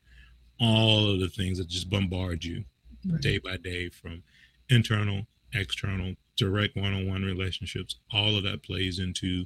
all 0.59 1.09
of 1.11 1.19
the 1.19 1.29
things 1.29 1.57
that 1.57 1.67
just 1.67 1.89
bombard 1.89 2.43
you 2.43 2.63
right. 3.09 3.21
day 3.21 3.37
by 3.37 3.57
day 3.57 3.89
from 3.89 4.23
internal, 4.69 5.25
external, 5.53 6.15
direct 6.35 6.75
one-on-one 6.75 7.23
relationships. 7.23 7.97
All 8.13 8.35
of 8.35 8.43
that 8.43 8.63
plays 8.63 8.99
into 8.99 9.45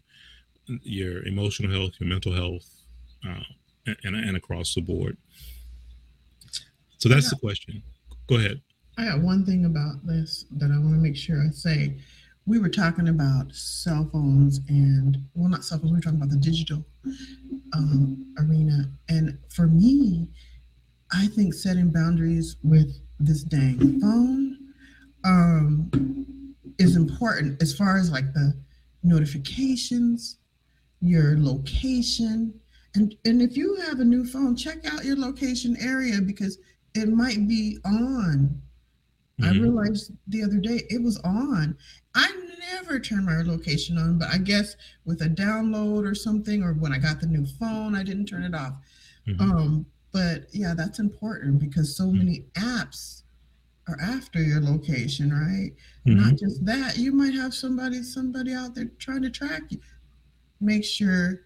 your 0.84 1.24
emotional 1.24 1.72
health, 1.72 1.94
your 2.00 2.10
mental 2.10 2.34
health, 2.34 2.68
uh, 3.28 3.44
and, 4.04 4.16
and 4.16 4.38
across 4.38 4.74
the 4.74 4.82
board. 4.82 5.18
So 6.98 7.10
that's 7.10 7.30
the 7.30 7.36
question. 7.36 7.82
Go 8.32 8.38
ahead. 8.38 8.62
I 8.98 9.08
got 9.08 9.20
one 9.20 9.46
thing 9.46 9.66
about 9.66 10.08
this 10.08 10.46
that 10.52 10.72
I 10.72 10.78
want 10.78 10.94
to 10.94 11.02
make 11.02 11.18
sure 11.18 11.44
I 11.46 11.52
say. 11.52 11.98
We 12.46 12.60
were 12.60 12.70
talking 12.70 13.10
about 13.10 13.54
cell 13.54 14.10
phones 14.10 14.62
and, 14.70 15.18
well, 15.34 15.50
not 15.50 15.66
cell 15.66 15.80
phones, 15.80 15.92
we 15.92 15.98
were 15.98 16.02
talking 16.02 16.18
about 16.18 16.30
the 16.30 16.38
digital 16.38 16.86
um, 17.74 18.34
arena. 18.40 18.90
And 19.10 19.38
for 19.50 19.68
me, 19.68 20.30
I 21.12 21.28
think 21.28 21.54
setting 21.54 21.90
boundaries 21.90 22.56
with 22.64 23.02
this 23.20 23.44
dang 23.44 24.00
phone 24.00 24.58
um, 25.26 26.56
is 26.80 26.96
important 26.96 27.62
as 27.62 27.76
far 27.76 27.98
as 27.98 28.14
like 28.14 28.32
the 28.34 28.54
notifications, 29.04 30.38
your 31.02 31.38
location, 31.38 32.54
and 32.96 33.14
and 33.26 33.42
if 33.42 33.58
you 33.58 33.76
have 33.88 34.00
a 34.00 34.06
new 34.06 34.26
phone, 34.26 34.56
check 34.56 34.86
out 34.86 35.04
your 35.04 35.18
location 35.18 35.78
area 35.82 36.22
because 36.22 36.58
it 36.94 37.10
might 37.10 37.48
be 37.48 37.78
on. 37.86 38.62
Mm-hmm. 39.40 39.46
I 39.46 39.52
realized 39.52 40.12
the 40.28 40.44
other 40.44 40.58
day 40.58 40.84
it 40.90 41.02
was 41.02 41.20
on. 41.20 41.78
I 42.16 42.30
never 42.74 43.00
turn 43.00 43.26
my 43.26 43.42
location 43.42 43.98
on, 43.98 44.18
but 44.18 44.30
I 44.30 44.38
guess 44.38 44.76
with 45.06 45.22
a 45.22 45.30
download 45.30 46.10
or 46.10 46.16
something, 46.16 46.64
or 46.64 46.74
when 46.74 46.94
I 46.94 46.98
got 46.98 47.20
the 47.20 47.28
new 47.28 47.46
phone, 47.46 47.96
I 47.96 48.04
didn't 48.04 48.26
turn 48.26 48.44
it 48.44 48.56
off. 48.56 48.74
Mm-hmm. 49.28 49.52
Um, 49.52 49.86
but 50.12 50.48
yeah, 50.52 50.74
that's 50.76 51.00
important 51.00 51.60
because 51.60 51.96
so 51.96 52.06
mm-hmm. 52.06 52.18
many 52.18 52.46
apps 52.56 53.24
are 53.88 53.98
after 54.02 54.42
your 54.42 54.62
location, 54.62 55.32
right? 55.32 55.72
Mm-hmm. 56.06 56.22
Not 56.22 56.36
just 56.38 56.66
that, 56.66 56.98
you 56.98 57.12
might 57.12 57.34
have 57.34 57.54
somebody 57.54 58.04
somebody 58.04 58.54
out 58.54 58.76
there 58.76 58.92
trying 59.00 59.22
to 59.24 59.30
track 59.30 59.64
you. 59.70 59.80
Make 60.60 60.84
sure 60.84 61.42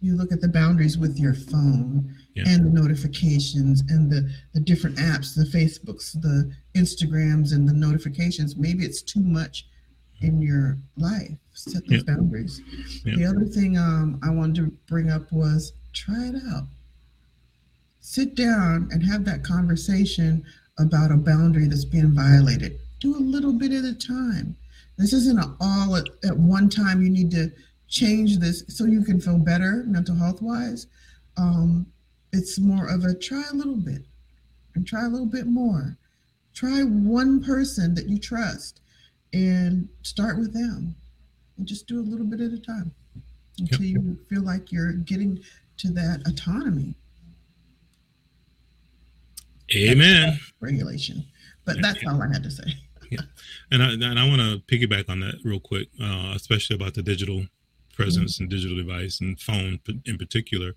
you 0.00 0.16
look 0.16 0.32
at 0.32 0.40
the 0.40 0.48
boundaries 0.48 0.98
with 0.98 1.18
your 1.18 1.34
phone 1.34 2.14
yeah. 2.36 2.44
and 2.46 2.64
the 2.64 2.80
notifications 2.80 3.82
and 3.88 4.10
the, 4.10 4.30
the 4.54 4.60
different 4.60 4.96
apps, 4.96 5.34
the 5.34 5.44
Facebooks, 5.44 6.12
the 6.20 6.52
Instagrams, 6.74 7.52
and 7.52 7.68
the 7.68 7.72
notifications. 7.72 8.56
Maybe 8.56 8.84
it's 8.84 9.02
too 9.02 9.22
much 9.22 9.66
in 10.20 10.40
your 10.40 10.78
life. 10.96 11.36
Set 11.52 11.82
those 11.88 12.04
yeah. 12.06 12.14
boundaries. 12.14 12.60
Yeah. 13.04 13.16
The 13.16 13.24
other 13.24 13.44
thing 13.44 13.78
um, 13.78 14.20
I 14.22 14.30
wanted 14.30 14.56
to 14.56 14.66
bring 14.86 15.10
up 15.10 15.32
was 15.32 15.72
try 15.92 16.28
it 16.28 16.36
out 16.52 16.68
sit 18.06 18.36
down 18.36 18.88
and 18.92 19.04
have 19.04 19.24
that 19.24 19.42
conversation 19.42 20.44
about 20.78 21.10
a 21.10 21.16
boundary 21.16 21.66
that's 21.66 21.84
being 21.84 22.14
violated. 22.14 22.78
Do 23.00 23.16
a 23.16 23.18
little 23.18 23.52
bit 23.52 23.72
at 23.72 23.84
a 23.84 23.94
time. 23.94 24.56
This 24.96 25.12
isn't 25.12 25.40
all 25.60 25.96
at, 25.96 26.04
at 26.24 26.36
one 26.36 26.68
time. 26.68 27.02
You 27.02 27.10
need 27.10 27.32
to 27.32 27.50
change 27.88 28.38
this 28.38 28.62
so 28.68 28.84
you 28.84 29.02
can 29.02 29.20
feel 29.20 29.38
better 29.38 29.82
mental 29.88 30.14
health 30.14 30.40
wise. 30.40 30.86
Um, 31.36 31.84
it's 32.32 32.58
more 32.58 32.88
of 32.88 33.04
a 33.04 33.14
try 33.14 33.44
a 33.50 33.54
little 33.54 33.76
bit 33.76 34.02
and 34.74 34.86
try 34.86 35.04
a 35.04 35.08
little 35.08 35.26
bit 35.26 35.46
more. 35.46 35.96
Try 36.54 36.82
one 36.82 37.42
person 37.42 37.94
that 37.94 38.08
you 38.08 38.18
trust 38.18 38.80
and 39.32 39.88
start 40.02 40.38
with 40.38 40.54
them 40.54 40.94
and 41.58 41.66
just 41.66 41.86
do 41.86 42.00
a 42.00 42.02
little 42.02 42.26
bit 42.26 42.40
at 42.40 42.52
a 42.52 42.58
time 42.58 42.92
until 43.58 43.82
yep. 43.82 44.02
you 44.02 44.18
feel 44.28 44.42
like 44.42 44.72
you're 44.72 44.92
getting 44.92 45.38
to 45.78 45.90
that 45.90 46.22
autonomy 46.26 46.94
Amen. 49.74 50.38
Regulation. 50.60 51.24
But 51.64 51.78
that's 51.82 52.02
yeah. 52.02 52.12
all 52.12 52.22
I 52.22 52.28
had 52.28 52.42
to 52.44 52.50
say. 52.50 52.64
yeah. 53.10 53.22
And 53.72 53.82
I, 53.82 53.92
and 53.92 54.18
I 54.18 54.28
want 54.28 54.40
to 54.40 54.62
piggyback 54.66 55.08
on 55.08 55.20
that 55.20 55.36
real 55.44 55.60
quick, 55.60 55.88
uh, 56.00 56.32
especially 56.34 56.76
about 56.76 56.94
the 56.94 57.02
digital 57.02 57.46
presence 57.94 58.34
mm-hmm. 58.34 58.44
and 58.44 58.50
digital 58.50 58.76
device 58.76 59.20
and 59.20 59.40
phone 59.40 59.80
in 60.04 60.18
particular 60.18 60.74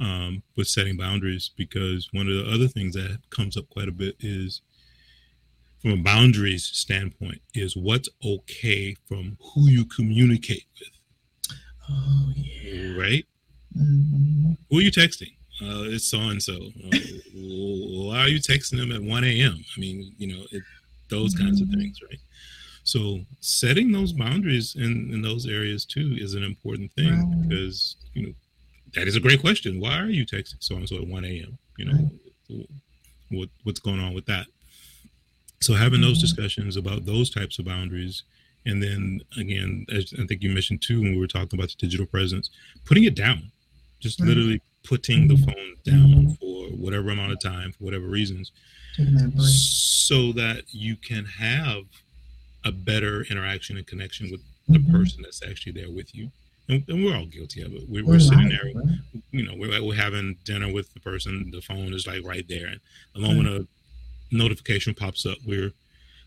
um, 0.00 0.42
with 0.56 0.68
setting 0.68 0.96
boundaries, 0.96 1.50
because 1.56 2.08
one 2.12 2.28
of 2.28 2.34
the 2.34 2.50
other 2.52 2.68
things 2.68 2.94
that 2.94 3.18
comes 3.30 3.56
up 3.56 3.68
quite 3.70 3.88
a 3.88 3.92
bit 3.92 4.16
is 4.20 4.62
from 5.80 5.92
a 5.92 5.96
boundaries 5.96 6.64
standpoint 6.64 7.40
is 7.54 7.76
what's 7.76 8.08
okay 8.24 8.96
from 9.06 9.36
who 9.40 9.68
you 9.68 9.84
communicate 9.84 10.66
with. 10.78 11.56
Oh, 11.90 12.32
yeah. 12.36 13.00
Right? 13.00 13.26
Mm-hmm. 13.76 14.52
Who 14.68 14.78
are 14.78 14.82
you 14.82 14.90
texting? 14.90 15.32
uh, 15.62 15.84
it's 15.84 16.06
so 16.06 16.18
and 16.18 16.42
so. 16.42 16.58
Why 17.34 18.20
are 18.20 18.28
you 18.28 18.38
texting 18.38 18.78
them 18.78 18.92
at 18.92 19.02
1 19.02 19.24
a.m.? 19.24 19.64
I 19.76 19.80
mean, 19.80 20.12
you 20.16 20.34
know, 20.34 20.44
it, 20.52 20.62
those 21.08 21.34
mm-hmm. 21.34 21.44
kinds 21.44 21.60
of 21.60 21.68
mm-hmm. 21.68 21.80
things, 21.80 22.00
right? 22.08 22.20
So 22.84 23.20
setting 23.40 23.92
those 23.92 24.12
boundaries 24.12 24.74
in, 24.76 25.10
in 25.12 25.22
those 25.22 25.46
areas 25.46 25.84
too 25.84 26.16
is 26.18 26.34
an 26.34 26.42
important 26.42 26.92
thing 26.94 27.10
right. 27.10 27.48
because, 27.48 27.96
you 28.14 28.26
know, 28.26 28.32
that 28.94 29.06
is 29.08 29.16
a 29.16 29.20
great 29.20 29.40
question. 29.40 29.80
Why 29.80 29.98
are 29.98 30.08
you 30.08 30.26
texting 30.26 30.56
so 30.60 30.76
and 30.76 30.88
so 30.88 30.96
at 30.96 31.06
1 31.06 31.24
a.m.? 31.24 31.58
You 31.78 31.84
know, 31.86 32.10
right. 32.50 32.68
what 33.30 33.48
what's 33.64 33.80
going 33.80 34.00
on 34.00 34.14
with 34.14 34.26
that? 34.26 34.46
So 35.60 35.74
having 35.74 36.00
mm-hmm. 36.00 36.08
those 36.08 36.20
discussions 36.20 36.76
about 36.76 37.04
those 37.04 37.30
types 37.30 37.58
of 37.58 37.66
boundaries 37.66 38.22
And 38.66 38.82
then 38.82 39.20
again, 39.38 39.86
as 39.90 40.12
I 40.18 40.26
think 40.26 40.42
you 40.42 40.50
mentioned 40.50 40.82
too, 40.82 41.00
when 41.00 41.12
we 41.12 41.18
were 41.18 41.26
talking 41.26 41.58
about 41.58 41.70
the 41.70 41.76
digital 41.78 42.06
presence, 42.06 42.50
putting 42.84 43.04
it 43.04 43.14
down, 43.14 43.50
just 44.00 44.20
right. 44.20 44.28
literally 44.28 44.60
putting 44.84 45.28
the 45.28 45.36
phone 45.36 45.76
down 45.84 46.36
for 46.40 46.64
whatever 46.76 47.10
amount 47.10 47.32
of 47.32 47.40
time, 47.40 47.72
for 47.72 47.84
whatever 47.84 48.06
reasons, 48.06 48.52
so 49.38 50.32
that 50.32 50.64
you 50.72 50.96
can 50.96 51.24
have 51.24 51.82
a 52.64 52.72
better 52.72 53.22
interaction 53.30 53.76
and 53.76 53.86
connection 53.86 54.30
with 54.30 54.40
the 54.68 54.78
mm-hmm. 54.78 54.92
person 54.92 55.22
that's 55.22 55.42
actually 55.42 55.72
there 55.72 55.90
with 55.90 56.14
you. 56.14 56.30
And, 56.70 56.84
and 56.88 57.04
we're 57.04 57.16
all 57.16 57.26
guilty 57.26 57.62
of 57.62 57.72
it. 57.74 57.82
We're, 57.88 58.04
we're, 58.04 58.12
we're 58.12 58.20
sitting 58.20 58.48
there, 58.48 58.72
right? 58.74 58.98
you 59.32 59.44
know, 59.44 59.54
we're, 59.56 59.82
we're 59.82 59.94
having 59.94 60.36
dinner 60.44 60.72
with 60.72 60.92
the 60.94 61.00
person. 61.00 61.50
The 61.52 61.60
phone 61.60 61.92
is 61.92 62.06
like 62.06 62.24
right 62.24 62.46
there, 62.48 62.66
and 62.66 62.80
the 63.14 63.20
moment 63.20 63.48
a 63.48 63.66
notification 64.30 64.94
pops 64.94 65.26
up, 65.26 65.38
we're 65.46 65.72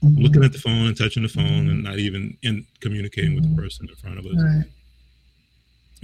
mm-hmm. 0.03 0.21
looking 0.21 0.43
at 0.43 0.51
the 0.51 0.59
phone 0.59 0.87
and 0.87 0.97
touching 0.97 1.23
the 1.23 1.29
phone, 1.29 1.69
and 1.69 1.83
not 1.83 1.99
even 1.99 2.37
in 2.43 2.65
communicating 2.81 3.35
with 3.35 3.49
the 3.49 3.61
person 3.61 3.87
in 3.89 3.95
front 3.95 4.19
of 4.19 4.25
us. 4.25 4.35
Right. 4.35 4.65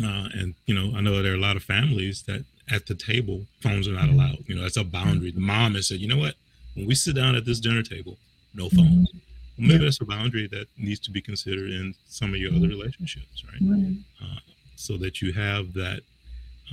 Uh, 0.01 0.29
and 0.33 0.55
you 0.65 0.73
know, 0.73 0.97
I 0.97 1.01
know 1.01 1.21
there 1.21 1.33
are 1.33 1.35
a 1.35 1.39
lot 1.39 1.57
of 1.57 1.63
families 1.63 2.23
that 2.23 2.45
at 2.71 2.85
the 2.85 2.95
table, 2.95 3.45
phones 3.61 3.87
are 3.87 3.91
not 3.91 4.03
mm-hmm. 4.03 4.19
allowed. 4.19 4.37
You 4.47 4.55
know, 4.55 4.61
that's 4.61 4.77
a 4.77 4.83
boundary. 4.83 5.31
The 5.31 5.39
mom 5.39 5.75
has 5.75 5.87
said, 5.87 5.99
you 5.99 6.07
know 6.07 6.17
what? 6.17 6.35
When 6.75 6.87
we 6.87 6.95
sit 6.95 7.15
down 7.15 7.35
at 7.35 7.45
this 7.45 7.59
dinner 7.59 7.83
table, 7.83 8.17
no 8.53 8.67
mm-hmm. 8.67 8.77
phones. 8.77 9.09
Well, 9.13 9.21
maybe 9.59 9.73
yeah. 9.73 9.79
that's 9.79 10.01
a 10.01 10.05
boundary 10.05 10.47
that 10.47 10.67
needs 10.77 10.99
to 11.01 11.11
be 11.11 11.21
considered 11.21 11.69
in 11.69 11.93
some 12.07 12.33
of 12.33 12.39
your 12.39 12.53
other 12.53 12.67
relationships, 12.67 13.43
right? 13.45 13.61
right. 13.61 13.95
Uh, 14.23 14.39
so 14.75 14.97
that 14.97 15.21
you 15.21 15.33
have 15.33 15.73
that 15.73 16.01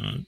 uh, 0.03 0.19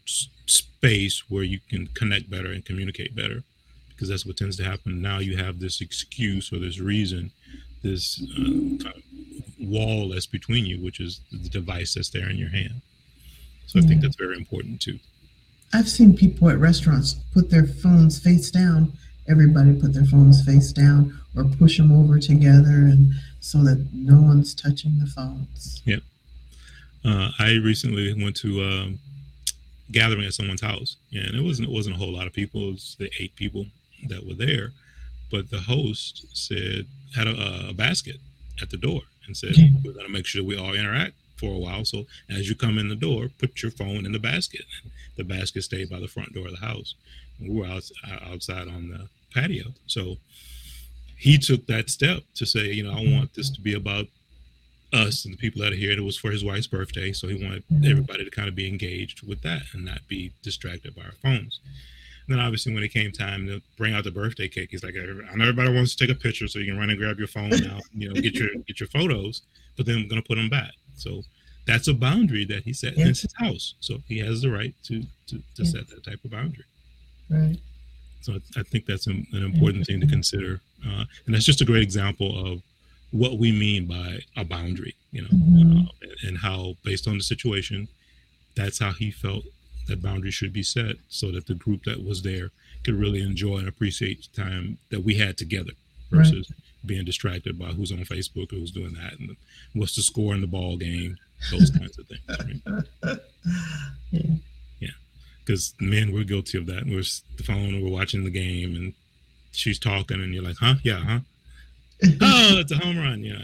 space 0.46 1.24
where 1.30 1.44
you 1.44 1.60
can 1.70 1.86
connect 1.88 2.28
better 2.28 2.50
and 2.50 2.64
communicate 2.64 3.14
better, 3.14 3.42
because 3.90 4.08
that's 4.08 4.26
what 4.26 4.36
tends 4.36 4.56
to 4.56 4.64
happen. 4.64 5.00
Now 5.00 5.18
you 5.18 5.36
have 5.36 5.60
this 5.60 5.80
excuse 5.80 6.52
or 6.52 6.58
this 6.58 6.80
reason, 6.80 7.30
this 7.82 8.22
uh, 8.36 8.82
kind 8.82 8.96
of 8.96 9.02
wall 9.60 10.08
that's 10.08 10.26
between 10.26 10.66
you, 10.66 10.82
which 10.82 11.00
is 11.00 11.20
the 11.30 11.48
device 11.48 11.94
that's 11.94 12.10
there 12.10 12.28
in 12.28 12.36
your 12.36 12.50
hand. 12.50 12.80
So 13.66 13.78
I 13.78 13.82
think 13.82 14.00
that's 14.00 14.16
very 14.16 14.36
important 14.36 14.80
too. 14.80 14.98
I've 15.74 15.88
seen 15.88 16.16
people 16.16 16.48
at 16.48 16.58
restaurants 16.58 17.14
put 17.34 17.50
their 17.50 17.66
phones 17.66 18.18
face 18.18 18.50
down. 18.50 18.92
Everybody 19.28 19.74
put 19.74 19.92
their 19.92 20.06
phones 20.06 20.42
face 20.42 20.72
down 20.72 21.20
or 21.38 21.44
push 21.44 21.78
them 21.78 21.92
over 21.92 22.18
together, 22.18 22.86
and 22.92 23.12
so 23.40 23.62
that 23.64 23.86
no 23.92 24.20
one's 24.20 24.54
touching 24.54 24.98
the 24.98 25.06
phones. 25.06 25.82
Yep. 25.84 26.02
Uh, 27.04 27.30
I 27.38 27.54
recently 27.54 28.12
went 28.22 28.36
to 28.38 28.62
a 28.62 28.82
um, 28.82 28.98
gathering 29.92 30.24
at 30.24 30.34
someone's 30.34 30.60
house, 30.60 30.96
and 31.12 31.34
it 31.34 31.42
wasn't 31.42 31.68
it 31.68 31.72
wasn't 31.72 31.96
a 31.96 31.98
whole 31.98 32.12
lot 32.12 32.26
of 32.26 32.32
people. 32.32 32.68
It 32.68 32.72
was 32.72 32.96
the 32.98 33.10
eight 33.20 33.34
people 33.36 33.66
that 34.08 34.26
were 34.26 34.34
there, 34.34 34.72
but 35.30 35.50
the 35.50 35.60
host 35.60 36.26
said 36.36 36.86
had 37.14 37.26
a, 37.26 37.68
a 37.70 37.72
basket 37.72 38.16
at 38.60 38.70
the 38.70 38.76
door 38.76 39.02
and 39.26 39.36
said 39.36 39.54
we're 39.84 39.92
going 39.92 40.06
to 40.06 40.12
make 40.12 40.26
sure 40.26 40.42
we 40.42 40.58
all 40.58 40.74
interact 40.74 41.14
for 41.36 41.54
a 41.54 41.58
while. 41.58 41.84
So 41.84 42.06
as 42.28 42.48
you 42.48 42.56
come 42.56 42.78
in 42.78 42.88
the 42.88 42.96
door, 42.96 43.28
put 43.38 43.62
your 43.62 43.70
phone 43.70 44.04
in 44.04 44.12
the 44.12 44.18
basket. 44.18 44.64
The 45.16 45.24
basket 45.24 45.62
stayed 45.62 45.90
by 45.90 46.00
the 46.00 46.08
front 46.08 46.32
door 46.32 46.46
of 46.46 46.58
the 46.58 46.66
house. 46.66 46.94
We 47.40 47.50
were 47.50 47.66
out, 47.66 47.88
outside 48.22 48.68
on 48.68 48.88
the 48.88 49.08
patio. 49.32 49.74
So 49.86 50.16
he 51.18 51.36
took 51.36 51.66
that 51.66 51.90
step 51.90 52.22
to 52.34 52.46
say, 52.46 52.72
you 52.72 52.84
know, 52.84 52.92
I 52.92 53.02
mm-hmm. 53.02 53.16
want 53.16 53.34
this 53.34 53.50
to 53.50 53.60
be 53.60 53.74
about 53.74 54.06
us 54.92 55.24
and 55.24 55.34
the 55.34 55.38
people 55.38 55.60
that 55.62 55.72
are 55.72 55.76
here. 55.76 55.90
And 55.90 56.00
it 56.00 56.04
was 56.04 56.16
for 56.16 56.30
his 56.30 56.44
wife's 56.44 56.68
birthday. 56.68 57.12
So 57.12 57.28
he 57.28 57.42
wanted 57.42 57.64
mm-hmm. 57.68 57.90
everybody 57.90 58.24
to 58.24 58.30
kind 58.30 58.48
of 58.48 58.54
be 58.54 58.68
engaged 58.68 59.26
with 59.26 59.42
that 59.42 59.62
and 59.72 59.84
not 59.84 60.06
be 60.08 60.32
distracted 60.42 60.94
by 60.94 61.02
our 61.02 61.12
phones. 61.22 61.60
And 62.26 62.36
then 62.36 62.44
obviously 62.44 62.72
when 62.72 62.84
it 62.84 62.88
came 62.88 63.10
time 63.10 63.46
to 63.48 63.60
bring 63.76 63.94
out 63.94 64.04
the 64.04 64.10
birthday 64.10 64.48
cake, 64.48 64.68
he's 64.70 64.84
like, 64.84 64.94
I 64.96 65.34
know 65.34 65.44
everybody 65.44 65.74
wants 65.74 65.96
to 65.96 66.06
take 66.06 66.14
a 66.14 66.18
picture, 66.18 66.46
so 66.46 66.58
you 66.58 66.66
can 66.66 66.78
run 66.78 66.90
and 66.90 66.98
grab 66.98 67.18
your 67.18 67.26
phone 67.26 67.48
now, 67.50 67.80
you 67.92 68.08
know, 68.08 68.20
get 68.20 68.34
your 68.34 68.48
get 68.66 68.80
your 68.80 68.88
photos, 68.88 69.42
but 69.76 69.86
then 69.86 69.96
I'm 69.96 70.08
gonna 70.08 70.22
put 70.22 70.36
them 70.36 70.50
back. 70.50 70.72
So 70.94 71.22
that's 71.66 71.88
a 71.88 71.94
boundary 71.94 72.44
that 72.44 72.64
he 72.64 72.74
set. 72.74 72.98
Yeah. 72.98 73.08
It's 73.08 73.22
his 73.22 73.34
house, 73.38 73.74
so 73.80 73.98
he 74.06 74.18
has 74.18 74.42
the 74.42 74.50
right 74.50 74.74
to 74.84 75.02
to, 75.28 75.38
to 75.56 75.62
yeah. 75.62 75.70
set 75.70 75.88
that 75.88 76.04
type 76.04 76.22
of 76.22 76.30
boundary. 76.30 76.64
Right. 77.30 77.56
So 78.28 78.34
I, 78.34 78.60
I 78.60 78.62
think 78.62 78.84
that's 78.84 79.06
an, 79.06 79.26
an 79.32 79.42
important 79.42 79.86
thing 79.86 80.00
to 80.00 80.06
consider, 80.06 80.60
uh, 80.86 81.04
and 81.24 81.34
that's 81.34 81.46
just 81.46 81.62
a 81.62 81.64
great 81.64 81.82
example 81.82 82.52
of 82.52 82.60
what 83.10 83.38
we 83.38 83.50
mean 83.50 83.86
by 83.86 84.18
a 84.36 84.44
boundary, 84.44 84.94
you 85.12 85.22
know, 85.22 85.28
mm-hmm. 85.28 85.80
uh, 85.86 86.28
and 86.28 86.36
how 86.36 86.74
based 86.84 87.08
on 87.08 87.16
the 87.16 87.24
situation, 87.24 87.88
that's 88.54 88.78
how 88.78 88.92
he 88.92 89.10
felt 89.10 89.44
that 89.86 90.02
boundary 90.02 90.30
should 90.30 90.52
be 90.52 90.62
set, 90.62 90.96
so 91.08 91.32
that 91.32 91.46
the 91.46 91.54
group 91.54 91.84
that 91.84 92.04
was 92.04 92.20
there 92.20 92.50
could 92.84 92.94
really 92.96 93.22
enjoy 93.22 93.56
and 93.56 93.68
appreciate 93.68 94.28
the 94.30 94.42
time 94.42 94.76
that 94.90 95.02
we 95.02 95.14
had 95.14 95.38
together, 95.38 95.72
versus. 96.10 96.50
Right 96.50 96.64
being 96.86 97.04
distracted 97.04 97.58
by 97.58 97.66
who's 97.66 97.90
on 97.90 97.98
Facebook 97.98 98.52
or 98.52 98.56
who's 98.56 98.70
doing 98.70 98.94
that 98.94 99.18
and 99.18 99.36
what's 99.74 99.96
the 99.96 100.00
score 100.00 100.32
in 100.32 100.40
the 100.40 100.46
ball 100.46 100.76
game, 100.76 101.18
those 101.50 101.70
kinds 101.72 101.98
of 101.98 102.06
things. 102.06 103.20
Yeah. 104.10 104.36
Because 105.48 105.72
men, 105.80 106.12
we're 106.12 106.24
guilty 106.24 106.58
of 106.58 106.66
that. 106.66 106.84
We're 106.84 107.02
the 107.38 107.42
phone, 107.42 107.82
we're 107.82 107.90
watching 107.90 108.22
the 108.22 108.30
game, 108.30 108.76
and 108.76 108.92
she's 109.50 109.78
talking, 109.78 110.20
and 110.20 110.34
you're 110.34 110.42
like, 110.42 110.58
huh? 110.60 110.74
Yeah, 110.82 110.98
huh? 110.98 111.20
oh, 112.20 112.58
it's 112.58 112.70
a 112.70 112.76
home 112.76 112.98
run. 112.98 113.24
Yeah. 113.24 113.38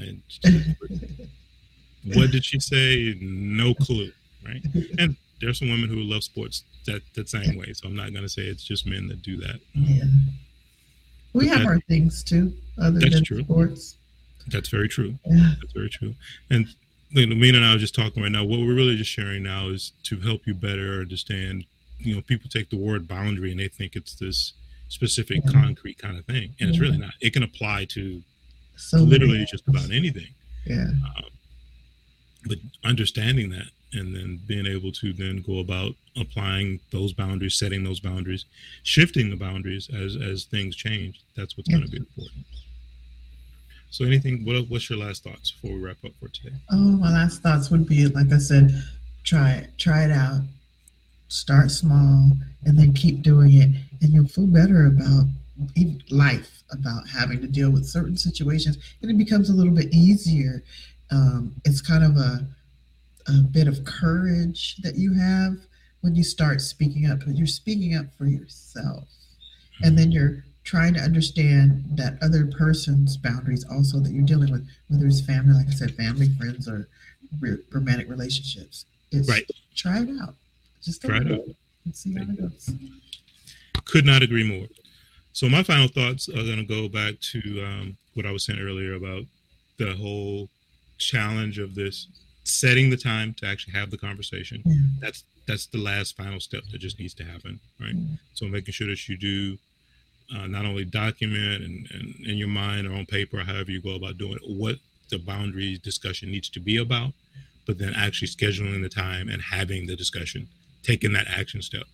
what 2.13 2.31
did 2.31 2.45
she 2.45 2.61
say? 2.61 3.17
No 3.23 3.73
clue. 3.73 4.13
Right. 4.45 4.63
And 4.99 5.17
there's 5.41 5.61
some 5.61 5.71
women 5.71 5.89
who 5.89 6.01
love 6.01 6.25
sports 6.25 6.65
that 6.85 7.01
that 7.15 7.31
same 7.31 7.57
way. 7.57 7.73
So 7.73 7.89
I'm 7.89 7.97
not 7.97 8.13
going 8.13 8.23
to 8.23 8.29
say 8.29 8.43
it's 8.43 8.63
just 8.63 8.87
men 8.87 9.09
that 9.09 9.23
do 9.23 9.39
that. 9.39 9.61
Yeah. 9.73 10.05
We 11.33 11.49
have 11.49 11.61
that, 11.61 11.67
our 11.67 11.81
things 11.89 12.23
too, 12.23 12.53
other 12.79 13.01
than 13.01 13.25
true. 13.25 13.43
sports. 13.45 13.97
That's 14.49 14.69
very 14.69 14.91
true. 14.91 15.15
Yeah. 15.25 15.55
That's 15.59 15.73
very 15.73 15.89
true. 15.89 16.15
And 16.51 16.67
you 17.09 17.27
know, 17.27 17.35
Mina 17.35 17.59
and 17.59 17.67
I 17.67 17.75
are 17.75 17.79
just 17.79 17.95
talking 17.95 18.23
right 18.23 18.31
now. 18.31 18.45
What 18.45 18.61
we're 18.61 18.75
really 18.75 18.97
just 18.97 19.11
sharing 19.11 19.43
now 19.43 19.69
is 19.69 19.93
to 20.03 20.21
help 20.21 20.47
you 20.47 20.53
better 20.53 21.01
understand. 21.01 21.65
You 21.99 22.17
know, 22.17 22.23
people 22.23 22.51
take 22.51 22.71
the 22.71 22.77
word 22.77 23.09
boundary 23.09 23.51
and 23.51 23.61
they 23.61 23.69
think 23.69 23.97
it's 23.97 24.15
this 24.15 24.53
specific, 24.89 25.43
yeah. 25.45 25.53
concrete 25.53 25.99
kind 25.99 26.19
of 26.19 26.25
thing, 26.27 26.55
and 26.61 26.61
yeah. 26.61 26.69
it's 26.69 26.79
really 26.79 26.99
not. 26.99 27.15
It 27.21 27.33
can 27.33 27.43
apply 27.43 27.87
to 27.91 28.23
so 28.77 28.99
literally 28.99 29.35
many. 29.35 29.47
just 29.47 29.67
about 29.69 29.91
anything. 29.91 30.29
Yeah. 30.67 30.89
Um, 31.17 31.31
but 32.47 32.59
understanding 32.85 33.51
that 33.51 33.69
and 33.95 34.15
then 34.15 34.41
being 34.47 34.67
able 34.67 34.93
to 34.93 35.13
then 35.13 35.43
go 35.47 35.61
about 35.61 35.95
applying 36.17 36.81
those 36.91 37.13
boundaries 37.13 37.57
setting 37.57 37.85
those 37.85 38.01
boundaries 38.01 38.45
shifting 38.83 39.31
the 39.31 39.37
boundaries 39.37 39.89
as 39.95 40.17
as 40.17 40.45
things 40.45 40.77
change 40.77 41.21
that's 41.37 41.57
what's 41.57 41.69
yes. 41.69 41.79
going 41.79 41.87
to 41.87 41.93
be 41.93 41.99
important 41.99 42.45
so 43.91 44.05
anything 44.05 44.45
what, 44.45 44.69
what's 44.69 44.91
your 44.91 44.99
last 44.99 45.25
thoughts 45.25 45.53
before 45.53 45.77
we 45.77 45.83
wrap 45.83 45.97
up 46.05 46.13
for 46.21 46.29
today 46.29 46.55
oh 46.71 46.77
my 46.77 47.11
last 47.11 47.43
thoughts 47.43 47.71
would 47.71 47.87
be 47.87 48.07
like 48.09 48.33
i 48.33 48.39
said 48.39 48.71
try 49.23 49.53
it 49.53 49.71
try 49.79 50.05
it 50.05 50.11
out 50.11 50.41
start 51.29 51.71
small 51.71 52.33
and 52.65 52.79
then 52.79 52.93
keep 52.93 53.23
doing 53.23 53.53
it 53.55 53.71
and 54.01 54.13
you'll 54.13 54.29
feel 54.29 54.47
better 54.47 54.87
about 54.87 55.27
life 56.11 56.63
about 56.71 57.09
having 57.09 57.41
to 57.41 57.47
deal 57.47 57.71
with 57.71 57.87
certain 57.87 58.17
situations 58.17 58.79
and 59.03 59.11
it 59.11 59.19
becomes 59.19 59.51
a 59.51 59.53
little 59.53 59.73
bit 59.73 59.93
easier. 59.93 60.63
Um, 61.11 61.55
it's 61.65 61.81
kind 61.81 62.05
of 62.05 62.17
a 62.17 62.47
a 63.27 63.43
bit 63.43 63.69
of 63.69 63.85
courage 63.85 64.77
that 64.83 64.97
you 64.97 65.15
have 65.15 65.57
when 66.03 66.15
you 66.15 66.23
start 66.23 66.61
speaking 66.61 67.11
up 67.11 67.21
because 67.21 67.35
you're 67.35 67.47
speaking 67.47 67.97
up 67.97 68.05
for 68.19 68.27
yourself 68.27 69.05
and 69.83 69.99
then 69.99 70.13
you're 70.13 70.45
trying 70.63 70.93
to 70.93 71.01
understand 71.01 71.85
that 71.91 72.19
other 72.21 72.47
person's 72.47 73.17
boundaries 73.17 73.65
also 73.71 73.99
that 73.99 74.13
you're 74.13 74.27
dealing 74.27 74.53
with 74.53 74.67
whether 74.89 75.07
it's 75.07 75.23
family 75.23 75.55
like 75.55 75.69
i 75.69 75.71
said 75.71 75.95
family 75.95 76.29
friends 76.39 76.69
or 76.69 76.87
romantic 77.73 78.09
relationships. 78.09 78.87
It's 79.11 79.29
right. 79.29 79.49
try 79.75 80.01
it 80.01 80.09
out 80.21 80.35
just 80.85 81.03
try 81.03 81.17
it 81.17 81.33
out 81.33 81.45
and 81.85 81.97
see 81.97 82.15
how 82.15 82.23
it 82.23 82.41
goes 82.41 82.71
could 83.85 84.07
not 84.07 84.23
agree 84.23 84.45
more 84.45 84.67
so 85.33 85.49
my 85.49 85.63
final 85.63 85.89
thoughts 85.89 86.29
are 86.29 86.45
going 86.45 86.57
to 86.57 86.65
go 86.65 86.89
back 86.89 87.19
to 87.21 87.63
um, 87.65 87.97
what 88.15 88.27
i 88.27 88.31
was 88.31 88.45
saying 88.45 88.61
earlier 88.61 88.95
about 88.95 89.25
the 89.79 89.95
whole 89.95 90.49
challenge 90.99 91.59
of 91.59 91.75
this 91.75 92.09
setting 92.45 92.91
the 92.91 92.97
time 92.97 93.35
to 93.35 93.47
actually 93.47 93.73
have 93.73 93.91
the 93.91 93.99
conversation. 93.99 94.63
Yeah. 94.65 94.75
That's 95.01 95.25
that's 95.47 95.67
the 95.67 95.79
last 95.79 96.17
final 96.17 96.41
step 96.41 96.63
that 96.73 96.79
just 96.79 96.99
needs 96.99 97.13
to 97.15 97.25
happen, 97.25 97.61
right? 97.79 97.95
Yeah. 97.95 98.17
So 98.33 98.47
making 98.47 98.73
sure 98.73 98.87
that 98.87 99.09
you 99.09 99.17
do 99.19 99.59
uh, 100.35 100.47
not 100.47 100.65
only 100.65 100.87
document 100.87 101.63
and, 101.63 101.87
and 101.93 102.27
in 102.27 102.39
your 102.39 102.49
mind 102.49 102.87
or 102.87 102.95
on 102.95 103.05
paper, 103.05 103.39
however 103.41 103.71
you 103.71 103.83
go 103.83 103.95
about 103.95 104.17
doing 104.17 104.35
it, 104.35 104.43
what 104.47 104.77
the 105.11 105.19
boundary 105.19 105.79
discussion 105.83 106.31
needs 106.31 106.49
to 106.51 106.61
be 106.61 106.79
about, 106.79 107.13
but 107.67 107.77
then 107.77 107.93
actually 107.95 108.29
scheduling 108.29 108.83
the 108.83 108.89
time 108.89 109.29
and 109.29 109.43
having 109.43 109.87
the 109.87 109.97
discussion, 109.97 110.49
taking 110.85 111.13
that 111.15 111.27
action 111.29 111.63
step 111.63 111.85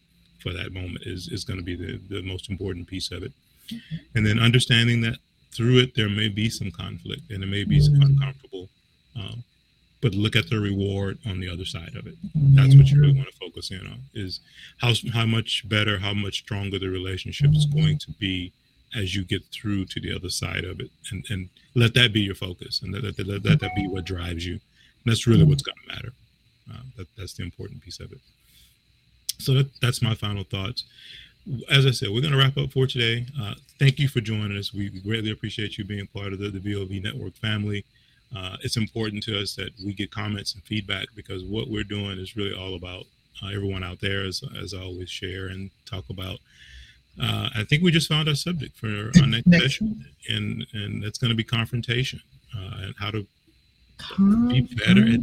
for 0.43 0.53
that 0.53 0.72
moment 0.72 1.07
is, 1.07 1.28
is 1.28 1.45
going 1.45 1.59
to 1.59 1.64
be 1.64 1.76
the, 1.76 2.01
the 2.09 2.22
most 2.22 2.51
important 2.51 2.86
piece 2.86 3.11
of 3.11 3.22
it. 3.22 3.32
Mm-hmm. 3.68 3.97
And 4.14 4.26
then 4.26 4.38
understanding 4.38 5.01
that 5.03 5.16
through 5.53 5.78
it, 5.78 5.95
there 5.95 6.09
may 6.09 6.28
be 6.28 6.51
some 6.51 6.70
conflict 6.70 7.30
and 7.30 7.43
it 7.43 7.47
may 7.47 7.64
be 7.64 7.78
mm-hmm. 7.78 8.03
uncomfortable 8.03 8.68
um, 9.16 9.45
but 10.01 10.14
look 10.14 10.36
at 10.36 10.49
the 10.49 10.59
reward 10.59 11.18
on 11.26 11.41
the 11.41 11.49
other 11.49 11.64
side 11.64 11.95
of 11.95 12.07
it. 12.07 12.14
That's 12.34 12.74
what 12.74 12.88
you 12.88 13.01
really 13.01 13.12
want 13.12 13.28
to 13.28 13.36
focus 13.36 13.70
in 13.70 13.86
on 13.86 14.01
is 14.14 14.41
how 14.78 14.95
how 15.12 15.26
much 15.26 15.68
better, 15.68 15.99
how 15.99 16.14
much 16.14 16.38
stronger 16.38 16.78
the 16.78 16.88
relationship 16.88 17.51
is 17.55 17.66
going 17.66 17.99
to 17.99 18.11
be 18.12 18.53
as 18.97 19.14
you 19.14 19.24
get 19.24 19.45
through 19.53 19.84
to 19.86 20.01
the 20.01 20.14
other 20.14 20.30
side 20.30 20.64
of 20.64 20.80
it 20.80 20.91
and, 21.12 21.24
and 21.30 21.49
let 21.74 21.95
that 21.95 22.12
be 22.12 22.20
your 22.20 22.34
focus 22.34 22.80
and 22.82 22.93
let, 22.93 23.05
let, 23.05 23.18
let, 23.26 23.45
let 23.45 23.61
that 23.61 23.74
be 23.76 23.86
what 23.86 24.05
drives 24.05 24.45
you. 24.45 24.55
And 24.55 25.07
that's 25.07 25.26
really 25.26 25.45
what's 25.45 25.62
going 25.62 25.76
to 25.86 25.95
matter. 25.95 26.12
Uh, 26.72 26.82
that, 26.97 27.07
that's 27.16 27.34
the 27.34 27.45
important 27.45 27.82
piece 27.82 28.01
of 28.01 28.11
it. 28.11 28.18
So 29.41 29.55
that, 29.55 29.70
that's 29.80 30.03
my 30.03 30.14
final 30.14 30.45
thoughts. 30.45 30.84
As 31.70 31.86
I 31.86 31.91
said, 31.91 32.11
we're 32.11 32.20
going 32.20 32.32
to 32.32 32.38
wrap 32.38 32.57
up 32.59 32.72
for 32.72 32.86
today. 32.86 33.26
Uh, 33.41 33.55
thank 33.78 33.99
you 33.99 34.09
for 34.09 34.20
joining 34.20 34.59
us. 34.59 34.74
We 34.74 34.88
greatly 34.88 35.30
appreciate 35.30 35.78
you 35.78 35.84
being 35.84 36.07
part 36.09 36.32
of 36.32 36.38
the, 36.38 36.51
the 36.51 36.61
VOV 36.61 37.03
Network 37.03 37.34
family. 37.36 37.84
Uh, 38.36 38.57
it's 38.62 38.76
important 38.76 39.22
to 39.24 39.41
us 39.41 39.55
that 39.57 39.70
we 39.84 39.93
get 39.93 40.11
comments 40.11 40.55
and 40.55 40.62
feedback 40.62 41.07
because 41.16 41.43
what 41.45 41.68
we're 41.68 41.82
doing 41.82 42.18
is 42.18 42.36
really 42.36 42.55
all 42.55 42.74
about 42.76 43.05
uh, 43.43 43.49
everyone 43.49 43.82
out 43.82 44.01
there, 44.01 44.24
as, 44.24 44.43
as 44.62 44.74
I 44.74 44.82
always 44.82 45.11
share 45.11 45.49
and 45.49 45.70
talk 45.86 46.05
about. 46.11 46.38
Uh, 47.20 47.49
I 47.57 47.64
think 47.64 47.82
we 47.82 47.91
just 47.91 48.09
found 48.09 48.28
our 48.28 48.34
subject 48.34 48.76
for 48.76 48.86
our 48.86 49.26
next, 49.26 49.47
next 49.47 49.62
session, 49.62 50.07
and 50.28 50.64
and 50.72 51.03
that's 51.03 51.18
going 51.18 51.30
to 51.30 51.34
be 51.34 51.45
confrontation 51.45 52.20
uh, 52.57 52.82
and 52.82 52.95
how 52.99 53.11
to 53.11 53.26
be 54.49 54.62
better 54.86 55.03
at 55.03 55.20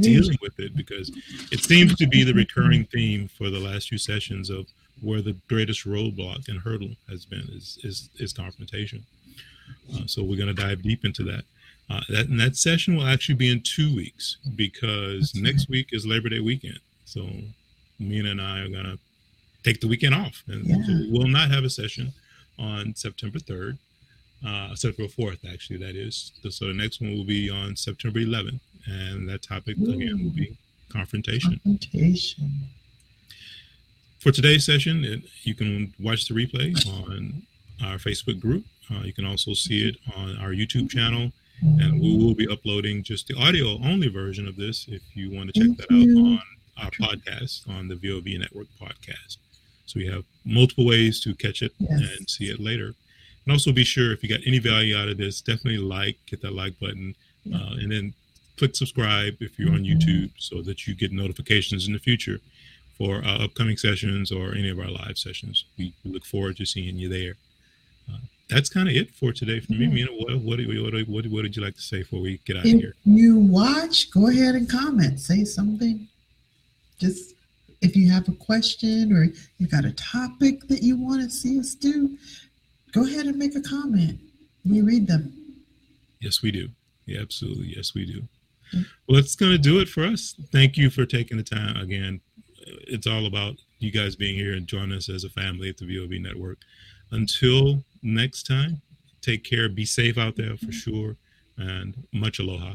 dealing 0.00 0.36
with 0.40 0.58
it 0.58 0.76
because 0.76 1.10
it 1.50 1.60
seems 1.60 1.94
to 1.96 2.06
be 2.06 2.24
the 2.24 2.34
recurring 2.34 2.84
theme 2.86 3.28
for 3.28 3.50
the 3.50 3.58
last 3.58 3.88
few 3.88 3.98
sessions 3.98 4.50
of 4.50 4.66
where 5.00 5.22
the 5.22 5.36
greatest 5.48 5.86
roadblock 5.86 6.48
and 6.48 6.60
hurdle 6.60 6.90
has 7.08 7.24
been 7.24 7.48
is 7.52 7.78
is, 7.82 8.10
is 8.18 8.32
confrontation. 8.32 9.04
Uh, 9.94 10.06
so 10.06 10.22
we're 10.22 10.36
going 10.36 10.54
to 10.54 10.62
dive 10.62 10.82
deep 10.82 11.04
into 11.04 11.22
that. 11.24 11.44
Uh, 11.90 12.00
that 12.10 12.26
and 12.28 12.38
that 12.38 12.56
session 12.56 12.96
will 12.96 13.06
actually 13.06 13.34
be 13.34 13.50
in 13.50 13.62
two 13.62 13.94
weeks 13.94 14.36
because 14.56 15.32
That's 15.32 15.42
next 15.42 15.62
right. 15.62 15.70
week 15.70 15.88
is 15.92 16.06
Labor 16.06 16.28
Day 16.28 16.40
weekend. 16.40 16.80
So 17.04 17.26
Mina 17.98 18.30
and 18.30 18.42
I 18.42 18.60
are 18.60 18.68
going 18.68 18.84
to 18.84 18.98
take 19.64 19.80
the 19.80 19.88
weekend 19.88 20.14
off, 20.14 20.42
and 20.48 20.66
yeah. 20.66 20.76
so 20.86 20.92
we 20.92 21.10
will 21.10 21.28
not 21.28 21.50
have 21.50 21.64
a 21.64 21.70
session 21.70 22.12
on 22.58 22.94
September 22.94 23.38
third. 23.38 23.78
Uh, 24.46 24.72
September 24.72 25.10
4th, 25.12 25.52
actually, 25.52 25.78
that 25.78 25.96
is. 25.96 26.30
So 26.48 26.68
the 26.68 26.72
next 26.74 27.00
one 27.00 27.12
will 27.12 27.24
be 27.24 27.50
on 27.50 27.74
September 27.74 28.20
11th 28.20 28.60
and 28.88 29.28
that 29.28 29.42
topic 29.42 29.76
Ooh. 29.78 29.92
again 29.92 30.22
will 30.22 30.30
be 30.30 30.56
confrontation. 30.90 31.60
Confrontation. 31.64 32.50
For 34.20 34.32
today's 34.32 34.64
session, 34.64 35.04
it, 35.04 35.22
you 35.42 35.54
can 35.54 35.92
watch 36.00 36.26
the 36.26 36.34
replay 36.34 36.74
on 36.88 37.42
our 37.84 37.98
Facebook 37.98 38.40
group. 38.40 38.64
Uh, 38.90 39.02
you 39.04 39.12
can 39.12 39.24
also 39.24 39.54
see 39.54 39.88
it 39.88 39.96
on 40.16 40.36
our 40.38 40.50
YouTube 40.50 40.90
channel, 40.90 41.30
and 41.62 42.00
we 42.00 42.16
will 42.16 42.34
be 42.34 42.48
uploading 42.50 43.02
just 43.02 43.28
the 43.28 43.34
audio 43.36 43.78
only 43.84 44.08
version 44.08 44.48
of 44.48 44.56
this 44.56 44.86
if 44.88 45.02
you 45.14 45.30
want 45.30 45.54
to 45.54 45.60
check 45.60 45.76
Thank 45.76 45.78
that 45.78 45.90
you. 45.90 46.18
out 46.18 46.32
on 46.32 46.42
our 46.78 46.90
podcast 46.90 47.68
on 47.68 47.88
the 47.88 47.94
VOV 47.94 48.38
Network 48.40 48.66
podcast. 48.80 49.36
So 49.86 50.00
we 50.00 50.06
have 50.06 50.24
multiple 50.44 50.86
ways 50.86 51.20
to 51.20 51.34
catch 51.34 51.62
it 51.62 51.72
yes. 51.78 51.90
and 51.90 52.28
see 52.28 52.46
it 52.46 52.60
later. 52.60 52.94
And 53.44 53.52
also 53.52 53.72
be 53.72 53.84
sure 53.84 54.12
if 54.12 54.22
you 54.22 54.28
got 54.28 54.40
any 54.46 54.58
value 54.58 54.96
out 54.96 55.08
of 55.08 55.16
this, 55.16 55.40
definitely 55.40 55.78
like, 55.78 56.18
hit 56.26 56.42
that 56.42 56.52
like 56.52 56.78
button, 56.78 57.14
uh, 57.54 57.74
and 57.80 57.90
then 57.90 58.12
click 58.58 58.74
subscribe 58.76 59.36
if 59.40 59.58
you're 59.58 59.72
on 59.72 59.84
YouTube 59.84 60.30
so 60.36 60.62
that 60.62 60.86
you 60.86 60.94
get 60.94 61.12
notifications 61.12 61.86
in 61.86 61.92
the 61.92 61.98
future 61.98 62.40
for 62.96 63.24
our 63.24 63.42
upcoming 63.42 63.76
sessions 63.76 64.32
or 64.32 64.54
any 64.54 64.68
of 64.68 64.78
our 64.78 64.90
live 64.90 65.16
sessions. 65.16 65.64
We, 65.78 65.94
look 66.04 66.24
forward 66.24 66.56
to 66.56 66.66
seeing 66.66 66.96
you 66.96 67.08
there. 67.08 67.34
Uh, 68.10 68.18
that's 68.50 68.68
kind 68.68 68.88
of 68.88 68.96
it 68.96 69.14
for 69.14 69.32
today 69.32 69.60
for 69.60 69.72
me. 69.72 69.86
Yeah. 69.86 69.94
Mina, 69.94 70.10
what, 70.10 70.40
what, 70.40 70.58
what, 70.58 71.08
what, 71.08 71.26
what 71.26 71.42
did 71.42 71.56
you 71.56 71.62
like 71.62 71.76
to 71.76 71.80
say 71.80 71.98
before 71.98 72.20
we 72.20 72.40
get 72.44 72.56
out 72.56 72.66
if 72.66 72.74
of 72.74 72.80
here? 72.80 72.94
You 73.04 73.38
watch, 73.38 74.10
go 74.10 74.28
ahead 74.28 74.56
and 74.56 74.68
comment. 74.68 75.20
Say 75.20 75.44
something. 75.44 76.08
Just 76.98 77.34
if 77.80 77.94
you 77.94 78.10
have 78.10 78.28
a 78.28 78.32
question 78.32 79.12
or 79.12 79.28
you've 79.58 79.70
got 79.70 79.84
a 79.84 79.92
topic 79.92 80.66
that 80.68 80.82
you 80.82 80.96
want 80.96 81.22
to 81.22 81.30
see 81.30 81.60
us 81.60 81.74
do, 81.74 82.18
go 82.92 83.04
ahead 83.04 83.26
and 83.26 83.36
make 83.36 83.54
a 83.54 83.60
comment. 83.60 84.18
We 84.68 84.80
read 84.80 85.06
them. 85.06 85.32
Yes, 86.20 86.42
we 86.42 86.50
do. 86.50 86.68
Yeah, 87.06 87.20
absolutely. 87.20 87.74
Yes, 87.76 87.94
we 87.94 88.04
do. 88.04 88.22
Well, 88.72 89.20
that's 89.20 89.36
going 89.36 89.52
to 89.52 89.58
do 89.58 89.80
it 89.80 89.88
for 89.88 90.04
us. 90.04 90.34
Thank 90.52 90.76
you 90.76 90.90
for 90.90 91.06
taking 91.06 91.36
the 91.36 91.42
time. 91.42 91.76
Again, 91.76 92.20
it's 92.66 93.06
all 93.06 93.26
about 93.26 93.56
you 93.78 93.90
guys 93.90 94.16
being 94.16 94.34
here 94.34 94.54
and 94.54 94.66
joining 94.66 94.96
us 94.96 95.08
as 95.08 95.24
a 95.24 95.30
family 95.30 95.68
at 95.68 95.76
the 95.76 95.84
VOV 95.84 96.20
Network. 96.20 96.58
Until 97.10 97.84
next 98.02 98.44
time, 98.44 98.82
take 99.22 99.44
care. 99.44 99.68
Be 99.68 99.84
safe 99.84 100.18
out 100.18 100.36
there 100.36 100.56
for 100.56 100.72
sure. 100.72 101.16
And 101.56 102.06
much 102.12 102.38
aloha. 102.38 102.74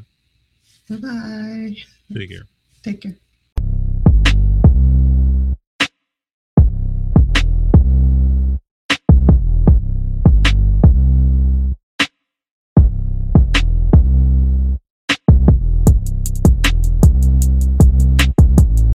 Bye 0.89 0.95
bye. 0.97 1.75
Take 2.13 2.29
care. 2.29 2.47
Take 2.83 3.01
care. 3.01 3.15